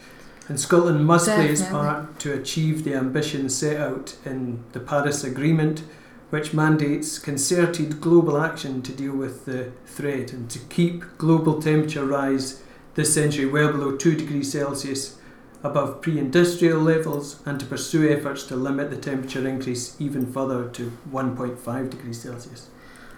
and 0.47 0.59
Scotland 0.59 1.05
must 1.05 1.25
Definitely. 1.25 1.55
play 1.55 1.63
its 1.63 1.71
part 1.71 2.19
to 2.19 2.33
achieve 2.33 2.83
the 2.83 2.93
ambition 2.93 3.49
set 3.49 3.79
out 3.79 4.15
in 4.25 4.63
the 4.71 4.79
Paris 4.79 5.23
Agreement, 5.23 5.83
which 6.29 6.53
mandates 6.53 7.19
concerted 7.19 8.01
global 8.01 8.37
action 8.37 8.81
to 8.81 8.91
deal 8.91 9.15
with 9.15 9.45
the 9.45 9.71
threat 9.85 10.31
and 10.31 10.49
to 10.49 10.59
keep 10.59 11.03
global 11.17 11.61
temperature 11.61 12.05
rise 12.05 12.61
this 12.95 13.13
century 13.13 13.45
well 13.45 13.71
below 13.71 13.95
2 13.95 14.15
degrees 14.15 14.51
Celsius 14.51 15.17
above 15.63 16.01
pre 16.01 16.17
industrial 16.17 16.79
levels 16.79 17.41
and 17.45 17.59
to 17.59 17.65
pursue 17.65 18.09
efforts 18.09 18.43
to 18.45 18.55
limit 18.55 18.89
the 18.89 18.97
temperature 18.97 19.47
increase 19.47 19.99
even 19.99 20.31
further 20.31 20.69
to 20.69 20.91
1.5 21.11 21.89
degrees 21.89 22.21
Celsius. 22.21 22.69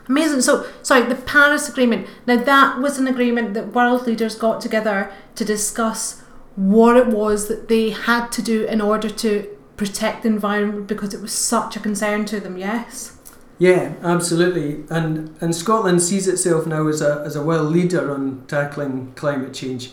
Amazing. 0.08 0.42
So, 0.42 0.66
sorry, 0.82 1.04
the 1.08 1.16
Paris 1.16 1.70
Agreement. 1.70 2.08
Now, 2.26 2.38
that 2.38 2.80
was 2.80 2.98
an 2.98 3.08
agreement 3.08 3.54
that 3.54 3.74
world 3.74 4.08
leaders 4.08 4.36
got 4.36 4.60
together 4.60 5.12
to 5.36 5.46
discuss 5.46 6.24
what 6.56 6.98
it 6.98 7.08
was 7.08 7.48
that 7.48 7.68
they 7.68 7.92
had 7.92 8.32
to 8.34 8.42
do 8.42 8.66
in 8.66 8.82
order 8.82 9.10
to 9.10 9.48
protect 9.78 10.24
the 10.24 10.30
environment 10.30 10.88
because 10.88 11.14
it 11.14 11.22
was 11.22 11.32
such 11.32 11.76
a 11.76 11.80
concern 11.80 12.26
to 12.26 12.40
them, 12.40 12.58
yes? 12.58 13.18
Yeah, 13.60 13.94
absolutely. 14.02 14.86
And 14.90 15.36
and 15.42 15.54
Scotland 15.54 16.02
sees 16.02 16.28
itself 16.28 16.66
now 16.66 16.88
as 16.88 17.02
a 17.02 17.22
as 17.26 17.36
a 17.36 17.44
world 17.44 17.72
leader 17.72 18.14
on 18.14 18.44
tackling 18.48 19.14
climate 19.16 19.54
change. 19.54 19.92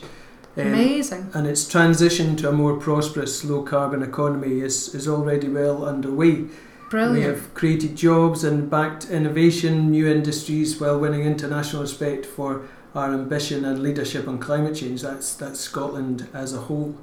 Um, 0.57 0.69
Amazing. 0.69 1.31
and 1.35 1.47
its 1.47 1.69
transition 1.69 2.35
to 2.37 2.49
a 2.49 2.53
more 2.53 2.77
prosperous 2.77 3.45
low 3.45 3.63
carbon 3.63 4.03
economy 4.03 4.61
is, 4.61 4.95
is 4.95 5.07
already 5.07 5.49
well 5.49 5.85
underway. 5.85 6.47
Brilliant. 6.89 7.15
We 7.15 7.23
have 7.25 7.53
created 7.53 7.95
jobs 7.95 8.43
and 8.43 8.71
backed 8.71 9.11
innovation, 9.11 9.91
new 9.91 10.09
industries, 10.09 10.81
while 10.81 10.99
winning 10.99 11.25
international 11.25 11.83
respect 11.83 12.25
for 12.25 12.63
our 12.97 13.13
ambition 13.13 13.65
and 13.65 13.83
leadership 13.83 14.27
on 14.27 14.39
climate 14.39 14.75
change. 14.75 15.03
That's 15.03 15.35
that's 15.35 15.61
Scotland 15.61 16.29
as 16.33 16.53
a 16.55 16.63
whole. 16.63 16.97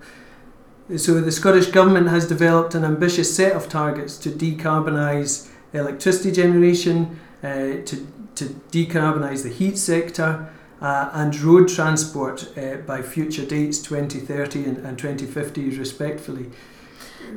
So 0.97 1.21
the 1.21 1.31
Scottish 1.31 1.67
government 1.67 2.09
has 2.09 2.27
developed 2.27 2.75
an 2.75 2.83
ambitious 2.83 3.33
set 3.33 3.53
of 3.53 3.69
targets 3.69 4.17
to 4.17 4.29
decarbonise 4.29 5.49
electricity 5.71 6.31
generation, 6.31 7.19
uh, 7.43 7.83
to 7.85 8.07
to 8.35 8.45
decarbonise 8.71 9.43
the 9.43 9.49
heat 9.49 9.77
sector. 9.77 10.49
Uh, 10.81 11.09
and 11.13 11.39
road 11.39 11.69
transport 11.69 12.57
uh, 12.57 12.75
by 12.85 13.01
future 13.01 13.45
dates 13.45 13.81
2030 13.81 14.65
and, 14.65 14.77
and 14.79 14.99
2050 14.99 15.69
respectfully. 15.77 16.47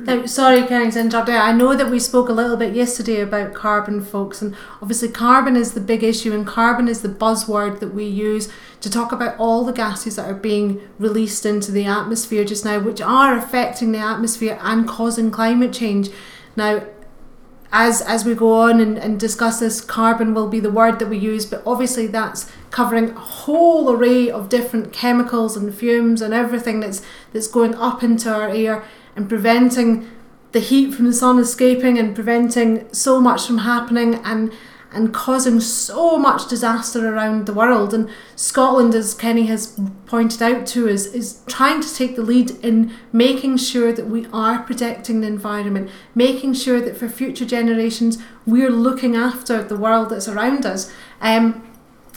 Now, 0.05 0.25
sorry, 0.25 0.65
Kenny, 0.67 0.91
to 0.91 0.99
interrupt. 0.99 1.29
I 1.29 1.51
know 1.51 1.75
that 1.75 1.89
we 1.89 1.99
spoke 1.99 2.29
a 2.29 2.33
little 2.33 2.57
bit 2.57 2.75
yesterday 2.75 3.21
about 3.21 3.53
carbon, 3.53 4.03
folks, 4.03 4.41
and 4.41 4.55
obviously 4.81 5.09
carbon 5.09 5.55
is 5.55 5.73
the 5.73 5.81
big 5.81 6.03
issue, 6.03 6.33
and 6.33 6.45
carbon 6.45 6.87
is 6.87 7.01
the 7.01 7.09
buzzword 7.09 7.79
that 7.79 7.93
we 7.93 8.05
use 8.05 8.49
to 8.81 8.89
talk 8.89 9.11
about 9.11 9.37
all 9.37 9.65
the 9.65 9.73
gases 9.73 10.15
that 10.15 10.29
are 10.29 10.33
being 10.33 10.81
released 10.99 11.45
into 11.45 11.71
the 11.71 11.85
atmosphere 11.85 12.45
just 12.45 12.63
now, 12.63 12.79
which 12.79 13.01
are 13.01 13.37
affecting 13.37 13.91
the 13.91 13.99
atmosphere 13.99 14.57
and 14.61 14.87
causing 14.87 15.31
climate 15.31 15.73
change. 15.73 16.09
Now, 16.55 16.83
as 17.71 18.01
as 18.01 18.23
we 18.23 18.33
go 18.33 18.53
on 18.53 18.79
and, 18.79 18.97
and 18.97 19.19
discuss 19.19 19.59
this, 19.59 19.81
carbon 19.81 20.33
will 20.33 20.47
be 20.47 20.59
the 20.59 20.71
word 20.71 20.99
that 20.99 21.09
we 21.09 21.17
use, 21.17 21.45
but 21.45 21.61
obviously 21.65 22.07
that's 22.07 22.49
covering 22.71 23.09
a 23.09 23.19
whole 23.19 23.91
array 23.91 24.29
of 24.29 24.47
different 24.49 24.93
chemicals 24.93 25.57
and 25.57 25.73
fumes 25.73 26.21
and 26.21 26.33
everything 26.33 26.79
that's 26.79 27.01
that's 27.33 27.47
going 27.47 27.75
up 27.75 28.03
into 28.03 28.33
our 28.33 28.49
air 28.49 28.83
and 29.17 29.27
preventing 29.27 30.09
the 30.53 30.59
heat 30.61 30.93
from 30.93 31.05
the 31.05 31.13
sun 31.13 31.39
escaping 31.39 31.99
and 31.99 32.15
preventing 32.15 32.91
so 32.93 33.19
much 33.19 33.45
from 33.45 33.59
happening 33.59 34.15
and 34.23 34.53
and 34.89 35.13
causing 35.13 35.59
so 35.59 36.17
much 36.17 36.47
disaster 36.47 37.13
around 37.13 37.45
the 37.45 37.53
world. 37.53 37.93
And 37.93 38.09
Scotland, 38.37 38.95
as 38.95 39.13
Kenny 39.13 39.47
has 39.47 39.77
pointed 40.05 40.41
out 40.41 40.65
to 40.67 40.89
us, 40.89 41.05
is 41.07 41.41
trying 41.45 41.81
to 41.81 41.93
take 41.93 42.15
the 42.15 42.21
lead 42.21 42.51
in 42.63 42.93
making 43.11 43.57
sure 43.57 43.91
that 43.91 44.07
we 44.07 44.27
are 44.31 44.59
protecting 44.59 45.19
the 45.19 45.27
environment, 45.27 45.89
making 46.15 46.53
sure 46.53 46.79
that 46.79 46.95
for 46.95 47.09
future 47.09 47.45
generations 47.45 48.17
we're 48.45 48.71
looking 48.71 49.15
after 49.15 49.61
the 49.61 49.75
world 49.75 50.09
that's 50.09 50.29
around 50.29 50.65
us. 50.65 50.91
Um, 51.19 51.69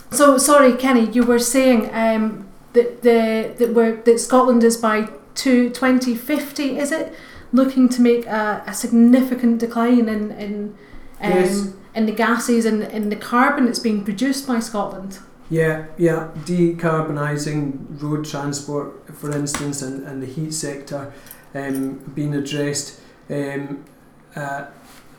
so 0.09 0.37
sorry, 0.37 0.73
Kenny, 0.73 1.09
you 1.11 1.23
were 1.23 1.39
saying 1.39 1.93
um, 1.93 2.47
that 2.71 3.01
the 3.01 3.53
that 3.57 4.05
that 4.05 4.19
Scotland 4.19 4.63
is 4.63 4.77
by 4.77 5.09
to 5.35 5.69
2050, 5.69 6.77
is 6.77 6.91
it? 6.91 7.13
Looking 7.53 7.89
to 7.89 8.01
make 8.01 8.25
a, 8.25 8.63
a 8.65 8.73
significant 8.73 9.59
decline 9.59 10.07
in 10.07 10.31
in 10.31 10.75
um, 11.21 11.31
Yes. 11.31 11.73
in 11.93 12.05
the 12.05 12.13
gases 12.13 12.65
and 12.65 12.83
in 12.83 13.09
the 13.09 13.15
carbon 13.15 13.65
that's 13.65 13.79
being 13.79 14.03
produced 14.03 14.47
by 14.47 14.59
Scotland. 14.59 15.19
Yeah, 15.49 15.85
yeah, 15.97 16.29
decarbonising 16.45 18.01
road 18.01 18.23
transport, 18.25 19.13
for 19.13 19.31
instance, 19.31 19.81
and, 19.81 20.07
and 20.07 20.23
the 20.23 20.25
heat 20.25 20.53
sector 20.53 21.11
um, 21.53 21.99
being 22.15 22.33
addressed, 22.33 23.01
um, 23.29 23.83
uh, 24.35 24.67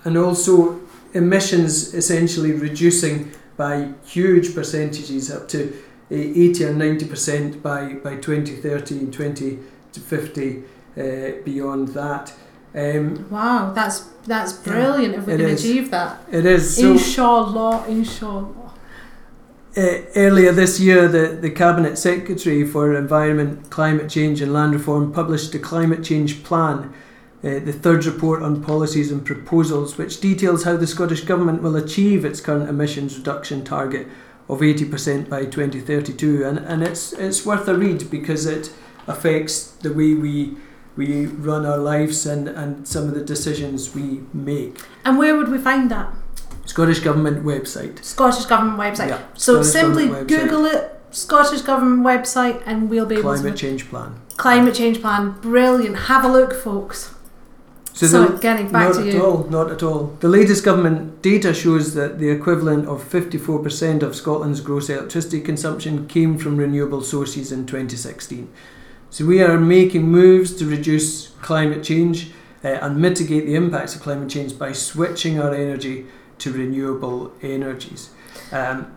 and 0.05 0.17
also 0.17 0.81
emissions 1.13 1.93
essentially 1.95 2.53
reducing 2.53 3.31
by 3.59 3.93
huge 4.07 4.55
percentages, 4.55 5.31
up 5.31 5.49
to 5.49 5.69
uh, 6.11 6.15
80 6.15 6.65
or 6.65 6.73
90% 6.75 7.61
by, 7.63 7.93
by 7.95 8.17
2030 8.17 8.99
and 8.99 9.13
to 9.93 10.01
50 10.01 10.63
uh, 10.97 11.03
beyond 11.45 11.89
that. 11.89 12.33
Um, 12.75 13.27
Wow, 13.31 13.73
that's 13.75 14.09
that's 14.27 14.53
Yeah, 14.67 14.73
brilliant 14.73 15.15
if 15.15 15.27
we 15.27 15.37
can 15.37 15.41
is. 15.51 15.65
achieve 15.65 15.91
that. 15.91 16.23
it 16.31 16.47
is 16.47 16.77
so. 16.77 16.93
inshallah, 16.93 17.85
inshallah. 17.89 18.49
Uh, 19.77 20.03
earlier 20.17 20.53
this 20.53 20.79
year, 20.79 21.09
the, 21.09 21.29
the 21.41 21.51
Cabinet 21.51 21.97
Secretary 21.97 22.67
for 22.67 22.95
Environment, 22.95 23.71
Climate 23.71 24.11
Change 24.11 24.43
and 24.43 24.53
Land 24.53 24.75
Reform 24.75 25.13
published 25.13 25.53
the 25.53 25.59
Climate 25.59 26.05
Change 26.05 26.45
Plan, 26.45 26.93
uh, 27.43 27.59
the 27.59 27.73
third 27.73 28.05
report 28.05 28.43
on 28.43 28.63
policies 28.63 29.11
and 29.11 29.25
proposals, 29.25 29.97
which 29.97 30.21
details 30.21 30.65
how 30.65 30.77
the 30.77 30.87
Scottish 30.87 31.23
Government 31.23 31.63
will 31.63 31.77
achieve 31.77 32.23
its 32.27 32.41
current 32.41 32.69
emissions 32.69 33.17
reduction 33.17 33.65
target 33.65 34.07
of 34.49 34.61
80% 34.61 35.31
by 35.31 35.47
2032. 35.47 36.45
And, 36.45 36.59
and 36.59 36.83
it's, 36.83 37.15
it's 37.15 37.47
worth 37.47 37.67
a 37.67 37.75
read 37.75 38.11
because 38.11 38.45
it 38.45 38.71
affects 39.07 39.73
the 39.83 39.93
way 39.93 40.15
we, 40.15 40.57
we 40.97 41.27
run 41.27 41.67
our 41.67 41.79
lives 41.79 42.27
and, 42.27 42.49
and 42.49 42.87
some 42.87 43.09
of 43.09 43.15
the 43.15 43.25
decisions 43.25 43.95
we 43.95 44.21
make. 44.33 44.81
And 45.05 45.19
where 45.19 45.37
would 45.37 45.49
we 45.49 45.59
find 45.59 45.91
that? 45.91 46.13
Scottish 46.67 47.01
Government 47.01 47.45
website. 47.45 48.03
Scottish 48.05 48.45
Government 48.47 48.79
website. 48.79 49.09
Yeah, 49.09 49.23
so 49.35 49.63
Scottish 49.63 49.73
simply 49.73 50.09
website. 50.09 50.29
Google 50.29 50.65
it, 50.67 51.01
Scottish 51.11 51.63
Government 51.63 52.07
website, 52.07 52.63
and 52.67 52.89
we'll 52.89 53.07
be 53.07 53.17
able 53.17 53.35
Climate. 53.35 53.57
Change 53.57 53.89
Plan. 53.89 54.15
Climate 54.37 54.75
change 54.75 55.01
plan, 55.01 55.33
brilliant. 55.41 55.97
Have 55.97 56.25
a 56.25 56.29
look, 56.29 56.55
folks. 56.55 57.15
So 57.93 58.07
So, 58.07 58.25
the- 58.27 58.39
getting 58.39 58.73
back 58.73 58.95
not 58.95 59.03
to 59.05 59.09
at 59.11 59.21
all, 59.21 59.47
not 59.51 59.71
at 59.71 59.83
all. 59.83 60.17
The 60.21 60.29
latest 60.29 60.65
government 60.65 61.21
data 61.21 61.53
shows 61.53 61.93
that 61.95 62.19
the 62.19 62.31
equivalent 62.31 62.89
of 62.89 63.05
54% 63.05 64.03
of 64.03 64.17
Scotland's 64.17 64.61
gross 64.63 64.89
electricity 64.89 65.41
consumption 65.41 66.07
came 66.07 66.39
from 66.39 66.57
renewable 66.57 67.03
sources 67.03 67.53
in 67.53 67.67
2016. 67.67 68.49
So 69.13 69.27
we 69.27 69.43
are 69.43 69.61
making 69.61 70.05
moves 70.05 70.57
to 70.57 70.65
reduce 70.65 71.29
climate 71.43 71.85
change 71.85 72.31
uh, 72.65 72.69
and 72.69 72.97
mitigate 72.97 73.45
the 73.45 73.55
impacts 73.55 73.95
of 73.95 74.01
climate 74.01 74.31
change 74.31 74.59
by 74.59 74.73
switching 74.73 75.39
our 75.39 75.55
energy 75.55 76.07
to 76.39 76.51
renewable 76.51 77.31
energies. 77.43 78.09
Um, 78.53 78.97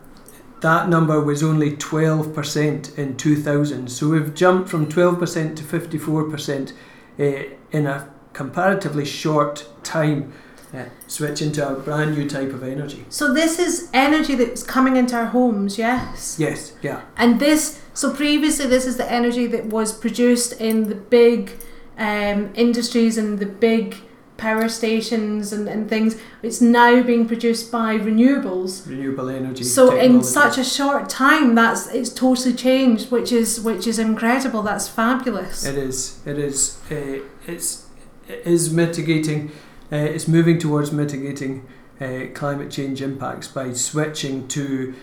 that 0.62 0.88
number 0.88 1.20
was 1.20 1.42
only 1.42 1.72
12% 1.72 2.96
in 2.96 3.18
2000. 3.18 3.88
So 3.88 4.08
we've 4.08 4.34
jumped 4.34 4.70
from 4.70 4.86
12% 4.86 5.54
to 5.54 5.62
54% 5.62 6.72
uh, 7.18 7.54
in 7.70 7.86
a 7.86 8.08
comparatively 8.32 9.04
short 9.04 9.68
time, 9.82 10.32
uh, 10.76 10.84
switching 11.06 11.52
to 11.52 11.68
a 11.68 11.74
brand 11.74 12.16
new 12.16 12.28
type 12.28 12.50
of 12.50 12.62
energy. 12.62 13.04
So 13.08 13.32
this 13.32 13.58
is 13.58 13.88
energy 13.92 14.34
that's 14.34 14.62
coming 14.62 14.96
into 14.96 15.16
our 15.16 15.26
homes, 15.26 15.78
yes. 15.78 16.36
Yes, 16.38 16.74
yeah, 16.82 17.02
And 17.16 17.40
this, 17.40 17.80
so 17.94 18.12
previously, 18.12 18.66
this 18.66 18.86
is 18.86 18.96
the 18.96 19.10
energy 19.10 19.46
that 19.46 19.66
was 19.66 19.92
produced 19.92 20.60
in 20.60 20.88
the 20.88 20.94
big 20.94 21.52
um, 21.96 22.52
industries 22.54 23.16
and 23.16 23.38
the 23.38 23.46
big 23.46 23.96
power 24.36 24.68
stations 24.68 25.52
and, 25.52 25.68
and 25.68 25.88
things. 25.88 26.20
It's 26.42 26.60
now 26.60 27.02
being 27.02 27.26
produced 27.26 27.72
by 27.72 27.96
renewables. 27.96 28.86
renewable 28.86 29.28
energy. 29.28 29.64
So 29.64 29.96
in 29.96 30.22
such 30.22 30.58
a 30.58 30.64
short 30.64 31.08
time, 31.08 31.54
that's 31.54 31.88
it's 31.88 32.10
totally 32.10 32.54
changed, 32.54 33.10
which 33.10 33.32
is 33.32 33.60
which 33.60 33.86
is 33.86 33.98
incredible. 33.98 34.62
That's 34.62 34.88
fabulous. 34.88 35.64
It 35.64 35.78
is. 35.78 36.20
It 36.26 36.38
is. 36.38 36.78
Uh, 36.90 37.20
it's. 37.46 37.86
It 38.28 38.42
is 38.44 38.72
mitigating. 38.72 39.52
Uh, 39.92 39.96
it's 39.96 40.26
moving 40.26 40.58
towards 40.58 40.90
mitigating 40.92 41.66
uh, 42.00 42.26
climate 42.34 42.70
change 42.70 43.00
impacts 43.00 43.48
by 43.48 43.72
switching 43.72 44.46
to 44.48 44.94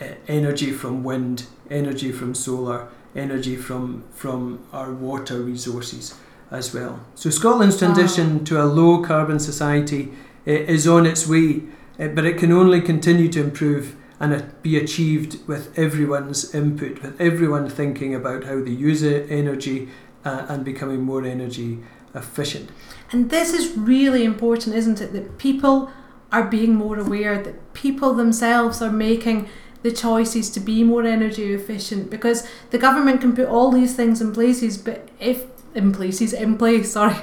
uh, 0.00 0.06
energy 0.28 0.70
from 0.70 1.02
wind, 1.04 1.46
energy 1.70 2.12
from 2.12 2.34
solar, 2.34 2.88
energy 3.14 3.56
from 3.56 4.04
from 4.12 4.64
our 4.72 4.92
water 4.92 5.42
resources 5.42 6.14
as 6.50 6.72
well. 6.72 7.00
So 7.14 7.30
Scotland's 7.30 7.78
transition 7.78 8.44
to 8.44 8.62
a 8.62 8.64
low 8.64 9.02
carbon 9.02 9.38
society 9.38 10.12
uh, 10.46 10.50
is 10.50 10.86
on 10.86 11.06
its 11.06 11.26
way, 11.26 11.62
uh, 11.98 12.08
but 12.08 12.24
it 12.24 12.38
can 12.38 12.52
only 12.52 12.80
continue 12.80 13.28
to 13.30 13.40
improve 13.40 13.96
and 14.20 14.62
be 14.62 14.76
achieved 14.76 15.46
with 15.48 15.76
everyone's 15.76 16.54
input, 16.54 17.02
with 17.02 17.20
everyone 17.20 17.68
thinking 17.68 18.14
about 18.14 18.44
how 18.44 18.62
they 18.62 18.70
use 18.70 19.02
energy 19.02 19.88
uh, 20.24 20.46
and 20.48 20.64
becoming 20.64 21.02
more 21.02 21.24
energy 21.24 21.80
efficient. 22.14 22.70
And 23.12 23.30
this 23.30 23.52
is 23.52 23.76
really 23.76 24.24
important, 24.24 24.74
isn't 24.74 25.00
it? 25.00 25.12
That 25.12 25.38
people 25.38 25.90
are 26.32 26.44
being 26.44 26.74
more 26.74 26.98
aware, 26.98 27.42
that 27.42 27.74
people 27.74 28.14
themselves 28.14 28.80
are 28.80 28.90
making 28.90 29.48
the 29.82 29.92
choices 29.92 30.48
to 30.50 30.60
be 30.60 30.82
more 30.82 31.04
energy 31.04 31.52
efficient 31.52 32.08
because 32.08 32.48
the 32.70 32.78
government 32.78 33.20
can 33.20 33.34
put 33.34 33.48
all 33.48 33.70
these 33.70 33.94
things 33.94 34.20
in 34.20 34.32
places, 34.32 34.78
but 34.78 35.08
if 35.20 35.44
in 35.74 35.92
places, 35.92 36.32
in 36.32 36.56
place, 36.56 36.92
sorry. 36.98 37.16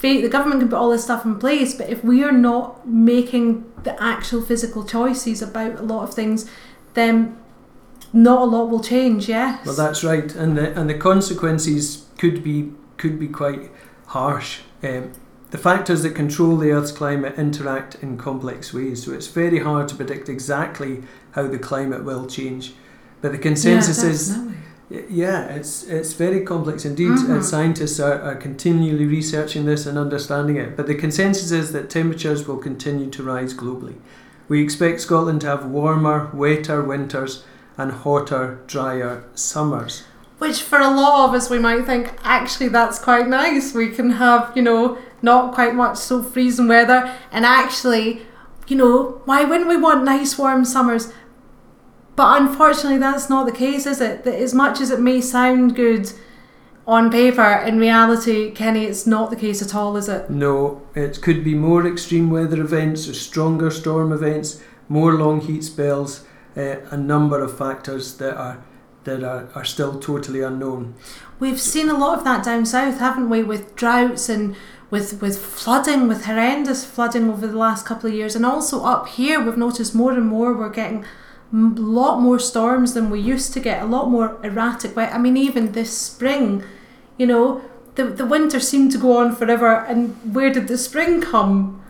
The 0.00 0.28
government 0.28 0.60
can 0.60 0.68
put 0.68 0.78
all 0.78 0.90
this 0.90 1.04
stuff 1.04 1.24
in 1.24 1.38
place, 1.38 1.74
but 1.74 1.88
if 1.88 2.02
we 2.02 2.24
are 2.24 2.32
not 2.32 2.88
making 2.88 3.70
the 3.84 4.00
actual 4.02 4.42
physical 4.42 4.84
choices 4.84 5.40
about 5.40 5.78
a 5.78 5.82
lot 5.82 6.02
of 6.02 6.12
things, 6.12 6.50
then 6.94 7.38
not 8.12 8.42
a 8.42 8.44
lot 8.44 8.68
will 8.68 8.82
change, 8.82 9.28
yes? 9.28 9.64
Well, 9.64 9.76
that's 9.76 10.02
right, 10.02 10.34
and 10.34 10.58
the 10.58 10.78
and 10.78 10.90
the 10.90 10.98
consequences 10.98 12.06
could 12.18 12.42
be 12.42 12.72
could 12.96 13.20
be 13.20 13.28
quite 13.28 13.70
harsh. 14.08 14.60
Um, 14.82 15.12
the 15.52 15.58
factors 15.58 16.02
that 16.02 16.14
control 16.14 16.56
the 16.56 16.72
Earth's 16.72 16.92
climate 16.92 17.38
interact 17.38 17.96
in 18.02 18.16
complex 18.16 18.74
ways, 18.74 19.04
so 19.04 19.12
it's 19.12 19.28
very 19.28 19.60
hard 19.60 19.86
to 19.88 19.94
predict 19.94 20.28
exactly 20.28 21.04
how 21.32 21.46
the 21.46 21.58
climate 21.58 22.04
will 22.04 22.26
change. 22.26 22.72
But 23.20 23.32
the 23.32 23.38
consensus 23.38 24.02
yeah, 24.02 24.10
is 24.10 24.38
Yeah, 25.08 25.44
it's 25.44 25.84
it's 25.84 26.12
very 26.14 26.40
complex 26.44 26.84
indeed. 26.84 27.12
Mhm. 27.12 27.30
And 27.30 27.44
scientists 27.44 27.98
are, 28.00 28.20
are 28.20 28.34
continually 28.34 29.06
researching 29.06 29.64
this 29.64 29.86
and 29.86 29.96
understanding 29.98 30.56
it. 30.56 30.76
But 30.76 30.86
the 30.86 30.94
consensus 30.94 31.50
is 31.50 31.72
that 31.72 31.88
temperatures 31.88 32.46
will 32.46 32.58
continue 32.58 33.08
to 33.10 33.22
rise 33.22 33.54
globally. 33.54 33.94
We 34.48 34.62
expect 34.62 35.00
Scotland 35.00 35.40
to 35.42 35.46
have 35.46 35.64
warmer, 35.64 36.28
wetter 36.34 36.82
winters 36.82 37.44
and 37.78 37.92
hotter, 37.92 38.58
drier 38.66 39.24
summers. 39.34 40.02
Which 40.38 40.62
for 40.62 40.78
a 40.78 40.90
lot 40.90 41.28
of 41.28 41.34
us 41.34 41.48
we 41.48 41.58
might 41.58 41.86
think 41.86 42.12
actually 42.24 42.68
that's 42.68 42.98
quite 42.98 43.28
nice. 43.28 43.72
We 43.74 43.88
can 43.88 44.10
have, 44.10 44.52
you 44.54 44.62
know, 44.62 44.98
not 45.22 45.54
quite 45.54 45.74
much 45.74 45.96
so 45.96 46.22
freezing 46.22 46.68
weather 46.68 47.16
and 47.30 47.44
actually, 47.44 48.22
you 48.66 48.76
know, 48.76 49.20
why 49.24 49.44
wouldn't 49.44 49.68
we 49.68 49.76
want 49.76 50.04
nice 50.04 50.36
warm 50.38 50.64
summers? 50.64 51.12
But 52.16 52.40
unfortunately 52.42 52.98
that's 52.98 53.30
not 53.30 53.46
the 53.46 53.52
case, 53.52 53.86
is 53.86 54.00
it? 54.00 54.24
That 54.24 54.34
as 54.34 54.54
much 54.54 54.80
as 54.80 54.90
it 54.90 55.00
may 55.00 55.20
sound 55.20 55.74
good 55.74 56.12
on 56.86 57.10
paper, 57.10 57.62
in 57.66 57.78
reality, 57.78 58.50
Kenny, 58.50 58.84
it's 58.84 59.06
not 59.06 59.30
the 59.30 59.36
case 59.36 59.62
at 59.62 59.74
all, 59.74 59.96
is 59.96 60.08
it? 60.08 60.28
No, 60.28 60.82
it 60.94 61.22
could 61.22 61.44
be 61.44 61.54
more 61.54 61.86
extreme 61.86 62.28
weather 62.30 62.60
events 62.60 63.08
or 63.08 63.14
stronger 63.14 63.70
storm 63.70 64.12
events, 64.12 64.60
more 64.88 65.14
long 65.14 65.40
heat 65.40 65.62
spells, 65.62 66.24
uh, 66.56 66.76
a 66.90 66.96
number 66.96 67.42
of 67.42 67.56
factors 67.56 68.16
that 68.16 68.36
are 68.36 68.62
that 69.04 69.24
are, 69.24 69.48
are 69.54 69.64
still 69.64 69.98
totally 69.98 70.42
unknown. 70.42 70.94
We've 71.40 71.60
seen 71.60 71.88
a 71.88 71.98
lot 71.98 72.18
of 72.18 72.24
that 72.24 72.44
down 72.44 72.66
south, 72.66 72.98
haven't 72.98 73.30
we, 73.30 73.42
with 73.42 73.74
droughts 73.74 74.28
and 74.28 74.54
with 74.92 75.22
with 75.22 75.38
flooding, 75.38 76.06
with 76.06 76.26
horrendous 76.26 76.84
flooding 76.84 77.30
over 77.30 77.46
the 77.46 77.56
last 77.56 77.86
couple 77.86 78.10
of 78.10 78.14
years, 78.14 78.36
and 78.36 78.44
also 78.44 78.84
up 78.84 79.08
here 79.08 79.40
we've 79.40 79.56
noticed 79.56 79.94
more 79.94 80.12
and 80.12 80.26
more 80.26 80.52
we're 80.54 80.68
getting 80.68 81.02
a 81.52 81.56
lot 81.56 82.20
more 82.20 82.38
storms 82.38 82.92
than 82.92 83.08
we 83.10 83.18
used 83.18 83.52
to 83.54 83.60
get, 83.60 83.82
a 83.82 83.86
lot 83.86 84.10
more 84.10 84.38
erratic. 84.44 84.96
I 84.96 85.18
mean, 85.18 85.36
even 85.36 85.72
this 85.72 85.96
spring, 85.96 86.62
you 87.16 87.26
know, 87.26 87.62
the 87.94 88.04
the 88.04 88.26
winter 88.26 88.60
seemed 88.60 88.92
to 88.92 88.98
go 88.98 89.16
on 89.16 89.34
forever, 89.34 89.72
and 89.88 90.14
where 90.34 90.52
did 90.52 90.68
the 90.68 90.76
spring 90.76 91.22
come? 91.22 91.80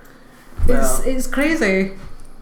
It's 0.68 0.68
Well- 0.68 1.02
it's 1.04 1.26
crazy. 1.26 1.92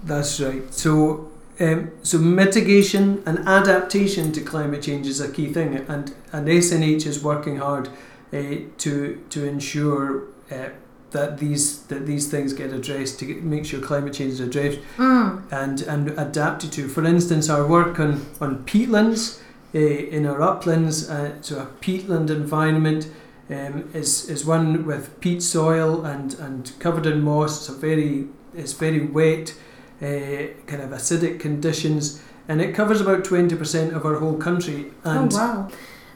That's 0.05 0.40
right. 0.40 0.64
So, 0.75 1.29
um, 1.59 1.90
so 2.03 2.18
mitigation 2.18 3.23
and 3.25 3.38
adaptation 3.49 4.33
to 4.33 4.40
climate 4.42 4.83
change 4.83 5.07
is 5.07 5.20
a 5.23 5.29
key 5.29 5.49
thing, 5.57 5.70
and 5.88 6.12
and 6.35 6.49
SNH 6.49 7.07
is 7.07 7.25
working 7.25 7.57
hard 7.57 7.88
uh, 7.88 8.42
to 8.85 9.18
to 9.31 9.38
ensure 9.55 10.23
uh, 10.50 10.68
that 11.10 11.38
these 11.38 11.82
that 11.88 12.06
these 12.06 12.28
things 12.30 12.52
get 12.52 12.72
addressed 12.72 13.18
to 13.18 13.24
get, 13.26 13.42
make 13.42 13.64
sure 13.66 13.80
climate 13.80 14.14
change 14.14 14.32
is 14.34 14.40
addressed 14.40 14.78
Mm. 14.96 15.42
and 15.50 15.82
and 15.82 16.10
adapted 16.18 16.72
to. 16.72 16.88
For 16.88 17.04
instance, 17.04 17.48
our 17.48 17.66
work 17.66 17.98
on 17.98 18.26
on 18.40 18.64
peatlands 18.64 19.40
uh, 19.74 19.78
in 19.78 20.26
our 20.26 20.40
uplands, 20.42 21.10
uh, 21.10 21.32
so 21.40 21.58
a 21.58 21.66
peatland 21.80 22.30
environment. 22.30 23.08
Um, 23.52 23.90
is, 23.94 24.30
is 24.30 24.46
one 24.46 24.86
with 24.86 25.18
peat 25.20 25.42
soil 25.42 26.04
and, 26.04 26.34
and 26.34 26.70
covered 26.78 27.04
in 27.04 27.20
moss. 27.20 27.58
It's 27.58 27.68
a 27.68 27.72
very 27.72 28.28
it's 28.54 28.74
very 28.74 29.04
wet, 29.04 29.54
uh, 30.00 30.54
kind 30.68 30.82
of 30.82 30.90
acidic 30.90 31.40
conditions, 31.40 32.22
and 32.46 32.60
it 32.60 32.76
covers 32.76 33.00
about 33.00 33.24
twenty 33.24 33.56
percent 33.56 33.92
of 33.92 34.04
our 34.06 34.20
whole 34.20 34.36
country. 34.36 34.92
And 35.02 35.34
oh 35.34 35.36
wow. 35.36 35.68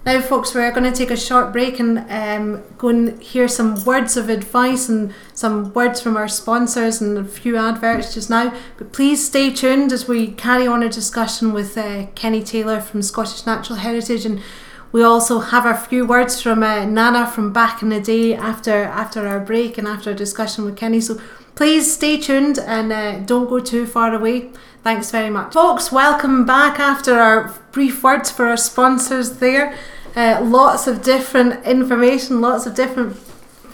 Now, 0.07 0.21
folks, 0.21 0.55
we're 0.55 0.71
going 0.71 0.85
to 0.85 0.93
take 0.93 1.11
a 1.11 1.17
short 1.17 1.51
break 1.51 1.81
and 1.81 1.99
um, 2.11 2.63
go 2.77 2.89
and 2.89 3.23
hear 3.23 3.49
some 3.49 3.83
words 3.85 4.19
of 4.19 4.29
advice 4.29 4.87
and 4.91 5.15
some 5.33 5.73
words 5.73 6.03
from 6.03 6.15
our 6.19 6.29
sponsors 6.29 7.01
and 7.01 7.17
a 7.17 7.25
few 7.25 7.57
adverts 7.57 8.13
just 8.13 8.29
now. 8.29 8.55
But 8.77 8.93
please 8.93 9.25
stay 9.25 9.51
tuned 9.51 9.93
as 9.93 10.07
we 10.07 10.33
carry 10.33 10.67
on 10.67 10.83
our 10.83 10.91
discussion 10.91 11.55
with 11.55 11.79
uh, 11.79 12.07
Kenny 12.15 12.43
Taylor 12.43 12.81
from 12.83 13.01
Scottish 13.01 13.47
Natural 13.47 13.79
Heritage. 13.79 14.27
And 14.27 14.43
We 14.93 15.03
also 15.03 15.41
have 15.41 15.67
a 15.67 15.75
few 15.75 16.07
words 16.07 16.41
from 16.41 16.63
uh, 16.63 16.85
Nana 16.85 17.27
from 17.27 17.53
back 17.53 17.83
in 17.83 17.89
the 17.89 17.99
day 18.01 18.35
after 18.35 18.85
after 18.85 19.27
our 19.27 19.41
break 19.41 19.77
and 19.79 19.89
after 19.89 20.11
a 20.11 20.15
discussion 20.15 20.65
with 20.65 20.77
Kenny. 20.77 21.01
So 21.01 21.19
please 21.55 21.93
stay 21.95 22.19
tuned 22.19 22.59
and 22.59 22.93
uh, 22.93 23.19
don't 23.21 23.49
go 23.49 23.61
too 23.61 23.87
far 23.87 24.15
away. 24.15 24.51
Thanks 24.83 25.11
very 25.11 25.31
much, 25.31 25.55
folks. 25.55 25.91
Welcome 25.91 26.45
back 26.45 26.79
after 26.79 27.15
our 27.15 27.55
brief 27.73 28.03
words 28.03 28.31
for 28.31 28.47
our 28.47 28.57
sponsors. 28.57 29.39
There, 29.39 29.75
uh, 30.15 30.41
lots 30.43 30.87
of 30.87 31.03
different 31.03 31.65
information, 31.65 32.41
lots 32.41 32.67
of 32.67 32.75
different 32.75 33.17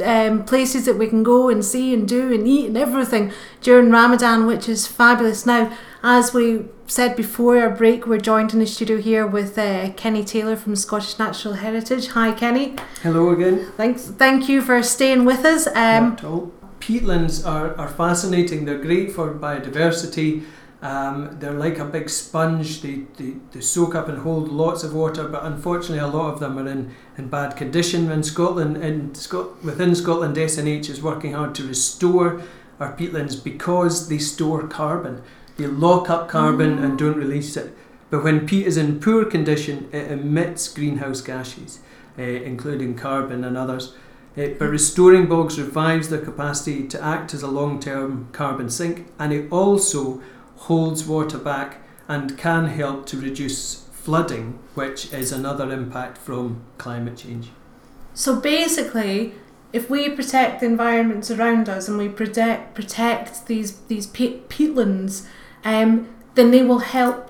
um, 0.05 0.45
places 0.45 0.87
that 0.87 0.99
we 0.99 1.09
can 1.09 1.23
go 1.23 1.49
and 1.49 1.65
see 1.65 1.93
and 1.93 2.09
do 2.09 2.33
and 2.33 2.47
eat 2.47 2.67
and 2.67 2.77
everything 2.77 3.33
during 3.61 3.91
Ramadan, 3.91 4.47
which 4.47 4.69
is 4.69 4.87
fabulous. 4.87 5.45
Now, 5.45 5.77
as 6.03 6.33
we 6.33 6.67
said 6.87 7.17
before 7.17 7.59
our 7.59 7.71
break, 7.71 8.07
we're 8.07 8.19
joined 8.19 8.53
in 8.53 8.61
the 8.61 8.67
studio 8.67 8.99
here 8.99 9.27
with 9.27 9.59
uh, 9.59 9.91
Kenny 9.97 10.25
Taylor 10.25 10.57
from 10.57 10.77
Scottish 10.77 11.19
Natural 11.19 11.55
Heritage. 11.55 12.09
Hi, 12.09 12.33
Kenny. 12.33 12.77
Hello 13.03 13.31
again. 13.31 13.67
Thanks. 13.77 14.07
Thank 14.07 14.49
you 14.49 14.63
for 14.63 14.83
staying 14.83 15.25
with 15.25 15.45
us. 15.45 15.67
Um, 15.67 15.75
Not 15.75 16.19
at 16.21 16.25
all. 16.25 16.53
Peatlands 16.91 17.47
are, 17.47 17.77
are 17.79 17.87
fascinating. 17.87 18.65
They're 18.65 18.83
great 18.83 19.13
for 19.13 19.33
biodiversity. 19.33 20.43
Um, 20.83 21.37
they're 21.39 21.53
like 21.53 21.79
a 21.79 21.85
big 21.85 22.11
sponge. 22.11 22.83
They, 22.83 23.03
they, 23.17 23.35
they 23.53 23.61
soak 23.61 23.95
up 23.95 24.09
and 24.09 24.19
hold 24.19 24.49
lots 24.49 24.83
of 24.83 24.93
water, 24.93 25.29
but 25.29 25.45
unfortunately, 25.45 26.01
a 26.01 26.09
lot 26.09 26.35
of 26.35 26.41
them 26.41 26.59
are 26.59 26.69
in, 26.69 26.93
in 27.17 27.29
bad 27.29 27.57
condition. 27.57 28.11
In 28.11 28.25
Scotland, 28.25 28.79
in 28.79 29.15
Scot- 29.15 29.63
within 29.63 29.95
Scotland, 29.95 30.37
SNH 30.37 30.91
is 30.91 31.01
working 31.01 31.33
hard 31.33 31.55
to 31.57 31.69
restore 31.69 32.43
our 32.81 32.97
peatlands 32.97 33.45
because 33.45 34.09
they 34.09 34.19
store 34.19 34.67
carbon. 34.67 35.23
They 35.59 35.69
lock 35.69 36.11
up 36.11 36.29
carbon 36.29 36.83
and 36.83 36.99
don't 36.99 37.17
release 37.17 37.57
it. 37.57 37.73
But 38.11 38.25
when 38.25 38.49
peat 38.49 38.67
is 38.67 38.77
in 38.77 38.99
poor 38.99 39.25
condition, 39.27 39.89
it 39.93 40.11
emits 40.11 40.67
greenhouse 40.67 41.21
gases, 41.21 41.79
uh, 42.19 42.23
including 42.23 42.97
carbon 42.97 43.45
and 43.45 43.57
others. 43.57 43.95
But 44.35 44.61
restoring 44.61 45.27
bogs 45.27 45.59
revives 45.61 46.09
their 46.09 46.21
capacity 46.21 46.87
to 46.89 47.03
act 47.03 47.35
as 47.35 47.43
a 47.43 47.49
long 47.49 47.81
term 47.81 48.29
carbon 48.33 48.71
sink 48.71 49.07
and 49.19 49.33
it 49.33 49.51
also 49.51 50.23
holds 50.57 51.05
water 51.05 51.39
back 51.39 51.83
and 52.09 52.37
can 52.39 52.67
help 52.67 53.07
to 53.07 53.17
reduce 53.17 53.87
flooding, 53.93 54.59
which 54.75 55.13
is 55.13 55.33
another 55.33 55.71
impact 55.73 56.19
from 56.19 56.63
climate 56.79 57.17
change. 57.17 57.51
So 58.15 58.41
basically, 58.41 59.35
if 59.73 59.89
we 59.89 60.09
protect 60.09 60.61
the 60.61 60.67
environments 60.67 61.31
around 61.31 61.69
us 61.69 61.89
and 61.89 61.97
we 61.99 62.09
protect 62.09 62.75
protect 62.75 63.47
these 63.47 63.79
these 63.83 64.07
peat, 64.07 64.49
peatlands, 64.49 65.27
um, 65.65 66.09
then 66.35 66.51
they 66.51 66.63
will 66.63 66.81
help 66.81 67.30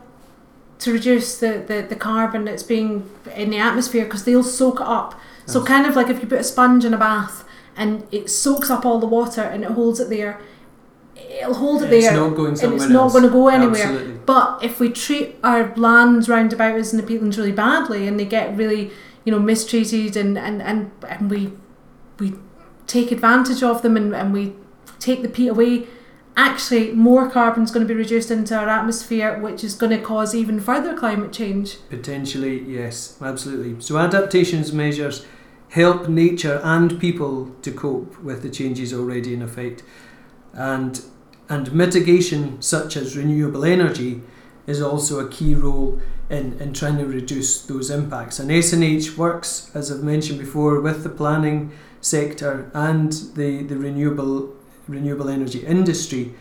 to 0.80 0.92
reduce 0.92 1.38
the, 1.38 1.64
the, 1.66 1.86
the 1.88 1.96
carbon 1.96 2.44
that's 2.44 2.62
being 2.62 3.08
in 3.34 3.50
the 3.50 3.58
atmosphere 3.58 4.04
because 4.04 4.24
they'll 4.24 4.42
soak 4.42 4.80
it 4.80 4.86
up. 4.86 5.18
So 5.46 5.64
kind 5.64 5.86
of 5.86 5.96
like 5.96 6.08
if 6.08 6.22
you 6.22 6.28
put 6.28 6.38
a 6.38 6.44
sponge 6.44 6.84
in 6.84 6.94
a 6.94 6.98
bath 6.98 7.44
and 7.76 8.06
it 8.12 8.30
soaks 8.30 8.70
up 8.70 8.86
all 8.86 9.00
the 9.00 9.06
water 9.06 9.42
and 9.42 9.64
it 9.64 9.72
holds 9.72 9.98
it 9.98 10.08
there, 10.08 10.40
it'll 11.16 11.54
hold 11.54 11.82
it 11.82 11.92
It's 11.92 12.06
there 12.06 12.16
not 12.16 12.36
going 12.36 12.50
and 12.50 12.58
somewhere 12.58 12.76
it's 12.76 12.88
not 12.88 13.10
going 13.10 13.24
to 13.24 13.30
go 13.30 13.48
anywhere. 13.48 13.82
Absolutely. 13.82 14.20
But 14.26 14.62
if 14.62 14.78
we 14.78 14.90
treat 14.90 15.36
our 15.42 15.74
lands 15.76 16.28
round 16.28 16.52
about 16.52 16.78
us 16.78 16.92
and 16.92 17.02
the 17.02 17.06
peatlands 17.06 17.36
really 17.36 17.52
badly 17.52 18.06
and 18.06 18.18
they 18.18 18.24
get 18.24 18.56
really, 18.56 18.90
you 19.24 19.32
know, 19.32 19.40
mistreated 19.40 20.16
and, 20.16 20.38
and, 20.38 20.62
and, 20.62 20.92
and 21.08 21.30
we 21.30 21.52
we 22.18 22.34
take 22.86 23.10
advantage 23.10 23.62
of 23.62 23.82
them 23.82 23.96
and, 23.96 24.14
and 24.14 24.32
we 24.32 24.54
take 24.98 25.22
the 25.22 25.28
peat 25.28 25.48
away, 25.48 25.86
actually 26.40 26.92
more 26.92 27.30
carbon 27.30 27.62
is 27.64 27.70
going 27.70 27.86
to 27.86 27.92
be 27.92 27.98
reduced 27.98 28.30
into 28.30 28.56
our 28.56 28.68
atmosphere, 28.68 29.38
which 29.38 29.62
is 29.62 29.74
going 29.74 29.90
to 29.90 30.02
cause 30.02 30.34
even 30.34 30.58
further 30.58 30.96
climate 30.96 31.32
change. 31.32 31.76
Potentially, 31.90 32.62
yes, 32.62 33.18
absolutely. 33.20 33.80
So, 33.80 33.98
adaptations 33.98 34.72
measures 34.72 35.26
help 35.70 36.08
nature 36.08 36.60
and 36.64 36.98
people 36.98 37.54
to 37.62 37.70
cope 37.70 38.20
with 38.22 38.42
the 38.42 38.48
changes 38.50 38.92
already 38.92 39.34
in 39.34 39.42
effect. 39.42 39.82
And, 40.54 41.00
and 41.48 41.72
mitigation, 41.72 42.60
such 42.62 42.96
as 42.96 43.16
renewable 43.16 43.64
energy, 43.64 44.22
is 44.66 44.80
also 44.80 45.20
a 45.20 45.28
key 45.28 45.54
role 45.54 46.00
in, 46.30 46.58
in 46.60 46.72
trying 46.72 46.96
to 46.98 47.06
reduce 47.06 47.60
those 47.62 47.90
impacts. 47.90 48.38
And 48.38 48.50
SNH 48.50 49.16
works, 49.16 49.70
as 49.74 49.92
I've 49.92 50.02
mentioned 50.02 50.38
before, 50.38 50.80
with 50.80 51.02
the 51.02 51.10
planning 51.10 51.72
sector 52.00 52.70
and 52.72 53.12
the, 53.34 53.62
the 53.62 53.76
renewable 53.76 54.54
renewable 54.90 55.28
energy 55.28 55.60
industry 55.64 56.34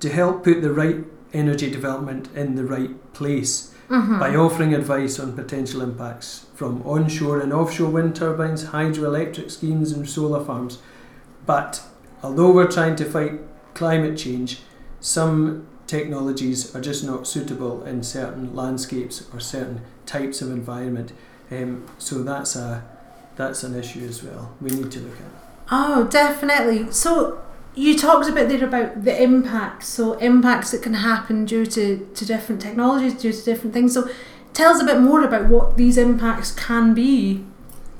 to 0.00 0.08
help 0.08 0.44
put 0.44 0.60
the 0.62 0.72
right 0.72 0.98
energy 1.32 1.70
development 1.70 2.28
in 2.34 2.54
the 2.56 2.64
right 2.64 3.12
place 3.12 3.68
Mm-hmm. 3.90 4.20
by 4.20 4.34
offering 4.34 4.72
advice 4.74 5.20
on 5.20 5.34
potential 5.34 5.82
impacts 5.82 6.46
from 6.54 6.80
onshore 6.86 7.40
and 7.40 7.52
offshore 7.52 7.90
wind 7.90 8.16
turbines, 8.16 8.66
hydroelectric 8.66 9.50
schemes, 9.50 9.92
and 9.92 10.08
solar 10.08 10.42
farms. 10.42 10.78
But 11.44 11.82
although 12.22 12.52
we're 12.52 12.70
trying 12.70 12.96
to 12.96 13.04
fight 13.04 13.40
climate 13.74 14.16
change, 14.16 14.60
some 15.00 15.66
technologies 15.86 16.74
are 16.74 16.80
just 16.80 17.04
not 17.04 17.26
suitable 17.26 17.84
in 17.84 18.02
certain 18.02 18.56
landscapes 18.56 19.28
or 19.34 19.40
certain 19.40 19.82
types 20.06 20.40
of 20.40 20.50
environment. 20.50 21.12
Um, 21.50 21.84
so 21.98 22.22
that's 22.22 22.56
a 22.56 22.82
that's 23.36 23.62
an 23.62 23.74
issue 23.78 24.06
as 24.08 24.22
well. 24.22 24.54
We 24.62 24.70
need 24.70 24.90
to 24.92 25.00
look 25.00 25.18
at. 25.18 25.32
Oh, 25.70 26.04
definitely. 26.04 26.90
So 26.92 27.42
you 27.74 27.96
talked 27.98 28.28
a 28.28 28.32
bit 28.32 28.48
there 28.48 28.64
about 28.64 29.04
the 29.04 29.22
impacts. 29.22 29.88
So 29.88 30.14
impacts 30.14 30.70
that 30.72 30.82
can 30.82 30.94
happen 30.94 31.44
due 31.44 31.66
to, 31.66 32.06
to 32.14 32.24
different 32.24 32.60
technologies, 32.60 33.14
due 33.14 33.32
to 33.32 33.44
different 33.44 33.72
things. 33.72 33.94
So 33.94 34.08
tell 34.52 34.72
us 34.74 34.82
a 34.82 34.84
bit 34.84 35.00
more 35.00 35.22
about 35.24 35.46
what 35.48 35.76
these 35.76 35.96
impacts 35.98 36.52
can 36.52 36.94
be. 36.94 37.44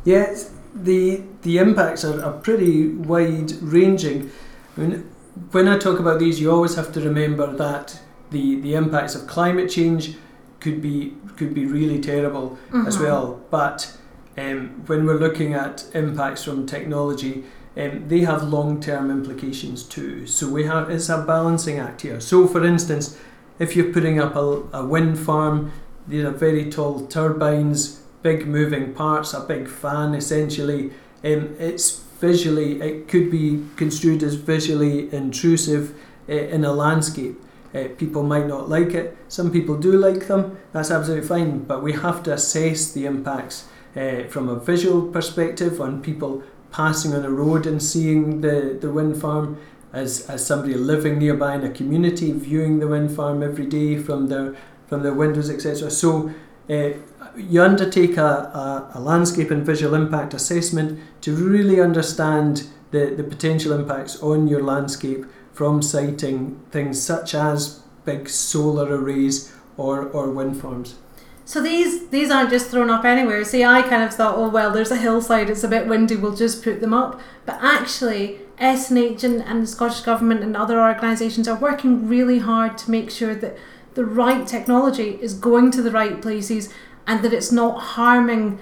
Yes, 0.04 0.52
the 0.74 1.22
the 1.42 1.58
impacts 1.58 2.04
are, 2.04 2.22
are 2.24 2.32
pretty 2.32 2.88
wide 2.88 3.52
ranging. 3.62 4.30
I 4.76 4.80
mean, 4.80 5.10
when 5.50 5.68
I 5.68 5.78
talk 5.78 5.98
about 5.98 6.18
these, 6.18 6.40
you 6.40 6.50
always 6.50 6.74
have 6.76 6.92
to 6.92 7.00
remember 7.00 7.52
that 7.56 8.00
the, 8.30 8.60
the 8.60 8.74
impacts 8.74 9.14
of 9.14 9.26
climate 9.26 9.70
change 9.70 10.16
could 10.60 10.80
be 10.82 11.14
could 11.36 11.54
be 11.54 11.66
really 11.66 12.00
terrible 12.00 12.58
as 12.86 12.96
Mhm. 12.96 13.02
well. 13.02 13.40
But 13.50 13.92
um, 14.38 14.82
when 14.86 15.06
we're 15.06 15.18
looking 15.18 15.54
at 15.54 15.84
impacts 15.94 16.44
from 16.44 16.66
technology, 16.66 17.44
um, 17.76 18.08
they 18.08 18.20
have 18.20 18.42
long 18.42 18.80
term 18.80 19.10
implications 19.10 19.82
too. 19.82 20.26
So 20.26 20.48
we 20.48 20.64
have 20.64 20.90
it's 20.90 21.08
a 21.08 21.22
balancing 21.22 21.78
act 21.78 22.02
here. 22.02 22.20
So 22.20 22.46
for 22.46 22.64
instance, 22.64 23.18
if 23.58 23.76
you're 23.76 23.92
putting 23.92 24.18
up 24.18 24.36
a, 24.36 24.62
a 24.72 24.84
wind 24.84 25.18
farm, 25.18 25.72
these 26.06 26.24
are 26.24 26.30
very 26.30 26.70
tall 26.70 27.06
turbines, 27.06 28.00
big 28.22 28.46
moving 28.46 28.92
parts, 28.92 29.32
a 29.32 29.40
big 29.40 29.68
fan 29.68 30.14
essentially. 30.14 30.90
Um, 31.24 31.56
it's 31.58 32.00
visually 32.20 32.80
it 32.80 33.08
could 33.08 33.30
be 33.30 33.64
construed 33.76 34.22
as 34.22 34.34
visually 34.34 35.12
intrusive 35.12 35.94
uh, 36.28 36.32
in 36.32 36.64
a 36.64 36.72
landscape. 36.72 37.40
Uh, 37.74 37.88
people 37.96 38.22
might 38.22 38.46
not 38.46 38.68
like 38.68 38.92
it. 38.92 39.16
Some 39.28 39.50
people 39.50 39.78
do 39.78 39.92
like 39.92 40.26
them. 40.26 40.58
That's 40.72 40.90
absolutely 40.90 41.26
fine. 41.26 41.60
But 41.60 41.82
we 41.82 41.92
have 41.94 42.22
to 42.24 42.34
assess 42.34 42.92
the 42.92 43.06
impacts 43.06 43.66
uh, 43.96 44.24
from 44.28 44.48
a 44.48 44.56
visual 44.56 45.08
perspective 45.08 45.80
on 45.80 46.02
people 46.02 46.42
passing 46.72 47.14
on 47.14 47.24
a 47.24 47.30
road 47.30 47.66
and 47.66 47.82
seeing 47.82 48.40
the, 48.40 48.76
the 48.80 48.90
wind 48.90 49.20
farm, 49.20 49.58
as, 49.92 50.28
as 50.28 50.44
somebody 50.44 50.74
living 50.74 51.18
nearby 51.18 51.54
in 51.54 51.64
a 51.64 51.70
community, 51.70 52.32
viewing 52.32 52.80
the 52.80 52.88
wind 52.88 53.14
farm 53.14 53.42
every 53.42 53.66
day 53.66 53.98
from 53.98 54.28
their 54.28 54.56
from 54.88 55.02
their 55.02 55.14
windows, 55.14 55.48
etc. 55.48 55.90
So 55.90 56.34
uh, 56.68 56.90
you 57.36 57.62
undertake 57.62 58.18
a, 58.18 58.22
a, 58.22 58.90
a 58.94 59.00
landscape 59.00 59.50
and 59.50 59.64
visual 59.64 59.94
impact 59.94 60.34
assessment 60.34 61.00
to 61.22 61.34
really 61.34 61.80
understand 61.80 62.64
the, 62.90 63.06
the 63.16 63.24
potential 63.24 63.72
impacts 63.72 64.22
on 64.22 64.48
your 64.48 64.62
landscape 64.62 65.24
from 65.54 65.80
siting 65.80 66.60
things 66.70 67.02
such 67.02 67.34
as 67.34 67.80
big 68.04 68.28
solar 68.28 68.94
arrays 68.94 69.52
or, 69.78 70.08
or 70.08 70.30
wind 70.30 70.60
farms. 70.60 70.96
So 71.44 71.60
these 71.60 72.08
these 72.08 72.30
aren't 72.30 72.50
just 72.50 72.70
thrown 72.70 72.90
up 72.90 73.04
anywhere. 73.04 73.44
See, 73.44 73.64
I 73.64 73.82
kind 73.82 74.02
of 74.02 74.14
thought, 74.14 74.36
oh 74.36 74.48
well, 74.48 74.70
there's 74.70 74.90
a 74.90 74.96
hillside, 74.96 75.50
it's 75.50 75.64
a 75.64 75.68
bit 75.68 75.88
windy, 75.88 76.16
we'll 76.16 76.36
just 76.36 76.62
put 76.62 76.80
them 76.80 76.94
up. 76.94 77.20
But 77.44 77.58
actually, 77.60 78.40
SNH 78.58 79.24
and, 79.24 79.42
and 79.42 79.62
the 79.62 79.66
Scottish 79.66 80.00
Government 80.00 80.42
and 80.42 80.56
other 80.56 80.80
organisations 80.80 81.48
are 81.48 81.58
working 81.58 82.08
really 82.08 82.38
hard 82.38 82.78
to 82.78 82.90
make 82.90 83.10
sure 83.10 83.34
that 83.34 83.56
the 83.94 84.04
right 84.04 84.46
technology 84.46 85.18
is 85.20 85.34
going 85.34 85.70
to 85.72 85.82
the 85.82 85.90
right 85.90 86.22
places 86.22 86.72
and 87.06 87.22
that 87.24 87.32
it's 87.32 87.52
not 87.52 87.80
harming 87.80 88.58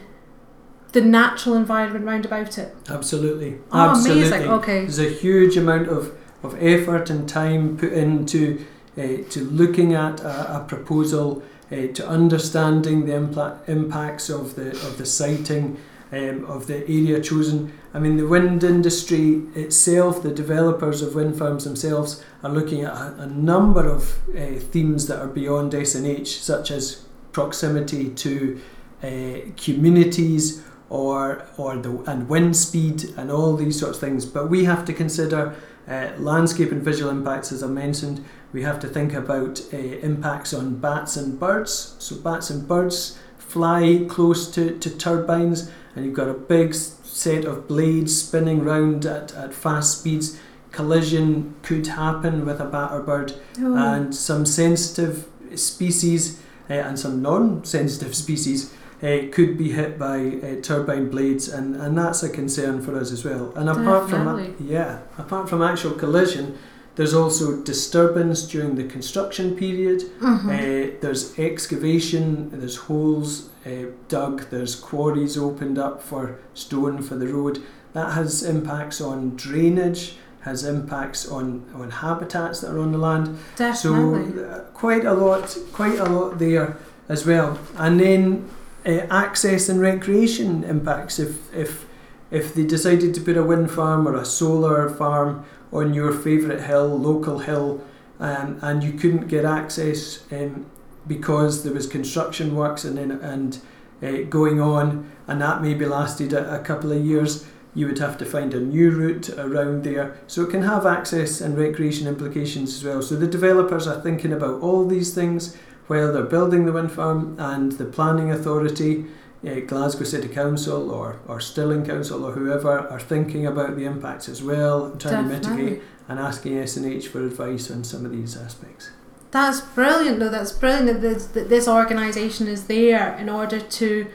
the 0.92 1.00
natural 1.00 1.54
environment 1.54 2.04
round 2.04 2.24
about 2.24 2.58
it. 2.58 2.74
Absolutely. 2.88 3.58
Oh, 3.70 3.90
Absolutely. 3.90 4.26
amazing. 4.26 4.50
Okay. 4.50 4.80
There's 4.80 4.98
a 4.98 5.10
huge 5.10 5.56
amount 5.56 5.88
of, 5.88 6.16
of 6.42 6.60
effort 6.60 7.10
and 7.10 7.28
time 7.28 7.76
put 7.76 7.92
into 7.92 8.64
uh, 8.98 9.18
to 9.30 9.44
looking 9.44 9.94
at 9.94 10.20
a, 10.20 10.56
a 10.56 10.64
proposal, 10.66 11.42
uh, 11.72 11.87
to 11.94 12.09
understanding 12.09 13.06
the 13.06 13.12
impla- 13.12 13.68
impacts 13.68 14.28
of 14.28 14.56
the 14.56 14.70
of 14.70 14.98
the 14.98 15.06
siting 15.06 15.76
um, 16.12 16.44
of 16.46 16.66
the 16.66 16.83
area 16.88 17.20
chosen. 17.20 17.72
I 17.94 17.98
mean, 17.98 18.16
the 18.16 18.26
wind 18.26 18.64
industry 18.64 19.42
itself, 19.54 20.22
the 20.22 20.33
developers 20.33 21.02
of 21.02 21.14
wind 21.14 21.38
farms 21.38 21.64
themselves, 21.64 22.24
are 22.42 22.50
looking 22.50 22.83
at 22.83 22.92
a, 22.92 23.22
a 23.22 23.26
number 23.26 23.88
of 23.88 24.18
uh, 24.37 24.59
themes 24.59 25.06
that 25.06 25.20
are 25.20 25.28
beyond 25.28 25.72
SNH, 25.72 26.26
such 26.26 26.70
as 26.70 27.04
proximity 27.33 28.11
to 28.11 28.61
uh, 29.02 29.50
communities 29.56 30.64
or 30.88 31.46
or 31.56 31.76
the 31.76 31.96
and 32.11 32.28
wind 32.28 32.56
speed 32.56 33.04
and 33.16 33.30
all 33.30 33.56
these 33.56 33.78
sorts 33.78 33.96
of 33.96 34.00
things. 34.00 34.26
But 34.26 34.50
we 34.50 34.64
have 34.64 34.85
to 34.87 34.92
consider 34.92 35.54
uh, 35.88 36.11
landscape 36.18 36.72
and 36.72 36.83
visual 36.83 37.11
impacts, 37.11 37.52
as 37.52 37.62
I 37.62 37.68
mentioned. 37.68 38.24
We 38.52 38.62
have 38.62 38.80
to 38.80 38.88
think 38.88 39.12
about 39.14 39.60
uh, 39.72 39.76
impacts 39.76 40.52
on 40.52 40.76
bats 40.76 41.16
and 41.16 41.38
birds. 41.38 41.94
So 41.98 42.16
bats 42.16 42.50
and 42.50 42.66
birds 42.66 43.18
fly 43.38 44.06
close 44.08 44.50
to, 44.52 44.78
to 44.78 44.90
turbines, 44.90 45.70
and 45.94 46.04
you've 46.04 46.14
got 46.14 46.28
a 46.28 46.34
big 46.34 46.74
set 46.74 47.44
of 47.44 47.66
blades 47.68 48.16
spinning 48.22 48.62
round 48.64 49.06
at, 49.06 49.32
at 49.34 49.54
fast 49.54 49.98
speeds. 50.00 50.38
Collision 50.72 51.54
could 51.62 51.86
happen 51.88 52.44
with 52.46 52.60
a 52.60 52.64
bat 52.64 52.92
or 52.92 53.00
bird, 53.02 53.34
Oh. 53.60 53.76
and 53.76 54.14
some 54.14 54.46
sensitive 54.46 55.26
species 55.56 56.40
uh, 56.68 56.74
and 56.74 56.98
some 56.98 57.20
non-sensitive 57.22 58.14
species 58.24 58.72
uh, 59.02 59.18
could 59.32 59.56
be 59.58 59.72
hit 59.72 59.98
by 59.98 60.18
uh, 60.42 60.60
turbine 60.62 61.08
blades, 61.10 61.48
and, 61.48 61.74
and 61.76 61.96
that's 61.98 62.22
a 62.22 62.28
concern 62.28 62.80
for 62.82 62.96
us 62.96 63.10
as 63.10 63.24
well. 63.24 63.52
And 63.56 63.68
apart 63.68 64.08
from 64.10 64.26
Definitely. 64.26 64.66
yeah, 64.66 65.00
apart 65.18 65.48
from 65.48 65.62
actual 65.62 65.92
collision, 65.92 66.56
there's 67.00 67.14
also 67.14 67.56
disturbance 67.62 68.42
during 68.42 68.74
the 68.74 68.84
construction 68.84 69.56
period. 69.56 70.02
Mhm. 70.20 70.48
Uh, 70.50 70.96
there's 71.00 71.22
excavation, 71.38 72.50
there's 72.52 72.76
holes 72.76 73.48
uh, 73.64 73.86
dug, 74.08 74.42
there's 74.50 74.74
quarries 74.74 75.38
opened 75.38 75.78
up 75.78 76.02
for 76.02 76.36
stone 76.52 77.00
for 77.00 77.14
the 77.14 77.26
road. 77.26 77.62
That 77.94 78.12
has 78.12 78.42
impacts 78.42 79.00
on 79.00 79.34
drainage, 79.34 80.18
has 80.40 80.62
impacts 80.62 81.26
on, 81.26 81.62
on 81.74 81.88
habitats 81.90 82.60
that 82.60 82.70
are 82.70 82.78
on 82.78 82.92
the 82.92 82.98
land. 82.98 83.38
Definitely. 83.56 84.36
So 84.36 84.44
uh, 84.44 84.58
quite 84.74 85.06
a 85.06 85.14
lot, 85.14 85.56
quite 85.72 85.98
a 85.98 86.04
lot 86.04 86.38
there 86.38 86.76
as 87.08 87.24
well. 87.24 87.58
And 87.78 87.98
then 87.98 88.44
uh, 88.84 89.06
access 89.24 89.70
and 89.70 89.80
recreation 89.80 90.64
impacts. 90.64 91.18
If 91.18 91.32
if 91.54 91.86
if 92.30 92.54
they 92.54 92.64
decided 92.76 93.14
to 93.14 93.20
put 93.22 93.36
a 93.38 93.42
wind 93.42 93.70
farm 93.70 94.06
or 94.06 94.14
a 94.16 94.24
solar 94.24 94.90
farm 94.90 95.44
on 95.72 95.94
your 95.94 96.12
favourite 96.12 96.62
hill, 96.62 96.98
local 96.98 97.40
hill, 97.40 97.83
um, 98.18 98.59
and 98.62 98.83
you 98.83 98.92
couldn't 98.92 99.28
get 99.28 99.44
access 99.44 100.24
um, 100.33 100.66
because 101.06 101.62
there 101.64 101.72
was 101.72 101.87
construction 101.87 102.54
works 102.54 102.85
and 102.85 102.98
and 102.98 103.61
uh, 104.02 104.22
going 104.28 104.61
on, 104.61 105.11
and 105.26 105.40
that 105.40 105.62
maybe 105.62 105.87
lasted 105.87 106.33
a, 106.33 106.54
a 106.54 106.59
couple 106.59 106.92
of 106.92 107.04
years. 107.04 107.46
You 107.74 107.87
would 107.87 107.98
have 107.98 108.18
to 108.18 108.24
find 108.24 108.52
a 108.52 108.61
new 108.61 108.90
route 108.90 109.28
around 109.38 109.85
there. 109.85 110.18
So 110.26 110.42
it 110.42 110.50
can 110.50 110.62
have 110.62 110.87
access 110.87 111.40
and 111.40 111.56
recreation 111.56 112.09
implications 112.09 112.74
as 112.74 112.85
well. 112.85 113.00
So 113.00 113.14
the 113.14 113.28
developers 113.28 113.87
are 113.87 114.00
thinking 114.00 114.33
about 114.33 114.61
all 114.61 114.85
these 114.85 115.14
things 115.14 115.56
while 115.87 116.12
they're 116.12 116.22
building 116.22 116.66
the 116.66 116.72
wind 116.72 116.92
farm, 116.92 117.37
and 117.38 117.72
the 117.72 117.85
planning 117.85 118.30
authority, 118.30 119.06
uh, 119.46 119.61
Glasgow 119.61 120.05
City 120.05 120.29
Council 120.29 120.90
or, 120.90 121.20
or 121.26 121.40
Stirling 121.40 121.85
Council 121.85 122.24
or 122.24 122.33
whoever, 122.33 122.88
are 122.88 123.00
thinking 123.00 123.46
about 123.46 123.76
the 123.76 123.85
impacts 123.85 124.29
as 124.29 124.42
well 124.42 124.87
and 124.87 125.00
trying 125.00 125.29
to 125.29 125.35
mitigate 125.35 125.83
and 126.09 126.18
asking 126.18 126.53
SNH 126.55 127.07
for 127.09 127.24
advice 127.24 127.70
on 127.70 127.85
some 127.85 128.05
of 128.05 128.12
these 128.12 128.37
aspects. 128.37 128.90
That's 129.31 129.61
brilliant, 129.61 130.18
though. 130.18 130.29
That's 130.29 130.53
brilliant 130.53 130.87
that 130.87 131.00
this, 131.00 131.26
that 131.29 131.48
this 131.48 131.68
organisation 131.68 132.48
is 132.48 132.66
there 132.66 133.16
in 133.16 133.29
order 133.29 133.61
to 133.61 134.07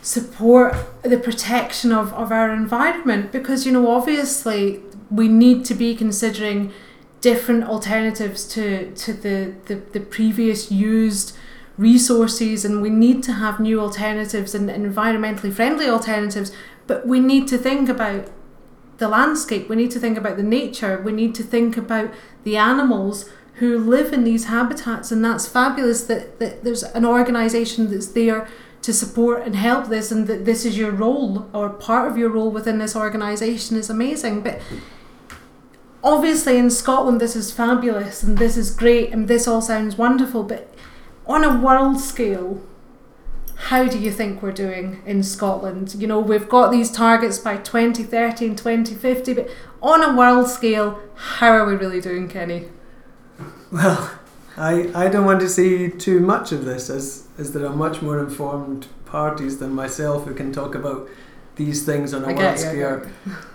support 0.00 0.74
the 1.02 1.18
protection 1.18 1.92
of, 1.92 2.12
of 2.14 2.30
our 2.30 2.52
environment 2.52 3.32
because, 3.32 3.66
you 3.66 3.72
know, 3.72 3.90
obviously 3.90 4.80
we 5.10 5.28
need 5.28 5.64
to 5.64 5.74
be 5.74 5.94
considering 5.94 6.72
different 7.20 7.64
alternatives 7.64 8.46
to, 8.46 8.94
to 8.94 9.12
the, 9.12 9.54
the, 9.66 9.74
the 9.74 10.00
previous 10.00 10.70
used 10.70 11.36
resources 11.78 12.64
and 12.64 12.82
we 12.82 12.90
need 12.90 13.22
to 13.22 13.32
have 13.32 13.58
new 13.60 13.80
alternatives 13.80 14.54
and 14.54 14.68
environmentally 14.68 15.52
friendly 15.52 15.88
alternatives 15.88 16.52
but 16.86 17.06
we 17.06 17.20
need 17.20 17.46
to 17.48 17.56
think 17.56 17.88
about 17.88 18.28
the 18.98 19.08
landscape 19.08 19.68
we 19.68 19.76
need 19.76 19.90
to 19.90 20.00
think 20.00 20.18
about 20.18 20.36
the 20.36 20.42
nature 20.42 21.00
we 21.02 21.12
need 21.12 21.34
to 21.34 21.42
think 21.42 21.76
about 21.76 22.10
the 22.42 22.56
animals 22.56 23.30
who 23.54 23.78
live 23.78 24.12
in 24.12 24.24
these 24.24 24.46
habitats 24.46 25.10
and 25.10 25.24
that's 25.24 25.48
fabulous 25.48 26.04
that, 26.04 26.38
that 26.38 26.64
there's 26.64 26.82
an 26.82 27.04
organisation 27.04 27.90
that's 27.90 28.08
there 28.08 28.48
to 28.82 28.92
support 28.92 29.42
and 29.44 29.56
help 29.56 29.88
this 29.88 30.12
and 30.12 30.26
that 30.26 30.44
this 30.44 30.64
is 30.64 30.78
your 30.78 30.92
role 30.92 31.48
or 31.52 31.68
part 31.68 32.10
of 32.10 32.16
your 32.16 32.30
role 32.30 32.50
within 32.50 32.78
this 32.78 32.94
organisation 32.94 33.76
is 33.76 33.90
amazing. 33.90 34.42
But 34.42 34.60
obviously 36.02 36.56
in 36.56 36.70
Scotland 36.70 37.20
this 37.20 37.34
is 37.34 37.52
fabulous 37.52 38.22
and 38.22 38.38
this 38.38 38.56
is 38.56 38.70
great 38.70 39.10
and 39.10 39.26
this 39.26 39.48
all 39.48 39.60
sounds 39.60 39.98
wonderful 39.98 40.44
but 40.44 40.72
on 41.28 41.44
a 41.44 41.60
world 41.60 42.00
scale 42.00 42.60
how 43.58 43.86
do 43.86 43.98
you 43.98 44.10
think 44.10 44.40
we're 44.40 44.52
doing 44.52 45.02
in 45.04 45.22
Scotland? 45.22 45.94
You 45.96 46.06
know, 46.06 46.20
we've 46.20 46.48
got 46.48 46.70
these 46.70 46.90
targets 46.90 47.38
by 47.38 47.56
2030 47.56 48.46
and 48.46 48.56
2050, 48.56 49.34
but 49.34 49.50
on 49.82 50.02
a 50.02 50.16
world 50.16 50.48
scale, 50.48 51.00
how 51.14 51.50
are 51.50 51.66
we 51.66 51.74
really 51.74 52.00
doing, 52.00 52.28
Kenny? 52.28 52.68
Well, 53.72 54.12
I, 54.56 54.90
I 54.94 55.08
don't 55.08 55.26
want 55.26 55.40
to 55.40 55.48
see 55.48 55.90
too 55.90 56.20
much 56.20 56.52
of 56.52 56.64
this 56.64 56.88
as, 56.88 57.26
as 57.36 57.52
there 57.52 57.66
are 57.66 57.74
much 57.74 58.00
more 58.00 58.20
informed 58.20 58.86
parties 59.06 59.58
than 59.58 59.72
myself 59.72 60.24
who 60.24 60.34
can 60.34 60.52
talk 60.52 60.74
about 60.74 61.08
these 61.56 61.84
things 61.84 62.14
on 62.14 62.22
a 62.22 62.26
world 62.26 62.38
get 62.38 62.60
you, 62.60 62.66
I 62.66 62.70
scale. 62.70 63.06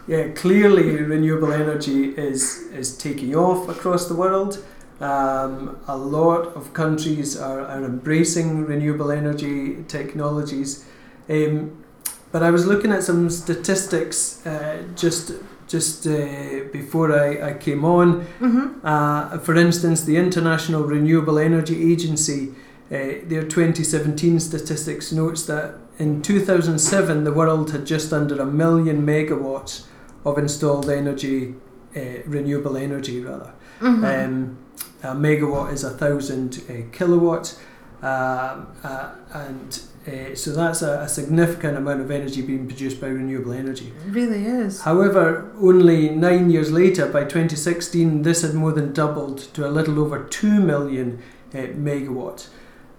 Yeah, 0.08 0.28
clearly 0.34 1.02
renewable 1.02 1.54
energy 1.54 2.10
is 2.10 2.68
is 2.74 2.98
taking 2.98 3.34
off 3.34 3.70
across 3.70 4.10
the 4.10 4.14
world. 4.14 4.62
Um, 5.04 5.78
a 5.88 5.98
lot 5.98 6.56
of 6.56 6.74
countries 6.74 7.36
are, 7.38 7.60
are 7.60 7.84
embracing 7.84 8.66
renewable 8.66 9.12
energy 9.12 9.84
technologies. 9.90 10.86
Um, 11.30 11.84
but 12.32 12.42
I 12.42 12.52
was 12.52 12.66
looking 12.66 12.92
at 12.94 13.04
some 13.04 13.30
statistics 13.30 14.46
uh, 14.46 14.84
just 14.96 15.34
just 15.68 16.08
uh, 16.08 16.66
before 16.72 17.12
I, 17.12 17.50
I 17.50 17.54
came 17.54 17.84
on. 17.84 18.26
Mm-hmm. 18.40 18.86
Uh, 18.86 19.40
for 19.40 19.56
instance, 19.56 20.04
the 20.04 20.18
International 20.18 20.84
Renewable 20.84 21.40
Energy 21.40 21.92
Agency, 21.92 22.50
uh, 22.92 23.26
their 23.26 23.44
2017 23.44 24.40
statistics 24.40 25.12
notes 25.12 25.44
that 25.48 25.76
in 26.00 26.22
2007 26.22 27.24
the 27.24 27.34
world 27.34 27.72
had 27.72 27.86
just 27.86 28.14
under 28.14 28.40
a 28.42 28.46
million 28.46 29.06
megawatts 29.06 29.86
of 30.26 30.38
installed 30.38 30.90
energy, 30.90 31.56
uh, 31.96 32.02
renewable 32.26 32.78
energy 32.78 33.22
rather. 33.22 33.54
Mm-hmm. 33.80 34.06
Um, 34.06 34.58
a 35.04 35.14
megawatt 35.14 35.74
is 35.74 35.84
a 35.84 35.92
thousand 35.92 36.64
uh, 36.70 36.96
kilowatts, 36.96 37.60
um, 38.02 38.68
uh, 38.84 39.12
and 39.34 39.82
uh, 40.08 40.36
so 40.36 40.52
that's 40.52 40.82
a, 40.82 41.02
a 41.02 41.08
significant 41.08 41.78
amount 41.78 42.02
of 42.02 42.12
energy 42.12 42.42
being 42.42 42.68
produced 42.68 43.00
by 43.00 43.08
renewable 43.08 43.54
energy. 43.54 43.94
it 44.06 44.12
really 44.12 44.46
is. 44.46 44.82
However, 44.82 45.52
only 45.60 46.10
nine 46.10 46.50
years 46.50 46.72
later, 46.72 47.08
by 47.08 47.24
2016, 47.24 48.24
this 48.24 48.42
had 48.42 48.54
more 48.54 48.74
than 48.74 48.92
doubled 48.94 49.38
to 49.54 49.66
a 49.66 49.70
little 49.70 50.00
over 50.00 50.24
2 50.24 50.60
million 50.60 51.22
uh, 51.54 51.58
megawatts. 51.58 52.50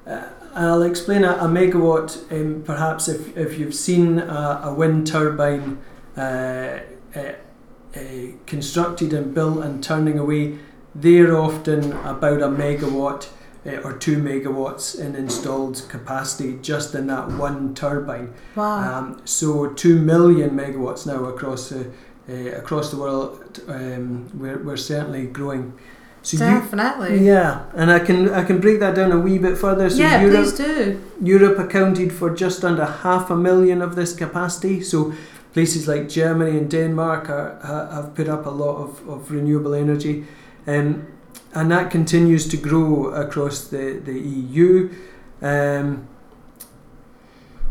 Uh, 0.07 0.29
and 0.55 0.67
I'll 0.67 0.83
explain 0.83 1.25
a, 1.25 1.33
a 1.33 1.49
megawatt, 1.49 2.31
um, 2.33 2.63
perhaps 2.63 3.09
if, 3.09 3.37
if 3.37 3.59
you've 3.59 3.75
seen 3.75 4.19
a, 4.19 4.61
a 4.65 4.75
wind 4.75 5.07
turbine 5.07 5.83
uh, 6.17 6.81
uh, 7.15 7.33
uh, 7.97 8.01
constructed 8.47 9.13
and 9.13 9.35
built 9.35 9.65
and 9.65 9.83
turning 9.83 10.19
away, 10.19 10.59
they're 10.95 11.37
often 11.37 11.93
about 12.05 12.43
a 12.43 12.49
megawatt 12.49 13.29
uh, 13.67 13.77
or 13.79 13.95
two 13.95 14.19
megawatts 14.19 14.99
in 14.99 15.17
installed 15.17 15.87
capacity 15.89 16.59
just 16.61 16.95
in 16.95 17.07
that 17.07 17.29
one 17.29 17.75
turbine. 17.75 18.35
Wow. 18.55 18.99
Um, 18.99 19.23
so 19.25 19.69
two 19.73 20.01
million 20.01 20.51
megawatts 20.51 21.07
now 21.07 21.25
across 21.25 21.71
the 21.71 21.91
uh, 22.29 22.57
across 22.57 22.91
the 22.91 22.97
world. 22.97 23.61
Um, 23.69 24.31
we're, 24.39 24.59
we're 24.59 24.77
certainly 24.77 25.27
growing. 25.27 25.75
So 26.23 26.39
Definitely. 26.39 27.19
you, 27.19 27.27
yeah, 27.27 27.67
and 27.75 27.91
I 27.91 27.99
can 27.99 28.31
I 28.31 28.45
can 28.45 28.59
break 28.59 28.81
that 28.81 28.95
down 28.95 29.13
a 29.13 29.19
wee 29.19 29.37
bit 29.37 29.59
further. 29.59 29.91
So 29.91 29.99
yeah, 29.99 30.23
Europe 30.23 30.37
please 30.37 30.53
do. 30.55 31.05
Europe 31.23 31.59
accounted 31.59 32.13
for 32.15 32.35
just 32.35 32.65
under 32.65 32.87
half 32.87 33.31
a 33.31 33.37
million 33.37 33.83
of 33.83 33.95
this 33.95 34.15
capacity. 34.15 34.81
So 34.81 35.13
places 35.53 35.87
like 35.87 36.09
Germany 36.09 36.57
and 36.57 36.71
Denmark 36.71 37.29
are, 37.29 37.59
have 37.93 38.15
put 38.15 38.29
up 38.29 38.47
a 38.47 38.51
lot 38.51 38.77
of, 38.77 39.09
of 39.09 39.31
renewable 39.31 39.75
energy. 39.75 40.25
Um, 40.67 41.07
and 41.55 41.71
that 41.71 41.91
continues 41.91 42.49
to 42.49 42.57
grow 42.57 43.07
across 43.07 43.69
the, 43.69 44.01
the 44.05 44.19
EU. 44.19 44.93
Um, 45.41 46.09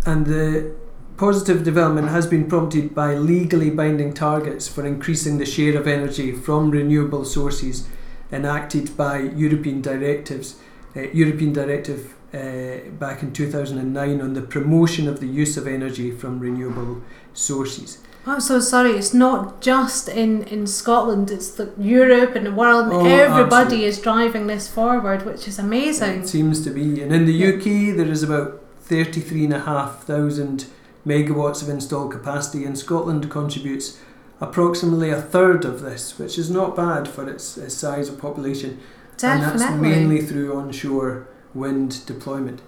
and 0.05 0.25
the 0.25 0.75
positive 1.17 1.63
development 1.63 2.09
has 2.09 2.27
been 2.27 2.47
prompted 2.47 2.95
by 2.95 3.15
legally 3.15 3.69
binding 3.69 4.13
targets 4.13 4.67
for 4.67 4.85
increasing 4.85 5.37
the 5.37 5.45
share 5.45 5.77
of 5.77 5.87
energy 5.87 6.31
from 6.31 6.71
renewable 6.71 7.25
sources 7.25 7.87
enacted 8.31 8.95
by 8.97 9.19
European 9.19 9.81
directives. 9.81 10.59
Uh, 10.95 11.01
European 11.13 11.53
directive 11.53 12.13
uh, 12.33 12.89
back 12.99 13.21
in 13.21 13.31
2009 13.31 14.21
on 14.21 14.33
the 14.33 14.41
promotion 14.41 15.07
of 15.07 15.19
the 15.19 15.27
use 15.27 15.55
of 15.57 15.67
energy 15.67 16.11
from 16.11 16.39
renewable 16.39 17.01
sources. 17.33 17.99
I'm 18.25 18.39
so 18.39 18.59
sorry. 18.59 18.91
It's 18.91 19.13
not 19.13 19.61
just 19.61 20.07
in, 20.07 20.43
in 20.43 20.65
Scotland. 20.65 21.29
It's 21.29 21.51
the 21.51 21.73
Europe 21.77 22.35
and 22.35 22.45
the 22.45 22.53
world. 22.53 22.87
Oh, 22.91 23.05
Everybody 23.05 23.55
absolutely. 23.55 23.85
is 23.85 23.99
driving 23.99 24.47
this 24.47 24.69
forward, 24.69 25.25
which 25.25 25.47
is 25.47 25.59
amazing. 25.59 26.21
It 26.21 26.27
seems 26.27 26.63
to 26.63 26.69
be, 26.69 27.01
and 27.01 27.13
in 27.13 27.25
the. 27.25 27.43
UK 27.43 27.97
there 27.97 28.07
is 28.07 28.23
about 28.23 28.63
33,500 28.81 30.65
megawatts 31.05 31.61
of 31.61 31.69
installed 31.69 32.11
capacity, 32.11 32.63
and 32.63 32.77
Scotland 32.77 33.29
contributes 33.29 33.99
approximately 34.39 35.09
a 35.09 35.21
third 35.21 35.65
of 35.65 35.81
this, 35.81 36.17
which 36.17 36.37
is 36.37 36.49
not 36.49 36.75
bad 36.75 37.07
for 37.07 37.29
its, 37.29 37.57
its 37.57 37.75
size 37.75 38.09
of 38.09 38.19
population. 38.19 38.79
Definitely. 39.17 39.51
And 39.51 39.59
that's 39.59 39.81
mainly 39.81 40.21
through 40.21 40.55
onshore 40.55 41.27
wind 41.53 42.05
deployment. 42.05 42.61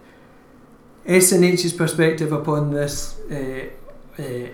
SNH's 1.06 1.74
perspective 1.74 2.32
upon 2.32 2.72
this, 2.72 3.20
uh, 3.32 3.70
uh, 4.18 4.48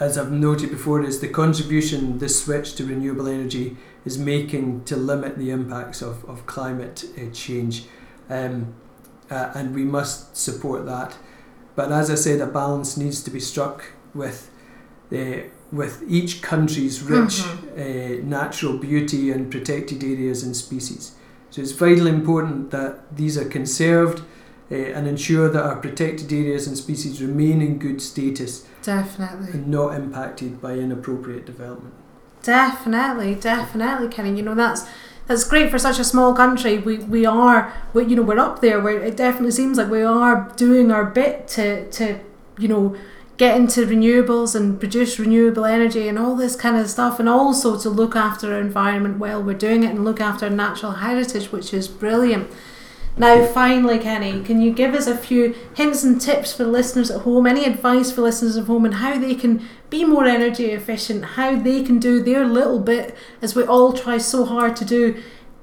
as 0.00 0.16
I've 0.16 0.32
noted 0.32 0.70
before, 0.70 1.02
is 1.02 1.20
the 1.20 1.28
contribution 1.28 2.18
this 2.18 2.42
switch 2.42 2.74
to 2.76 2.86
renewable 2.86 3.28
energy 3.28 3.76
is 4.06 4.18
making 4.18 4.84
to 4.84 4.96
limit 4.96 5.36
the 5.36 5.50
impacts 5.50 6.00
of, 6.00 6.24
of 6.24 6.46
climate 6.46 7.04
uh, 7.18 7.30
change. 7.32 7.84
Um, 8.30 8.74
uh, 9.30 9.52
and 9.54 9.74
we 9.74 9.84
must 9.84 10.36
support 10.36 10.86
that. 10.86 11.16
But 11.76 11.92
as 11.92 12.10
I 12.10 12.14
said, 12.14 12.40
a 12.40 12.46
balance 12.46 12.96
needs 12.96 13.22
to 13.22 13.30
be 13.30 13.40
struck 13.40 13.92
with 14.14 14.50
uh, 15.12 15.42
with 15.72 16.02
each 16.08 16.42
country's 16.42 17.00
rich 17.02 17.42
uh, 17.42 18.24
natural 18.24 18.76
beauty 18.76 19.30
and 19.30 19.50
protected 19.50 20.02
areas 20.02 20.42
and 20.42 20.56
species. 20.56 21.14
So 21.50 21.62
it's 21.62 21.72
vitally 21.72 22.10
important 22.10 22.70
that 22.72 23.16
these 23.16 23.38
are 23.38 23.44
conserved 23.44 24.22
uh, 24.70 24.74
and 24.74 25.06
ensure 25.06 25.48
that 25.48 25.62
our 25.62 25.76
protected 25.76 26.32
areas 26.32 26.66
and 26.66 26.76
species 26.76 27.20
remain 27.20 27.60
in 27.60 27.78
good 27.78 28.00
status 28.00 28.66
Definitely. 28.82 29.50
and 29.52 29.68
not 29.68 29.94
impacted 29.94 30.60
by 30.60 30.74
inappropriate 30.74 31.44
development. 31.44 31.94
Definitely, 32.42 33.34
definitely, 33.34 34.08
Kenny. 34.08 34.36
You 34.36 34.42
know 34.42 34.54
that's 34.54 34.86
that's 35.26 35.44
great 35.44 35.70
for 35.70 35.78
such 35.78 35.98
a 35.98 36.04
small 36.04 36.34
country. 36.34 36.78
We 36.78 36.98
we 36.98 37.26
are 37.26 37.72
we 37.92 38.06
you 38.06 38.16
know 38.16 38.22
we're 38.22 38.38
up 38.38 38.60
there. 38.60 38.80
Where 38.80 39.00
it 39.00 39.16
definitely 39.16 39.50
seems 39.52 39.76
like 39.76 39.90
we 39.90 40.02
are 40.02 40.50
doing 40.56 40.90
our 40.90 41.04
bit 41.04 41.48
to 41.48 41.90
to 41.90 42.20
you 42.58 42.68
know 42.68 42.96
get 43.36 43.56
into 43.56 43.86
renewables 43.86 44.54
and 44.54 44.78
produce 44.78 45.18
renewable 45.18 45.64
energy 45.64 46.08
and 46.08 46.18
all 46.18 46.36
this 46.36 46.56
kind 46.56 46.76
of 46.76 46.88
stuff, 46.88 47.18
and 47.20 47.28
also 47.28 47.78
to 47.78 47.90
look 47.90 48.16
after 48.16 48.54
our 48.54 48.60
environment 48.60 49.18
while 49.18 49.42
we're 49.42 49.56
doing 49.56 49.82
it 49.82 49.90
and 49.90 50.04
look 50.04 50.20
after 50.20 50.46
our 50.46 50.50
natural 50.50 50.92
heritage, 50.92 51.52
which 51.52 51.72
is 51.74 51.88
brilliant. 51.88 52.50
Now, 53.16 53.44
finally, 53.44 53.98
Kenny, 53.98 54.42
can 54.42 54.62
you 54.62 54.72
give 54.72 54.94
us 54.94 55.06
a 55.06 55.16
few 55.16 55.54
hints 55.74 56.04
and 56.04 56.20
tips 56.20 56.52
for 56.52 56.64
listeners 56.64 57.10
at 57.10 57.22
home? 57.22 57.46
Any 57.46 57.64
advice 57.64 58.10
for 58.10 58.22
listeners 58.22 58.56
at 58.56 58.66
home 58.66 58.84
and 58.84 58.94
how 58.94 59.18
they 59.18 59.34
can 59.34 59.62
be 59.90 60.04
more 60.04 60.24
energy 60.24 60.66
efficient, 60.66 61.24
how 61.24 61.56
they 61.56 61.82
can 61.82 61.98
do 61.98 62.22
their 62.22 62.46
little 62.46 62.78
bit 62.78 63.14
as 63.42 63.54
we 63.54 63.64
all 63.64 63.92
try 63.92 64.16
so 64.16 64.44
hard 64.44 64.76
to 64.76 64.84
do 64.84 65.20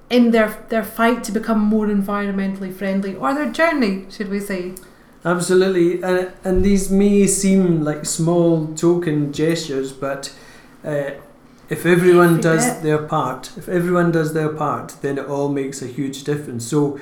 in 0.09 0.31
their, 0.31 0.65
their 0.69 0.83
fight 0.83 1.23
to 1.23 1.31
become 1.31 1.59
more 1.59 1.87
environmentally 1.87 2.73
friendly 2.73 3.15
or 3.15 3.33
their 3.33 3.51
journey, 3.51 4.05
should 4.09 4.29
we 4.29 4.39
say? 4.39 4.73
Absolutely, 5.25 6.01
and, 6.03 6.31
and 6.43 6.63
these 6.63 6.89
may 6.91 7.25
seem 7.27 7.81
like 7.81 8.05
small 8.05 8.67
token 8.75 9.33
gestures, 9.33 9.91
but 9.91 10.33
uh, 10.85 11.11
if 11.69 11.85
everyone 11.85 12.39
does 12.39 12.81
their 12.81 12.99
part, 12.99 13.51
if 13.57 13.67
everyone 13.67 14.11
does 14.11 14.33
their 14.33 14.49
part, 14.49 14.95
then 15.01 15.17
it 15.17 15.25
all 15.25 15.49
makes 15.49 15.81
a 15.81 15.87
huge 15.87 16.23
difference. 16.23 16.65
So 16.65 16.97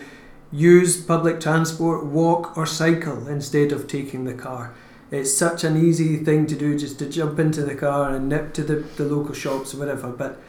use 0.56 1.01
public 1.01 1.39
transport, 1.41 2.06
walk 2.06 2.58
or 2.58 2.66
cycle 2.66 3.28
instead 3.28 3.72
of 3.72 3.88
taking 3.88 4.24
the 4.24 4.34
car. 4.34 4.74
It's 5.12 5.34
such 5.34 5.64
an 5.64 5.78
easy 5.78 6.18
thing 6.18 6.47
to 6.47 6.56
do 6.56 6.78
just 6.78 6.97
to 6.99 7.10
jump 7.10 7.39
into 7.39 7.64
the 7.64 7.76
car 7.76 8.12
and 8.12 8.30
nip 8.30 8.53
to 8.53 8.64
the, 8.64 8.76
the 8.76 9.06
local 9.06 9.36
shops 9.36 9.74
or 9.74 9.80
whatever, 9.80 10.10
but 10.12 10.39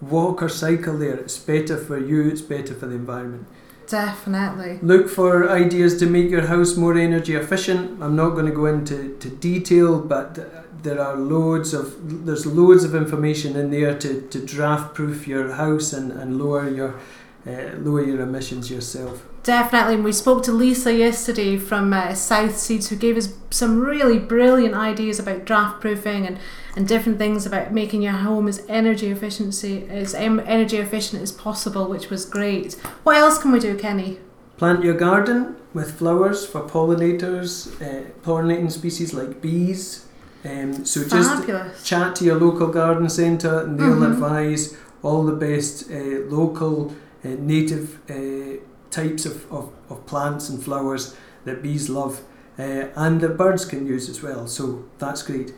walk 0.00 0.42
or 0.42 0.48
cycle 0.48 0.96
there. 0.96 1.16
It's 1.16 1.38
better 1.38 1.76
for 1.76 1.98
you, 1.98 2.28
it's 2.28 2.40
better 2.40 2.74
for 2.74 2.86
the 2.86 2.94
environment. 2.94 3.46
Definitely. 3.88 4.78
Look 4.82 5.08
for 5.08 5.50
ideas 5.50 5.98
to 5.98 6.06
make 6.06 6.30
your 6.30 6.46
house 6.46 6.76
more 6.76 6.96
energy 6.96 7.34
efficient. 7.34 8.02
I'm 8.02 8.14
not 8.14 8.30
going 8.30 8.46
to 8.46 8.52
go 8.52 8.66
into 8.66 9.16
to 9.18 9.30
detail, 9.30 9.98
but 9.98 10.82
there 10.82 11.00
are 11.00 11.16
loads 11.16 11.74
of 11.74 12.26
there's 12.26 12.46
loads 12.46 12.84
of 12.84 12.94
information 12.94 13.56
in 13.56 13.70
there 13.70 13.98
to, 13.98 14.20
to 14.28 14.44
draft 14.44 14.94
proof 14.94 15.26
your 15.26 15.52
house 15.52 15.92
and, 15.92 16.12
and 16.12 16.38
lower 16.38 16.68
your 16.68 17.00
uh, 17.48 17.76
lower 17.78 18.04
your 18.04 18.20
emissions 18.20 18.70
yourself. 18.70 19.24
Definitely. 19.42 19.94
And 19.94 20.04
we 20.04 20.12
spoke 20.12 20.42
to 20.44 20.52
Lisa 20.52 20.92
yesterday 20.92 21.56
from 21.56 21.92
uh, 21.92 22.14
South 22.14 22.58
Seeds 22.58 22.88
who 22.90 22.96
gave 22.96 23.16
us 23.16 23.32
some 23.50 23.80
really 23.80 24.18
brilliant 24.18 24.74
ideas 24.74 25.18
about 25.18 25.46
draft 25.46 25.80
proofing 25.80 26.26
and, 26.26 26.38
and 26.76 26.86
different 26.86 27.16
things 27.18 27.46
about 27.46 27.72
making 27.72 28.02
your 28.02 28.12
home 28.12 28.46
as 28.48 28.64
energy 28.68 29.08
efficiency 29.10 29.86
as 29.88 30.14
em- 30.14 30.40
energy 30.40 30.76
efficient 30.76 31.22
as 31.22 31.32
possible, 31.32 31.88
which 31.88 32.10
was 32.10 32.26
great. 32.26 32.74
What 33.04 33.16
else 33.16 33.38
can 33.38 33.50
we 33.52 33.58
do, 33.60 33.76
Kenny? 33.78 34.18
Plant 34.58 34.84
your 34.84 34.94
garden 34.94 35.56
with 35.72 35.98
flowers 35.98 36.44
for 36.44 36.60
pollinators, 36.62 37.80
uh, 37.80 38.10
pollinating 38.22 38.70
species 38.70 39.14
like 39.14 39.40
bees. 39.40 40.04
Um, 40.44 40.84
so 40.84 41.06
just 41.08 41.84
chat 41.84 42.14
to 42.16 42.24
your 42.24 42.38
local 42.38 42.68
garden 42.68 43.08
centre 43.08 43.60
and 43.60 43.78
they'll 43.78 43.96
Mhm. 43.96 44.12
advise 44.12 44.76
all 45.02 45.24
the 45.24 45.32
best 45.32 45.90
uh, 45.90 45.94
local 46.28 46.92
uh, 47.24 47.28
native 47.38 47.98
uh, 48.10 48.58
types 48.90 49.26
of, 49.26 49.50
of, 49.52 49.70
of 49.90 50.06
plants 50.06 50.48
and 50.48 50.62
flowers 50.62 51.14
that 51.44 51.62
bees 51.62 51.88
love 51.88 52.20
uh, 52.58 52.86
and 52.96 53.20
that 53.20 53.36
birds 53.36 53.64
can 53.64 53.86
use 53.86 54.08
as 54.08 54.22
well. 54.22 54.46
So 54.46 54.84
that's 54.98 55.22
great. 55.22 55.52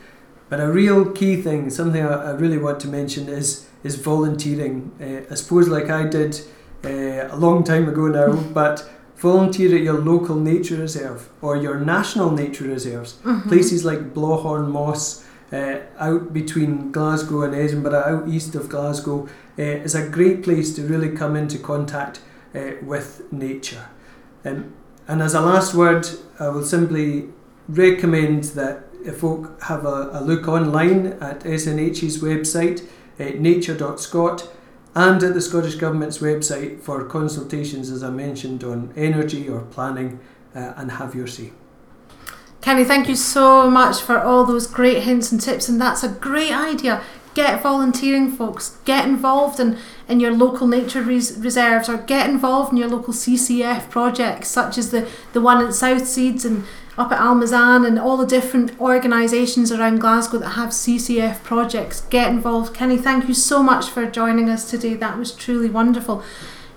But 0.49 0.61
a 0.61 0.71
real 0.71 1.05
key 1.13 1.41
thing 1.41 1.71
something 1.71 2.05
I, 2.05 2.31
I 2.31 2.31
really 2.33 2.59
want 2.59 2.81
to 2.81 2.89
mention 2.89 3.29
is 3.29 3.67
is 3.83 3.97
volunteering. 3.97 4.91
Uh, 5.01 5.33
I 5.33 5.35
suppose 5.37 5.69
like 5.69 5.89
I 5.89 6.07
did 6.09 6.41
uh, 6.85 7.35
a 7.35 7.37
long 7.37 7.65
time 7.65 7.89
ago 7.89 8.09
now 8.09 8.33
but 8.53 8.89
volunteer 9.17 9.75
at 9.77 9.83
your 9.83 9.99
local 10.01 10.37
nature 10.37 10.77
reserve 10.77 11.29
or 11.41 11.57
your 11.57 11.79
national 11.79 12.31
nature 12.31 12.65
reserves. 12.65 13.19
Mhm. 13.25 13.49
places 13.49 13.85
like 13.85 14.13
Blawhorn 14.15 14.69
Moss, 14.69 15.25
uh, 15.53 15.77
out 15.99 16.33
between 16.33 16.91
Glasgow 16.93 17.43
and 17.43 17.55
Edinburgh, 17.55 18.05
out 18.13 18.29
east 18.29 18.55
of 18.55 18.69
Glasgow, 18.69 19.29
uh, 19.61 19.85
is 19.85 19.95
a 19.95 20.09
great 20.09 20.43
place 20.43 20.75
to 20.75 20.83
really 20.83 21.15
come 21.15 21.37
into 21.37 21.59
contact 21.59 22.21
uh, 22.55 22.73
with 22.83 23.31
nature. 23.31 23.89
Um, 24.45 24.73
and 25.07 25.21
as 25.21 25.35
a 25.35 25.41
last 25.41 25.75
word, 25.75 26.09
I 26.39 26.49
will 26.49 26.65
simply 26.65 27.29
recommend 27.69 28.45
that 28.55 28.85
if 29.05 29.19
folk 29.19 29.63
have 29.65 29.85
a, 29.85 30.11
a 30.13 30.25
look 30.25 30.49
online 30.49 31.09
at 31.21 31.41
SNH's 31.41 32.23
website, 32.23 32.87
uh, 33.19 33.39
nature.scot, 33.39 34.49
and 34.95 35.23
at 35.23 35.35
the 35.35 35.41
Scottish 35.41 35.77
Government's 35.77 36.19
website 36.19 36.81
for 36.81 37.05
consultations, 37.05 37.91
as 37.91 38.03
I 38.03 38.11
mentioned, 38.11 38.65
on 38.65 38.93
energy 38.97 39.49
or 39.49 39.61
planning, 39.61 40.21
uh, 40.55 40.73
and 40.77 40.93
have 40.93 41.15
your 41.15 41.27
say. 41.27 41.53
Kenny, 42.61 42.85
thank 42.85 43.09
you 43.09 43.17
so 43.17 43.71
much 43.71 44.03
for 44.03 44.21
all 44.21 44.45
those 44.45 44.67
great 44.67 45.03
hints 45.05 45.33
and 45.33 45.41
tips, 45.41 45.69
and 45.69 45.81
that's 45.81 46.03
a 46.03 46.09
great 46.09 46.53
idea. 46.53 47.03
Get 47.35 47.63
volunteering, 47.63 48.31
folks. 48.33 48.77
Get 48.85 49.07
involved 49.07 49.61
in, 49.61 49.79
in 50.09 50.19
your 50.19 50.33
local 50.33 50.67
nature 50.67 51.03
res- 51.03 51.39
reserves 51.39 51.89
or 51.89 51.99
get 51.99 52.29
involved 52.29 52.73
in 52.73 52.77
your 52.77 52.89
local 52.89 53.15
CCF 53.15 53.89
projects, 53.89 54.49
such 54.49 54.77
as 54.77 54.91
the, 54.91 55.09
the 55.33 55.41
one 55.41 55.65
at 55.65 55.75
South 55.75 56.07
Seeds 56.07 56.45
and 56.45 56.65
up 56.99 57.13
at 57.13 57.21
Almazan 57.21 57.87
and 57.87 57.99
all 57.99 58.17
the 58.17 58.27
different 58.27 58.79
organisations 58.81 59.71
around 59.73 60.01
Glasgow 60.01 60.39
that 60.39 60.51
have 60.51 60.71
CCF 60.71 61.43
projects. 61.43 62.03
Get 62.03 62.31
involved. 62.31 62.75
Kenny, 62.75 62.97
thank 62.97 63.29
you 63.29 63.35
so 63.35 63.63
much 63.63 63.89
for 63.89 64.07
joining 64.07 64.51
us 64.51 64.69
today. 64.69 64.95
That 64.95 65.17
was 65.17 65.33
truly 65.33 65.71
wonderful. 65.71 66.23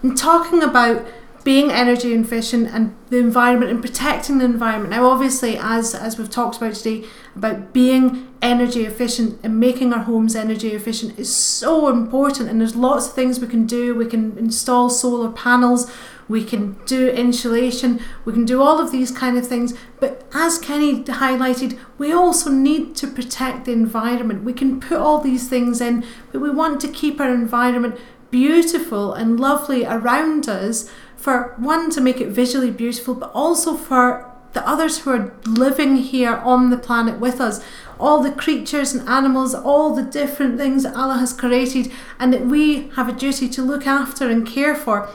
And 0.01 0.17
talking 0.17 0.61
about 0.61 1.05
being 1.43 1.71
energy 1.71 2.13
efficient 2.13 2.69
and 2.69 2.95
the 3.09 3.17
environment 3.17 3.71
and 3.71 3.81
protecting 3.81 4.37
the 4.37 4.45
environment. 4.45 4.91
Now, 4.91 5.07
obviously, 5.07 5.57
as 5.57 5.93
as 5.93 6.17
we've 6.17 6.29
talked 6.29 6.57
about 6.57 6.75
today, 6.75 7.05
about 7.35 7.73
being 7.73 8.32
energy 8.43 8.85
efficient 8.85 9.39
and 9.41 9.59
making 9.59 9.93
our 9.93 10.03
homes 10.03 10.35
energy 10.35 10.73
efficient 10.73 11.17
is 11.17 11.33
so 11.33 11.87
important. 11.87 12.49
And 12.49 12.59
there's 12.59 12.75
lots 12.75 13.07
of 13.07 13.13
things 13.13 13.39
we 13.39 13.47
can 13.47 13.65
do. 13.65 13.95
We 13.95 14.05
can 14.05 14.37
install 14.37 14.89
solar 14.89 15.31
panels. 15.31 15.89
We 16.27 16.43
can 16.43 16.77
do 16.85 17.09
insulation. 17.09 18.01
We 18.25 18.33
can 18.33 18.45
do 18.45 18.61
all 18.61 18.79
of 18.79 18.91
these 18.91 19.11
kind 19.11 19.37
of 19.37 19.47
things. 19.47 19.73
But 19.99 20.25
as 20.33 20.59
Kenny 20.59 21.03
highlighted, 21.03 21.79
we 21.97 22.11
also 22.11 22.51
need 22.51 22.95
to 22.97 23.07
protect 23.07 23.65
the 23.65 23.71
environment. 23.71 24.43
We 24.43 24.53
can 24.53 24.79
put 24.79 24.97
all 24.97 25.19
these 25.19 25.47
things 25.47 25.79
in, 25.79 26.05
but 26.31 26.41
we 26.41 26.49
want 26.49 26.81
to 26.81 26.87
keep 26.87 27.19
our 27.19 27.33
environment 27.33 27.97
beautiful 28.29 29.13
and 29.13 29.39
lovely 29.39 29.85
around 29.85 30.49
us 30.49 30.89
for 31.15 31.53
one 31.57 31.89
to 31.91 32.01
make 32.01 32.19
it 32.19 32.29
visually 32.29 32.71
beautiful 32.71 33.13
but 33.13 33.31
also 33.33 33.77
for 33.77 34.33
the 34.53 34.67
others 34.67 34.99
who 34.99 35.11
are 35.11 35.33
living 35.45 35.97
here 35.97 36.35
on 36.37 36.69
the 36.69 36.77
planet 36.77 37.19
with 37.19 37.41
us 37.41 37.63
all 37.99 38.21
the 38.21 38.31
creatures 38.31 38.93
and 38.93 39.07
animals 39.07 39.53
all 39.53 39.93
the 39.95 40.03
different 40.03 40.57
things 40.57 40.83
that 40.83 40.95
Allah 40.95 41.17
has 41.17 41.33
created 41.33 41.91
and 42.19 42.33
that 42.33 42.45
we 42.45 42.89
have 42.89 43.09
a 43.09 43.13
duty 43.13 43.47
to 43.49 43.61
look 43.61 43.87
after 43.87 44.29
and 44.29 44.47
care 44.47 44.75
for 44.75 45.09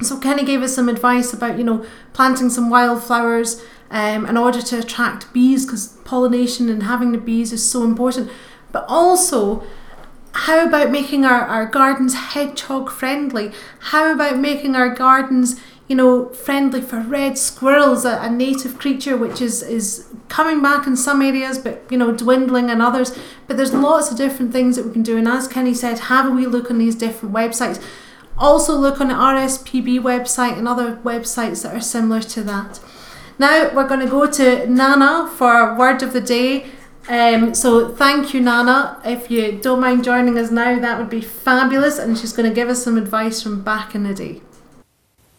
so 0.00 0.18
Kenny 0.18 0.44
gave 0.44 0.62
us 0.62 0.74
some 0.74 0.88
advice 0.88 1.32
about 1.32 1.58
you 1.58 1.64
know 1.64 1.84
planting 2.12 2.50
some 2.50 2.70
wildflowers 2.70 3.62
um, 3.90 4.26
in 4.26 4.36
order 4.36 4.62
to 4.62 4.78
attract 4.78 5.32
bees 5.32 5.66
because 5.66 5.88
pollination 6.04 6.68
and 6.68 6.84
having 6.84 7.12
the 7.12 7.18
bees 7.18 7.52
is 7.52 7.68
so 7.68 7.84
important 7.84 8.30
but 8.72 8.84
also 8.88 9.62
how 10.34 10.66
about 10.66 10.90
making 10.90 11.24
our, 11.24 11.42
our 11.42 11.66
gardens 11.66 12.14
hedgehog 12.14 12.90
friendly? 12.90 13.52
How 13.78 14.12
about 14.12 14.38
making 14.38 14.74
our 14.74 14.88
gardens, 14.88 15.60
you 15.92 15.96
know, 15.96 16.30
friendly 16.30 16.80
for 16.80 17.00
red 17.00 17.36
squirrels, 17.36 18.06
a, 18.06 18.18
a 18.22 18.30
native 18.30 18.78
creature 18.78 19.14
which 19.14 19.42
is, 19.42 19.62
is 19.62 20.08
coming 20.30 20.62
back 20.62 20.86
in 20.86 20.96
some 20.96 21.20
areas, 21.20 21.58
but 21.58 21.84
you 21.90 21.98
know, 21.98 22.10
dwindling 22.10 22.70
in 22.70 22.80
others. 22.80 23.14
But 23.46 23.58
there's 23.58 23.74
lots 23.74 24.10
of 24.10 24.16
different 24.16 24.52
things 24.52 24.76
that 24.76 24.86
we 24.86 24.92
can 24.94 25.02
do. 25.02 25.18
And 25.18 25.28
as 25.28 25.46
Kenny 25.46 25.74
said, 25.74 25.98
have 25.98 26.24
a 26.24 26.30
wee 26.30 26.46
look 26.46 26.70
on 26.70 26.78
these 26.78 26.94
different 26.94 27.34
websites. 27.34 27.78
Also, 28.38 28.74
look 28.74 29.02
on 29.02 29.08
the 29.08 29.14
RSPB 29.14 30.00
website 30.00 30.56
and 30.56 30.66
other 30.66 30.96
websites 31.04 31.62
that 31.62 31.74
are 31.74 31.80
similar 31.82 32.22
to 32.22 32.42
that. 32.42 32.80
Now, 33.38 33.70
we're 33.74 33.86
going 33.86 34.00
to 34.00 34.06
go 34.06 34.26
to 34.30 34.66
Nana 34.66 35.28
for 35.28 35.76
word 35.76 36.02
of 36.02 36.14
the 36.14 36.22
day. 36.22 36.70
Um, 37.06 37.54
so, 37.54 37.94
thank 37.94 38.32
you, 38.32 38.40
Nana. 38.40 38.98
If 39.04 39.30
you 39.30 39.60
don't 39.60 39.80
mind 39.80 40.04
joining 40.04 40.38
us 40.38 40.50
now, 40.50 40.78
that 40.78 40.98
would 40.98 41.10
be 41.10 41.20
fabulous. 41.20 41.98
And 41.98 42.16
she's 42.16 42.32
going 42.32 42.48
to 42.48 42.54
give 42.54 42.70
us 42.70 42.82
some 42.82 42.96
advice 42.96 43.42
from 43.42 43.62
back 43.62 43.94
in 43.94 44.04
the 44.04 44.14
day. 44.14 44.40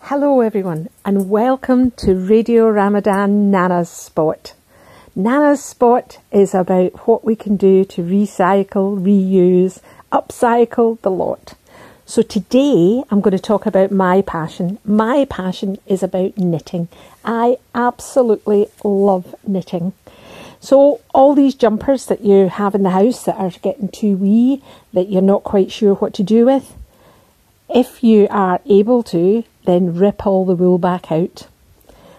Hello, 0.07 0.41
everyone, 0.41 0.89
and 1.05 1.29
welcome 1.29 1.91
to 1.91 2.13
Radio 2.13 2.69
Ramadan 2.69 3.49
Nana's 3.49 3.89
Spot. 3.89 4.53
Nana's 5.15 5.63
Spot 5.63 6.19
is 6.29 6.53
about 6.53 7.07
what 7.07 7.23
we 7.23 7.37
can 7.37 7.55
do 7.55 7.85
to 7.85 8.01
recycle, 8.03 9.01
reuse, 9.01 9.79
upcycle 10.11 10.99
the 11.03 11.09
lot. 11.09 11.53
So 12.05 12.21
today 12.21 13.01
I'm 13.09 13.21
going 13.21 13.31
to 13.31 13.39
talk 13.39 13.65
about 13.65 13.91
my 13.91 14.21
passion. 14.21 14.77
My 14.83 15.23
passion 15.29 15.77
is 15.87 16.03
about 16.03 16.37
knitting. 16.37 16.89
I 17.23 17.55
absolutely 17.73 18.67
love 18.83 19.33
knitting. 19.47 19.93
So 20.59 20.99
all 21.15 21.33
these 21.33 21.55
jumpers 21.55 22.07
that 22.07 22.25
you 22.25 22.49
have 22.49 22.75
in 22.75 22.83
the 22.83 22.89
house 22.89 23.23
that 23.23 23.37
are 23.37 23.51
getting 23.51 23.87
too 23.87 24.17
wee, 24.17 24.61
that 24.91 25.07
you're 25.07 25.21
not 25.21 25.45
quite 25.45 25.71
sure 25.71 25.93
what 25.93 26.13
to 26.15 26.23
do 26.23 26.45
with, 26.45 26.75
if 27.69 28.03
you 28.03 28.27
are 28.29 28.59
able 28.65 29.01
to, 29.03 29.45
then 29.65 29.95
rip 29.95 30.25
all 30.25 30.45
the 30.45 30.55
wool 30.55 30.77
back 30.77 31.11
out. 31.11 31.47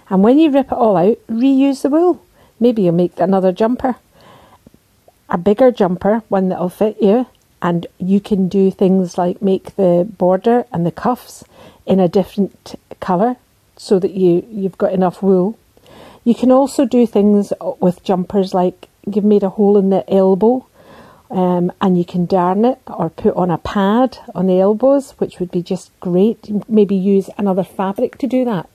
And 0.08 0.22
when 0.22 0.38
you 0.38 0.50
rip 0.50 0.66
it 0.66 0.72
all 0.72 0.96
out, 0.96 1.18
reuse 1.28 1.82
the 1.82 1.88
wool. 1.88 2.24
Maybe 2.60 2.82
you'll 2.82 2.94
make 2.94 3.18
another 3.18 3.52
jumper. 3.52 3.96
A 5.28 5.38
bigger 5.38 5.70
jumper, 5.70 6.22
one 6.28 6.48
that'll 6.48 6.68
fit 6.68 6.96
you, 7.00 7.26
and 7.62 7.86
you 7.98 8.20
can 8.20 8.48
do 8.48 8.70
things 8.70 9.16
like 9.16 9.40
make 9.40 9.76
the 9.76 10.06
border 10.18 10.66
and 10.72 10.84
the 10.84 10.92
cuffs 10.92 11.44
in 11.86 11.98
a 11.98 12.08
different 12.08 12.78
colour 13.00 13.36
so 13.76 13.98
that 13.98 14.12
you, 14.12 14.46
you've 14.50 14.78
got 14.78 14.92
enough 14.92 15.22
wool. 15.22 15.58
You 16.24 16.34
can 16.34 16.50
also 16.50 16.84
do 16.84 17.06
things 17.06 17.52
with 17.80 18.04
jumpers 18.04 18.54
like 18.54 18.88
you've 19.06 19.24
made 19.24 19.42
a 19.42 19.50
hole 19.50 19.76
in 19.76 19.90
the 19.90 20.08
elbow 20.12 20.66
um, 21.34 21.72
and 21.80 21.98
you 21.98 22.04
can 22.04 22.26
darn 22.26 22.64
it 22.64 22.78
or 22.86 23.10
put 23.10 23.34
on 23.34 23.50
a 23.50 23.58
pad 23.58 24.18
on 24.36 24.46
the 24.46 24.60
elbows, 24.60 25.10
which 25.18 25.40
would 25.40 25.50
be 25.50 25.62
just 25.62 25.90
great. 25.98 26.48
Maybe 26.68 26.94
use 26.94 27.28
another 27.36 27.64
fabric 27.64 28.18
to 28.18 28.28
do 28.28 28.44
that. 28.44 28.70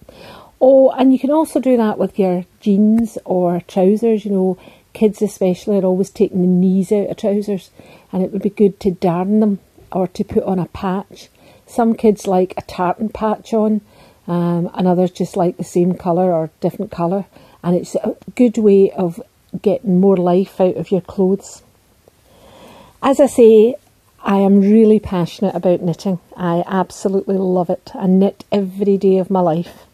Oh, 0.59 0.89
and 0.91 1.13
you 1.13 1.19
can 1.19 1.31
also 1.31 1.61
do 1.61 1.77
that 1.77 1.97
with 1.97 2.19
your 2.19 2.43
jeans 2.59 3.17
or 3.23 3.61
trousers. 3.61 4.25
You 4.25 4.31
know, 4.31 4.57
kids 4.91 5.21
especially 5.21 5.79
are 5.79 5.85
always 5.85 6.09
taking 6.09 6.41
the 6.41 6.47
knees 6.47 6.91
out 6.91 7.09
of 7.09 7.15
trousers 7.15 7.71
and 8.11 8.21
it 8.23 8.33
would 8.33 8.41
be 8.41 8.49
good 8.49 8.77
to 8.81 8.91
darn 8.91 9.39
them 9.39 9.59
or 9.93 10.07
to 10.09 10.25
put 10.25 10.43
on 10.43 10.59
a 10.59 10.65
patch. 10.65 11.29
Some 11.65 11.95
kids 11.95 12.27
like 12.27 12.53
a 12.57 12.61
tartan 12.63 13.07
patch 13.07 13.53
on, 13.53 13.79
um, 14.27 14.69
and 14.73 14.85
others 14.85 15.11
just 15.11 15.37
like 15.37 15.55
the 15.55 15.63
same 15.63 15.93
colour 15.93 16.33
or 16.33 16.49
different 16.59 16.91
colour, 16.91 17.25
and 17.63 17.75
it's 17.75 17.95
a 17.95 18.17
good 18.35 18.57
way 18.57 18.91
of 18.91 19.21
getting 19.61 19.99
more 19.99 20.17
life 20.17 20.59
out 20.59 20.75
of 20.77 20.91
your 20.91 21.01
clothes. 21.01 21.63
As 23.01 23.21
I 23.21 23.27
say, 23.27 23.75
I 24.21 24.39
am 24.39 24.59
really 24.59 24.99
passionate 24.99 25.55
about 25.55 25.81
knitting. 25.81 26.19
I 26.35 26.65
absolutely 26.67 27.37
love 27.37 27.69
it. 27.69 27.91
I 27.95 28.07
knit 28.07 28.43
every 28.51 28.97
day 28.97 29.19
of 29.19 29.29
my 29.29 29.39
life. 29.39 29.85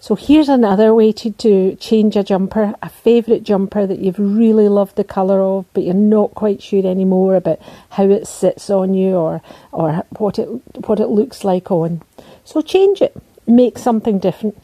So 0.00 0.14
here's 0.14 0.48
another 0.48 0.94
way 0.94 1.12
to, 1.12 1.30
to 1.30 1.76
change 1.76 2.16
a 2.16 2.24
jumper, 2.24 2.74
a 2.82 2.88
favourite 2.88 3.42
jumper 3.42 3.86
that 3.86 3.98
you've 3.98 4.18
really 4.18 4.68
loved 4.68 4.96
the 4.96 5.04
colour 5.04 5.42
of, 5.42 5.66
but 5.74 5.82
you're 5.82 5.94
not 5.94 6.34
quite 6.34 6.62
sure 6.62 6.86
anymore 6.86 7.36
about 7.36 7.58
how 7.90 8.04
it 8.04 8.26
sits 8.26 8.70
on 8.70 8.94
you 8.94 9.16
or 9.16 9.42
or 9.72 10.04
what 10.16 10.38
it 10.38 10.46
what 10.86 11.00
it 11.00 11.08
looks 11.08 11.44
like 11.44 11.70
on. 11.70 12.00
So 12.44 12.62
change 12.62 13.02
it, 13.02 13.14
make 13.46 13.78
something 13.78 14.18
different. 14.18 14.62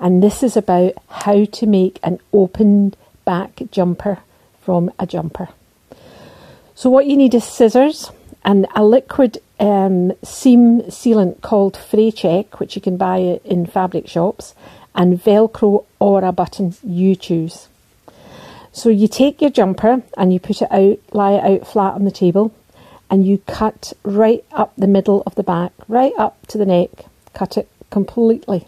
And 0.00 0.22
this 0.22 0.42
is 0.42 0.56
about 0.56 0.94
how 1.08 1.44
to 1.44 1.66
make 1.66 1.98
an 2.02 2.20
open 2.32 2.94
back 3.26 3.62
jumper 3.70 4.18
from 4.60 4.90
a 4.98 5.06
jumper. 5.06 5.48
So 6.74 6.88
what 6.88 7.06
you 7.06 7.16
need 7.16 7.34
is 7.34 7.44
scissors 7.44 8.10
and 8.44 8.66
a 8.74 8.84
liquid 8.84 9.38
um, 9.60 10.12
seam 10.24 10.82
sealant 10.82 11.40
called 11.42 11.76
Fray 11.76 12.10
Check, 12.10 12.58
which 12.58 12.74
you 12.74 12.82
can 12.82 12.96
buy 12.96 13.40
in 13.44 13.66
fabric 13.66 14.08
shops, 14.08 14.54
and 14.94 15.22
Velcro 15.22 15.84
or 15.98 16.24
a 16.24 16.32
button, 16.32 16.74
you 16.82 17.14
choose. 17.14 17.68
So 18.72 18.88
you 18.88 19.06
take 19.06 19.40
your 19.40 19.50
jumper 19.50 20.02
and 20.16 20.32
you 20.32 20.40
put 20.40 20.62
it 20.62 20.72
out, 20.72 20.98
lie 21.12 21.32
it 21.32 21.44
out 21.44 21.68
flat 21.68 21.94
on 21.94 22.04
the 22.04 22.10
table, 22.10 22.54
and 23.10 23.26
you 23.26 23.38
cut 23.46 23.92
right 24.02 24.44
up 24.52 24.72
the 24.76 24.86
middle 24.86 25.22
of 25.26 25.34
the 25.34 25.42
back, 25.42 25.72
right 25.88 26.14
up 26.16 26.46
to 26.48 26.58
the 26.58 26.66
neck, 26.66 26.90
cut 27.34 27.58
it 27.58 27.68
completely. 27.90 28.66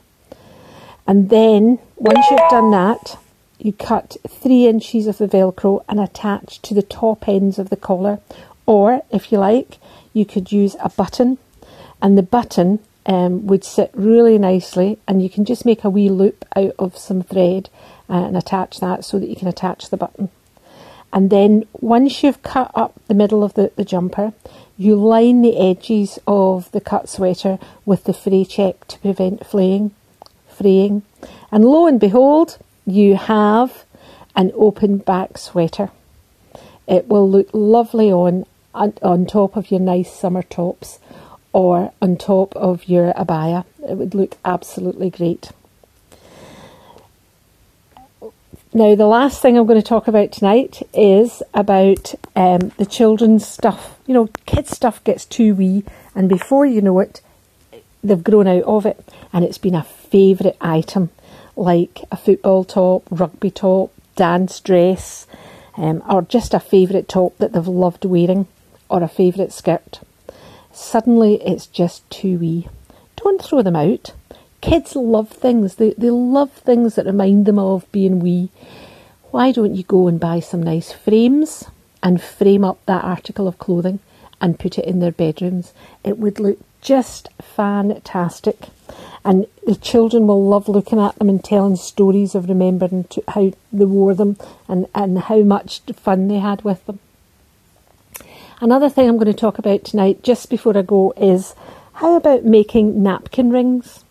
And 1.06 1.30
then, 1.30 1.78
once 1.96 2.26
you've 2.30 2.50
done 2.50 2.70
that, 2.70 3.18
you 3.58 3.72
cut 3.72 4.16
three 4.28 4.66
inches 4.66 5.06
of 5.06 5.18
the 5.18 5.28
Velcro 5.28 5.84
and 5.88 6.00
attach 6.00 6.60
to 6.62 6.74
the 6.74 6.82
top 6.82 7.28
ends 7.28 7.58
of 7.58 7.70
the 7.70 7.76
collar. 7.76 8.20
Or, 8.66 9.02
if 9.10 9.30
you 9.30 9.38
like, 9.38 9.78
you 10.12 10.24
could 10.24 10.52
use 10.52 10.76
a 10.80 10.88
button, 10.88 11.38
and 12.00 12.16
the 12.16 12.22
button 12.22 12.80
um, 13.06 13.46
would 13.46 13.64
sit 13.64 13.90
really 13.94 14.38
nicely, 14.38 14.98
and 15.06 15.22
you 15.22 15.28
can 15.28 15.44
just 15.44 15.64
make 15.64 15.84
a 15.84 15.90
wee 15.90 16.08
loop 16.08 16.44
out 16.56 16.74
of 16.78 16.96
some 16.96 17.22
thread 17.22 17.68
uh, 18.08 18.24
and 18.24 18.36
attach 18.36 18.80
that 18.80 19.04
so 19.04 19.18
that 19.18 19.28
you 19.28 19.36
can 19.36 19.48
attach 19.48 19.90
the 19.90 19.96
button. 19.96 20.30
And 21.12 21.30
then 21.30 21.64
once 21.80 22.22
you've 22.22 22.42
cut 22.42 22.72
up 22.74 23.00
the 23.06 23.14
middle 23.14 23.44
of 23.44 23.54
the, 23.54 23.70
the 23.76 23.84
jumper, 23.84 24.32
you 24.76 24.96
line 24.96 25.42
the 25.42 25.56
edges 25.56 26.18
of 26.26 26.70
the 26.72 26.80
cut 26.80 27.08
sweater 27.08 27.58
with 27.84 28.04
the 28.04 28.12
fray 28.12 28.44
check 28.44 28.86
to 28.88 28.98
prevent 28.98 29.46
flaying, 29.46 29.92
fraying. 30.48 31.02
And 31.52 31.64
lo 31.64 31.86
and 31.86 32.00
behold, 32.00 32.58
you 32.86 33.16
have 33.16 33.84
an 34.36 34.52
open 34.54 34.98
back 34.98 35.38
sweater. 35.38 35.90
It 36.86 37.08
will 37.08 37.28
look 37.28 37.48
lovely 37.52 38.10
on 38.10 38.46
on 38.74 39.24
top 39.26 39.56
of 39.56 39.70
your 39.70 39.78
nice 39.80 40.12
summer 40.12 40.42
tops 40.42 40.98
or 41.52 41.92
on 42.02 42.16
top 42.16 42.54
of 42.56 42.88
your 42.88 43.12
abaya. 43.14 43.64
It 43.88 43.96
would 43.96 44.14
look 44.14 44.36
absolutely 44.44 45.10
great. 45.10 45.52
Now, 48.76 48.96
the 48.96 49.06
last 49.06 49.40
thing 49.40 49.56
I'm 49.56 49.66
going 49.66 49.80
to 49.80 49.86
talk 49.86 50.08
about 50.08 50.32
tonight 50.32 50.82
is 50.92 51.44
about 51.54 52.12
um, 52.34 52.72
the 52.76 52.84
children's 52.84 53.46
stuff. 53.46 53.96
You 54.04 54.14
know, 54.14 54.28
kids' 54.46 54.76
stuff 54.76 55.04
gets 55.04 55.24
too 55.24 55.54
wee, 55.54 55.84
and 56.16 56.28
before 56.28 56.66
you 56.66 56.82
know 56.82 56.98
it, 56.98 57.20
they've 58.02 58.24
grown 58.24 58.48
out 58.48 58.64
of 58.64 58.84
it, 58.84 59.08
and 59.32 59.44
it's 59.44 59.58
been 59.58 59.76
a 59.76 59.84
favourite 59.84 60.56
item 60.60 61.10
like 61.56 62.00
a 62.10 62.16
football 62.16 62.64
top, 62.64 63.04
rugby 63.10 63.50
top, 63.50 63.92
dance 64.16 64.60
dress, 64.60 65.26
um, 65.76 66.02
or 66.08 66.22
just 66.22 66.54
a 66.54 66.60
favourite 66.60 67.08
top 67.08 67.36
that 67.38 67.52
they've 67.52 67.66
loved 67.66 68.04
wearing, 68.04 68.46
or 68.88 69.02
a 69.02 69.08
favourite 69.08 69.52
skirt. 69.52 70.00
Suddenly 70.72 71.42
it's 71.42 71.66
just 71.66 72.08
too 72.10 72.38
wee. 72.38 72.68
Don't 73.16 73.42
throw 73.42 73.62
them 73.62 73.76
out. 73.76 74.12
Kids 74.60 74.96
love 74.96 75.28
things. 75.28 75.76
They, 75.76 75.94
they 75.96 76.10
love 76.10 76.52
things 76.52 76.94
that 76.94 77.06
remind 77.06 77.46
them 77.46 77.58
of 77.58 77.90
being 77.92 78.20
wee. 78.20 78.50
Why 79.30 79.52
don't 79.52 79.74
you 79.74 79.82
go 79.82 80.08
and 80.08 80.18
buy 80.18 80.40
some 80.40 80.62
nice 80.62 80.92
frames 80.92 81.64
and 82.02 82.22
frame 82.22 82.64
up 82.64 82.78
that 82.86 83.04
article 83.04 83.48
of 83.48 83.58
clothing 83.58 83.98
and 84.40 84.58
put 84.58 84.78
it 84.78 84.84
in 84.84 85.00
their 85.00 85.12
bedrooms? 85.12 85.72
It 86.02 86.18
would 86.18 86.40
look 86.40 86.58
just 86.80 87.28
fantastic. 87.40 88.68
And 89.24 89.46
the 89.66 89.76
children 89.76 90.26
will 90.26 90.44
love 90.44 90.68
looking 90.68 91.00
at 91.00 91.16
them 91.16 91.30
and 91.30 91.42
telling 91.42 91.76
stories 91.76 92.34
of 92.34 92.48
remembering 92.48 93.06
how 93.28 93.52
they 93.72 93.84
wore 93.86 94.14
them 94.14 94.36
and, 94.68 94.86
and 94.94 95.18
how 95.18 95.38
much 95.38 95.80
fun 95.96 96.28
they 96.28 96.38
had 96.38 96.62
with 96.62 96.84
them. 96.84 96.98
Another 98.60 98.88
thing 98.88 99.08
I'm 99.08 99.16
going 99.16 99.26
to 99.26 99.32
talk 99.32 99.58
about 99.58 99.84
tonight, 99.84 100.22
just 100.22 100.50
before 100.50 100.76
I 100.76 100.82
go, 100.82 101.12
is 101.16 101.54
how 101.94 102.16
about 102.16 102.44
making 102.44 103.02
napkin 103.02 103.50
rings? 103.50 104.04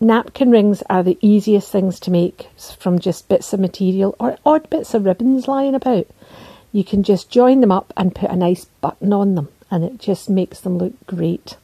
Napkin 0.00 0.50
rings 0.50 0.82
are 0.90 1.02
the 1.02 1.18
easiest 1.20 1.70
things 1.70 2.00
to 2.00 2.10
make 2.10 2.48
from 2.78 2.98
just 2.98 3.28
bits 3.28 3.52
of 3.52 3.60
material 3.60 4.16
or 4.18 4.36
odd 4.44 4.68
bits 4.68 4.94
of 4.94 5.04
ribbons 5.04 5.46
lying 5.46 5.74
about. 5.74 6.06
You 6.72 6.84
can 6.84 7.02
just 7.02 7.30
join 7.30 7.60
them 7.60 7.70
up 7.70 7.92
and 7.96 8.14
put 8.14 8.30
a 8.30 8.36
nice 8.36 8.64
button 8.80 9.12
on 9.12 9.34
them, 9.34 9.48
and 9.70 9.84
it 9.84 9.98
just 9.98 10.28
makes 10.30 10.58
them 10.58 10.78
look 10.78 10.94
great. 11.06 11.56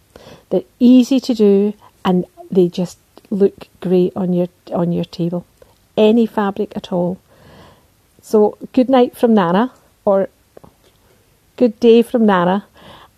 They're 0.50 0.62
easy 0.78 1.20
to 1.20 1.34
do 1.34 1.74
and 2.04 2.24
they 2.50 2.68
just 2.68 2.98
look 3.30 3.68
great 3.80 4.12
on 4.16 4.32
your 4.32 4.48
on 4.72 4.92
your 4.92 5.04
table. 5.04 5.44
Any 5.96 6.26
fabric 6.26 6.76
at 6.76 6.92
all. 6.92 7.18
So, 8.22 8.58
good 8.72 8.88
night 8.88 9.16
from 9.16 9.34
Nana, 9.34 9.72
or 10.04 10.28
good 11.56 11.80
day 11.80 12.02
from 12.02 12.26
Nana, 12.26 12.66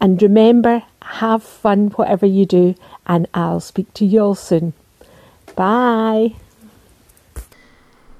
and 0.00 0.22
remember 0.22 0.84
have 1.02 1.42
fun 1.42 1.88
whatever 1.96 2.26
you 2.26 2.46
do, 2.46 2.74
and 3.06 3.26
I'll 3.34 3.60
speak 3.60 3.92
to 3.94 4.04
you 4.04 4.20
all 4.20 4.34
soon. 4.34 4.72
Bye. 5.56 6.34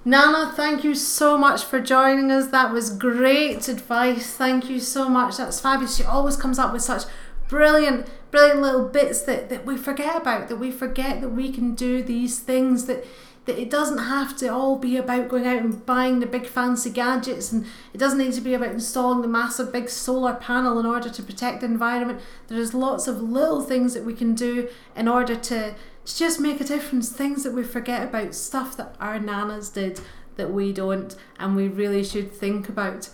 Nana, 0.05 0.53
thank 0.57 0.83
you 0.83 0.95
so 0.95 1.37
much 1.37 1.63
for 1.63 1.79
joining 1.79 2.31
us. 2.33 2.49
That 2.49 2.73
was 2.73 2.91
great 2.91 3.69
advice. 3.69 4.35
Thank 4.35 4.69
you 4.71 4.81
so 4.81 5.09
much. 5.09 5.37
That's 5.37 5.61
fabulous. 5.61 5.97
She 5.97 6.05
always 6.05 6.37
comes 6.37 6.59
up 6.59 6.73
with 6.73 6.83
such 6.83 7.05
brilliant, 7.49 8.07
brilliant 8.31 8.63
little 8.63 8.89
bits 8.89 9.23
that, 9.23 9.49
that 9.49 9.67
we 9.67 9.77
forget 9.77 10.17
about, 10.17 10.49
that 10.49 10.57
we 10.57 10.71
forget 10.71 11.21
that 11.21 11.31
we 11.31 11.53
can 11.53 11.75
do 11.75 12.03
these 12.03 12.39
things, 12.39 12.87
that 12.87 13.05
that 13.47 13.59
it 13.59 13.71
doesn't 13.71 13.99
have 13.99 14.37
to 14.37 14.49
all 14.49 14.77
be 14.77 14.97
about 14.97 15.29
going 15.29 15.47
out 15.47 15.63
and 15.63 15.85
buying 15.87 16.21
the 16.21 16.27
big 16.27 16.47
fancy 16.47 16.91
gadgets 16.91 17.51
and 17.51 17.65
it 17.93 17.99
doesn't 17.99 18.19
need 18.19 18.35
to 18.35 18.41
be 18.41 18.55
about 18.55 18.71
installing 18.71 19.23
the 19.23 19.29
massive 19.29 19.73
big 19.73 19.89
solar 19.89 20.35
panel 20.35 20.79
in 20.79 20.87
order 20.87 21.09
to 21.09 21.23
protect 21.23 21.61
the 21.61 21.67
environment. 21.67 22.21
There's 22.49 22.75
lots 22.75 23.09
of 23.09 23.23
little 23.23 23.63
things 23.63 23.95
that 23.95 24.05
we 24.05 24.15
can 24.15 24.35
do 24.35 24.69
in 24.95 25.09
order 25.09 25.35
to, 25.35 25.75
to 26.05 26.19
just 26.19 26.39
make 26.39 26.61
a 26.61 26.65
difference, 26.65 27.11
things 27.11 27.43
that 27.43 27.55
we 27.55 27.65
forget 27.65 28.05
about, 28.05 28.35
stuff 28.35 28.77
that 28.77 28.95
our 29.01 29.19
nanas 29.19 29.71
did 29.71 30.01
that 30.37 30.53
we 30.53 30.73
don't 30.73 31.17
and 31.39 31.57
we 31.57 31.67
really 31.67 32.05
should 32.05 32.31
think 32.33 32.69
about. 32.69 33.09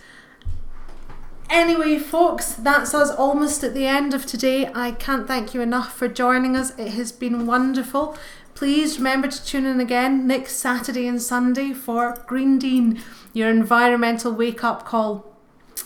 Anyway, 1.49 1.99
folks, 1.99 2.55
that's 2.55 2.93
us 2.93 3.11
almost 3.11 3.63
at 3.63 3.73
the 3.73 3.87
end 3.87 4.13
of 4.15 4.27
today. 4.27 4.69
I 4.75 4.91
can't 4.91 5.29
thank 5.29 5.55
you 5.55 5.61
enough 5.61 5.97
for 5.97 6.09
joining 6.09 6.57
us. 6.57 6.77
It 6.79 6.89
has 6.89 7.13
been 7.13 7.47
wonderful. 7.47 8.17
Please 8.55 8.99
remember 8.99 9.29
to 9.29 9.45
tune 9.45 9.67
in 9.67 9.81
again 9.81 10.27
next 10.27 10.57
Saturday 10.57 11.07
and 11.07 11.21
Sunday 11.21 11.73
for 11.73 12.23
Green 12.27 12.59
Deen, 12.59 13.03
your 13.33 13.51
environmental 13.51 14.33
wake 14.33 14.65
up 14.65 14.85
call, 14.85 15.25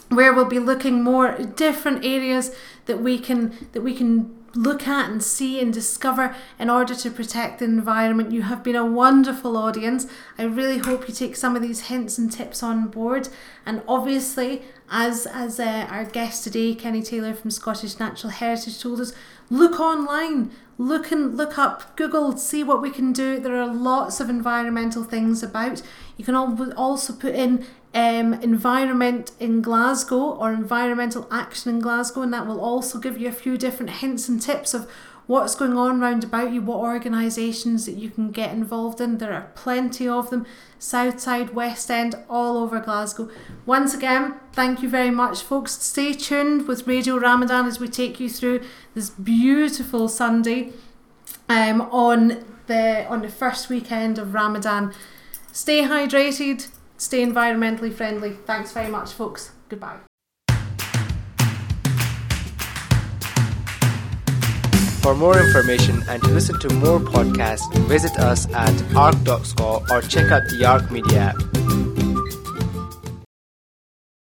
where 0.09 0.33
we'll 0.33 0.45
be 0.45 0.59
looking 0.59 1.03
more 1.03 1.29
at 1.29 1.57
different 1.57 2.05
areas 2.05 2.55
that 2.87 3.01
we 3.01 3.19
can 3.19 3.69
that 3.73 3.83
we 3.83 3.95
can 3.95 4.40
look 4.55 4.89
at 4.89 5.11
and 5.11 5.23
see 5.23 5.61
and 5.61 5.73
discover 5.73 6.35
in 6.59 6.69
order 6.69 6.95
to 6.95 7.11
protect 7.11 7.59
the 7.59 7.65
environment. 7.65 8.33
You 8.33 8.43
have 8.43 8.63
been 8.63 8.77
a 8.77 8.85
wonderful 8.85 9.57
audience. 9.57 10.07
I 10.39 10.45
really 10.45 10.79
hope 10.79 11.09
you 11.09 11.15
take 11.15 11.37
some 11.37 11.57
of 11.57 11.63
these 11.63 11.83
hints 11.83 12.19
and 12.19 12.31
tips 12.31 12.63
on 12.63 12.89
board. 12.89 13.29
And 13.65 13.83
obviously, 13.87 14.63
as 14.91 15.27
as 15.27 15.61
uh, 15.61 15.87
our 15.89 16.05
guest 16.05 16.45
today, 16.45 16.75
Kenny 16.75 17.03
Taylor 17.03 17.35
from 17.35 17.51
Scottish 17.51 17.99
Natural 17.99 18.33
Heritage, 18.33 18.81
told 18.81 19.01
us, 19.01 19.13
look 19.51 19.79
online, 19.79 20.51
look 20.79 21.13
and 21.13 21.37
look 21.37 21.59
up, 21.59 21.97
Google, 21.97 22.37
see 22.37 22.65
what 22.65 22.83
we 22.83 22.91
can 22.91 23.13
do. 23.13 23.39
There 23.39 23.61
are 23.61 23.73
lots 23.73 24.19
of 24.19 24.31
environmental 24.31 25.05
things 25.05 25.43
about. 25.43 25.83
You 26.17 26.25
can 26.25 26.35
also 26.35 27.13
put 27.13 27.35
in 27.35 27.67
um, 27.93 28.35
environment 28.35 29.33
in 29.41 29.63
Glasgow 29.63 30.21
or 30.21 30.53
environmental 30.53 31.27
action 31.31 31.75
in 31.75 31.81
Glasgow, 31.81 32.23
and 32.23 32.33
that 32.33 32.47
will 32.47 32.61
also 32.61 32.99
give 32.99 33.19
you 33.19 33.29
a 33.29 33.33
few 33.33 33.57
different 33.57 33.91
hints 33.91 34.29
and 34.29 34.41
tips 34.41 34.75
of 34.75 34.91
what's 35.27 35.55
going 35.55 35.77
on 35.77 36.01
round 36.01 36.25
about 36.25 36.53
you, 36.53 36.61
what 36.61 36.79
organisations 36.79 37.87
that 37.87 37.95
you 37.95 38.11
can 38.11 38.33
get 38.33 38.53
involved 38.53 39.01
in. 39.01 39.19
There 39.19 39.33
are 39.33 39.53
plenty 39.55 40.09
of 40.09 40.29
them, 40.31 40.45
South 40.79 41.21
Side, 41.21 41.55
West 41.55 41.89
End, 41.89 42.17
all 42.29 42.57
over 42.57 42.81
Glasgow. 42.81 43.29
Once 43.65 43.95
again, 43.95 44.35
thank 44.53 44.83
you 44.83 44.89
very 44.89 45.11
much, 45.11 45.43
folks. 45.43 45.81
Stay 45.81 46.13
tuned 46.15 46.67
with 46.67 46.89
Radio 46.89 47.17
Ramadan 47.17 47.67
as 47.67 47.79
we 47.79 47.87
take 47.87 48.19
you 48.19 48.29
through 48.29 48.61
this 48.95 49.11
beautiful 49.11 50.09
Sunday 50.09 50.73
um, 51.49 51.83
on 51.83 52.45
the 52.67 53.07
on 53.09 53.23
the 53.23 53.29
first 53.29 53.69
weekend 53.69 54.19
of 54.19 54.35
Ramadan. 54.35 54.93
Stay 55.53 55.83
hydrated, 55.83 56.69
stay 57.01 57.25
environmentally 57.25 57.93
friendly. 57.93 58.33
Thanks 58.47 58.73
very 58.73 58.89
much, 58.89 59.13
folks. 59.13 59.53
Goodbye. 59.69 59.99
For 65.03 65.15
more 65.15 65.39
information 65.39 66.03
and 66.09 66.23
to 66.23 66.29
listen 66.29 66.61
to 66.61 66.75
more 66.75 67.01
podcasts, 67.01 67.75
visit 67.89 68.19
us 68.19 68.47
at 68.53 68.75
arc.sco 68.95 69.83
or 69.91 70.03
check 70.03 70.31
out 70.31 70.43
the 70.51 70.67
Arc 70.67 70.91
Media 70.91 71.33
app. 71.33 71.90